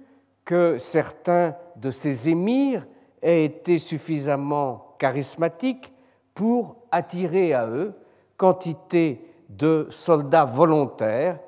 que 0.45 0.77
certains 0.77 1.55
de 1.77 1.89
ces 1.89 2.29
émirs 2.29 2.85
aient 3.21 3.45
été 3.45 3.79
suffisamment 3.79 4.95
charismatiques 4.99 5.93
pour 6.33 6.75
attirer 6.91 7.53
à 7.53 7.67
eux 7.67 7.93
quantité 8.37 9.25
de 9.49 9.87
soldats 9.89 10.45
volontaires 10.45 11.39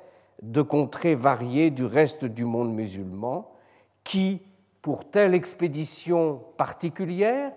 de 0.46 0.62
contrées 0.62 1.16
variées 1.16 1.70
du 1.70 1.84
reste 1.84 2.24
du 2.24 2.44
monde 2.44 2.72
musulman 2.72 3.50
qui, 4.04 4.40
pour 4.80 5.10
telle 5.10 5.34
expédition 5.34 6.40
particulière 6.56 7.52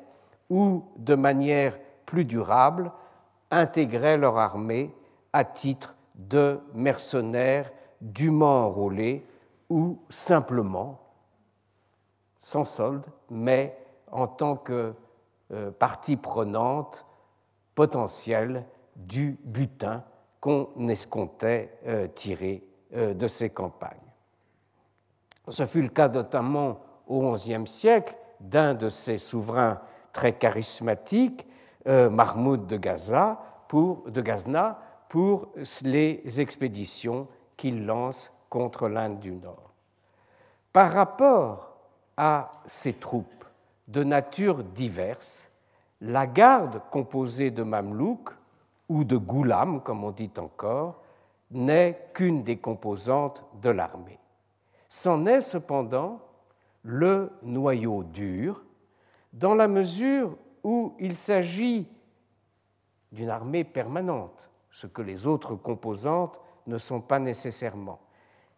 ou 0.50 0.84
de 0.98 1.14
manière 1.14 1.78
plus 2.08 2.26
durable, 2.26 2.92
intégraient 3.52 4.18
leur 4.18 4.40
armée 4.40 4.92
à 5.34 5.44
titre 5.44 5.96
de 6.16 6.60
mercenaires 6.74 7.72
dûment 8.02 8.66
enrôlés 8.66 9.24
ou 9.70 10.00
simplement 10.10 11.00
sans 12.40 12.64
solde, 12.64 13.06
mais 13.30 13.78
en 14.12 14.26
tant 14.26 14.56
que 14.56 14.96
euh, 15.52 15.70
partie 15.70 16.18
prenante 16.18 17.06
potentielle 17.76 18.66
du 18.96 19.38
butin 19.44 20.04
qu'on 20.42 20.88
escomptait 20.88 21.78
euh, 21.86 22.08
tirer 22.08 22.64
de 22.94 23.28
ces 23.28 23.50
campagnes. 23.50 23.98
Ce 25.48 25.66
fut 25.66 25.82
le 25.82 25.90
cas 25.90 26.10
notamment 26.10 26.80
au 27.08 27.34
XIe 27.34 27.68
siècle 27.68 28.16
d'un 28.40 28.74
de 28.74 28.90
ces 28.90 29.18
souverains 29.18 29.80
très 30.12 30.34
charismatiques, 30.34 31.46
Mahmoud 31.86 32.68
de, 32.68 32.78
Gaza, 32.78 33.40
pour, 33.68 34.10
de 34.10 34.22
Ghazna, 34.22 34.80
pour 35.08 35.50
les 35.84 36.40
expéditions 36.40 37.28
qu'il 37.58 37.86
lance 37.86 38.32
contre 38.50 38.88
l'Inde 38.88 39.20
du 39.20 39.32
Nord. 39.32 39.72
Par 40.72 40.94
rapport 40.94 41.76
à 42.16 42.52
ces 42.66 42.94
troupes 42.94 43.46
de 43.88 44.04
nature 44.04 44.64
diverse, 44.64 45.50
la 46.02 46.28
garde 46.28 46.82
composée 46.92 47.52
de 47.52 47.64
mamelouks 47.64 48.34
ou 48.88 49.04
de 49.04 49.18
goulam, 49.18 49.82
comme 49.82 50.04
on 50.04 50.12
dit 50.12 50.32
encore, 50.38 51.02
n'est 51.52 52.10
qu'une 52.14 52.44
des 52.44 52.58
composantes 52.58 53.44
de 53.62 53.70
l'armée. 53.70 54.20
C'en 54.88 55.26
est 55.26 55.42
cependant 55.42 56.22
le 56.84 57.32
noyau 57.44 58.04
dur, 58.04 58.64
dans 59.34 59.56
la 59.56 59.68
mesure 59.68 60.38
où 60.64 60.96
il 61.00 61.16
s'agit 61.16 61.88
d'une 63.12 63.30
armée 63.30 63.64
permanente, 63.64 64.50
ce 64.72 64.88
que 64.88 65.02
les 65.02 65.28
autres 65.28 65.56
composantes 65.56 66.40
ne 66.68 66.78
sont 66.78 67.02
pas 67.02 67.20
nécessairement, 67.20 68.00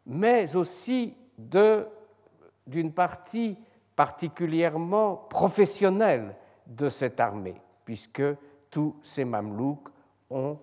mais 0.06 0.56
aussi 0.56 1.16
d'une 1.38 2.92
partie 2.94 3.58
particulièrement 3.96 5.16
professionnelle 5.16 6.36
de 6.68 6.90
cette 6.90 7.20
armée, 7.20 7.62
puisque 7.86 8.24
tous 8.70 8.96
ces 9.02 9.26
mamelouks 9.26 9.90
ont 10.30 10.58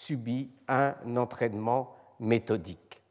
subi 0.00 0.50
un 0.66 0.94
entraînement 1.16 1.94
méthodique. 2.20 3.02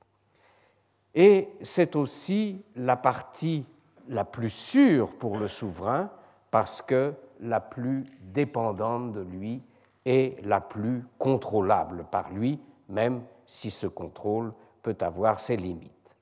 Et 1.14 1.50
c'est 1.62 1.96
aussi 1.96 2.64
la 2.76 2.96
partie 2.98 3.66
la 4.08 4.26
plus 4.26 4.50
sûre 4.50 5.12
pour 5.14 5.38
le 5.38 5.48
souverain, 5.48 6.10
parce 6.50 6.82
que 6.82 7.14
la 7.42 7.60
plus 7.60 8.06
dépendante 8.22 9.12
de 9.12 9.22
lui 9.22 9.62
et 10.04 10.38
la 10.44 10.62
plus 10.62 11.06
contrôlable 11.20 12.06
par 12.10 12.32
lui, 12.32 12.60
même 12.88 13.22
si 13.46 13.70
ce 13.70 13.86
contrôle 13.86 14.52
peut 14.82 14.98
avoir 15.02 15.40
ses 15.40 15.58
limites. 15.58 16.18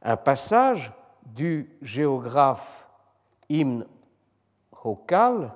Un 0.00 0.16
passage 0.16 0.92
du 1.26 1.76
géographe 1.82 2.88
Ibn 3.50 3.84
Hokal 4.82 5.52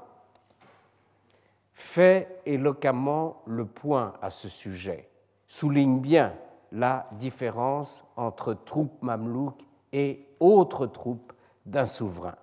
fait 1.79 2.41
éloquemment 2.45 3.41
le 3.47 3.65
point 3.65 4.15
à 4.21 4.31
ce 4.31 4.49
sujet, 4.49 5.09
souligne 5.47 6.01
bien 6.01 6.35
la 6.73 7.09
différence 7.13 8.05
entre 8.17 8.53
troupes 8.53 9.01
mamelouques 9.01 9.65
et 9.93 10.27
autres 10.41 10.87
troupes 10.87 11.33
d'un 11.67 11.87
souverain. 11.87 12.35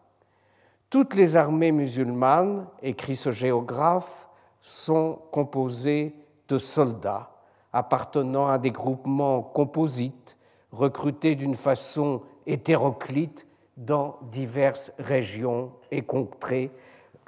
Toutes 0.89 1.15
les 1.15 1.35
armées 1.35 1.73
musulmanes, 1.73 2.65
écrit 2.81 3.17
ce 3.17 3.33
géographe, 3.33 4.29
sont 4.61 5.19
composées 5.31 6.15
de 6.47 6.57
soldats 6.57 7.29
appartenant 7.73 8.47
à 8.47 8.57
des 8.57 8.71
groupements 8.71 9.41
composites 9.41 10.37
recrutés 10.71 11.35
d'une 11.35 11.55
façon 11.55 12.21
hétéroclite 12.47 13.45
dans 13.75 14.17
diverses 14.31 14.93
régions 14.97 15.73
et 15.91 16.03
contrées, 16.03 16.71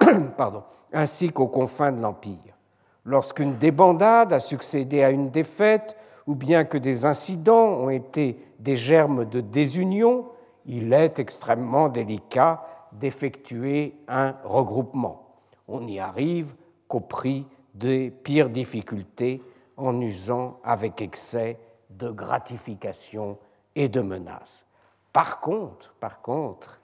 pardon, 0.36 0.62
ainsi 0.92 1.32
qu'aux 1.32 1.48
confins 1.48 1.92
de 1.92 2.00
l'Empire. 2.00 2.56
Lorsqu'une 3.04 3.56
débandade 3.56 4.32
a 4.32 4.40
succédé 4.40 5.02
à 5.02 5.10
une 5.10 5.30
défaite, 5.30 5.96
ou 6.26 6.34
bien 6.34 6.64
que 6.64 6.76
des 6.76 7.06
incidents 7.06 7.68
ont 7.68 7.90
été 7.90 8.38
des 8.58 8.76
germes 8.76 9.24
de 9.24 9.40
désunion, 9.40 10.26
il 10.66 10.92
est 10.92 11.18
extrêmement 11.18 11.88
délicat 11.88 12.62
d'effectuer 12.92 13.94
un 14.08 14.34
regroupement. 14.44 15.34
On 15.66 15.80
n'y 15.80 16.00
arrive 16.00 16.54
qu'au 16.86 17.00
prix 17.00 17.46
des 17.74 18.10
pires 18.10 18.50
difficultés 18.50 19.42
en 19.76 20.00
usant 20.00 20.58
avec 20.64 21.00
excès 21.00 21.58
de 21.90 22.10
gratification 22.10 23.38
et 23.74 23.88
de 23.88 24.00
menaces. 24.00 24.66
Par 25.12 25.40
contre, 25.40 25.94
par 26.00 26.20
contre, 26.20 26.80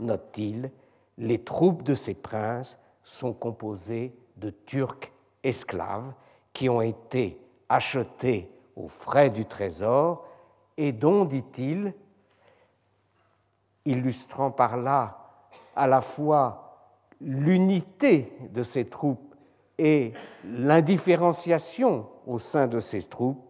note-t-il, 0.00 0.70
les 1.18 1.42
troupes 1.42 1.82
de 1.82 1.94
ces 1.94 2.14
princes 2.14 2.78
sont 3.02 3.32
composées 3.32 4.16
de 4.36 4.50
Turcs 4.50 5.12
esclaves 5.42 6.12
qui 6.52 6.68
ont 6.68 6.80
été 6.80 7.40
achetés 7.68 8.50
aux 8.76 8.88
frais 8.88 9.28
du 9.28 9.44
trésor 9.44 10.24
et 10.76 10.92
dont, 10.92 11.24
dit-il, 11.24 11.92
illustrant 13.84 14.50
par 14.50 14.76
là 14.76 15.18
à 15.74 15.86
la 15.86 16.00
fois 16.00 16.94
l'unité 17.20 18.32
de 18.50 18.62
ces 18.62 18.86
troupes 18.86 19.34
et 19.76 20.12
l'indifférenciation 20.44 22.08
au 22.26 22.38
sein 22.38 22.66
de 22.66 22.80
ces 22.80 23.02
troupes, 23.02 23.44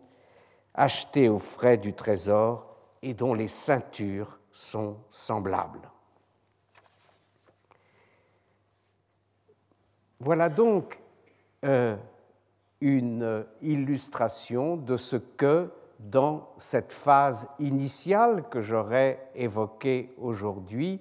achetées 0.75 1.29
aux 1.29 1.39
frais 1.39 1.77
du 1.77 1.93
trésor 1.93 2.67
et 3.03 3.15
dont 3.15 3.35
les 3.35 3.49
ceintures 3.49 4.39
sont 4.53 4.97
semblables. 5.11 5.91
Voilà 10.21 10.49
donc 10.49 11.01
euh, 11.65 11.97
une 12.81 13.47
illustration 13.63 14.77
de 14.77 14.97
ce 14.97 15.17
que, 15.17 15.71
dans 16.01 16.49
cette 16.59 16.93
phase 16.93 17.47
initiale 17.61 18.45
que 18.51 18.61
j'aurais 18.61 19.31
évoquée 19.35 20.13
aujourd'hui, 20.19 21.01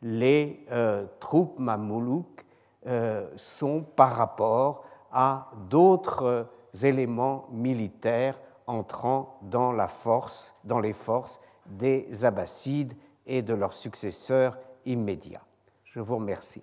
les 0.00 0.64
euh, 0.70 1.06
troupes 1.20 1.58
mamelouks 1.58 2.44
euh, 2.86 3.30
sont 3.36 3.82
par 3.82 4.12
rapport 4.12 4.84
à 5.12 5.50
d'autres 5.68 6.48
éléments 6.82 7.48
militaires 7.52 8.40
entrant 8.66 9.38
dans, 9.42 9.72
la 9.72 9.88
force, 9.88 10.58
dans 10.64 10.80
les 10.80 10.94
forces 10.94 11.40
des 11.66 12.24
Abbassides 12.24 12.94
et 13.26 13.42
de 13.42 13.52
leurs 13.52 13.74
successeurs 13.74 14.58
immédiats. 14.86 15.44
Je 15.84 16.00
vous 16.00 16.16
remercie. 16.16 16.62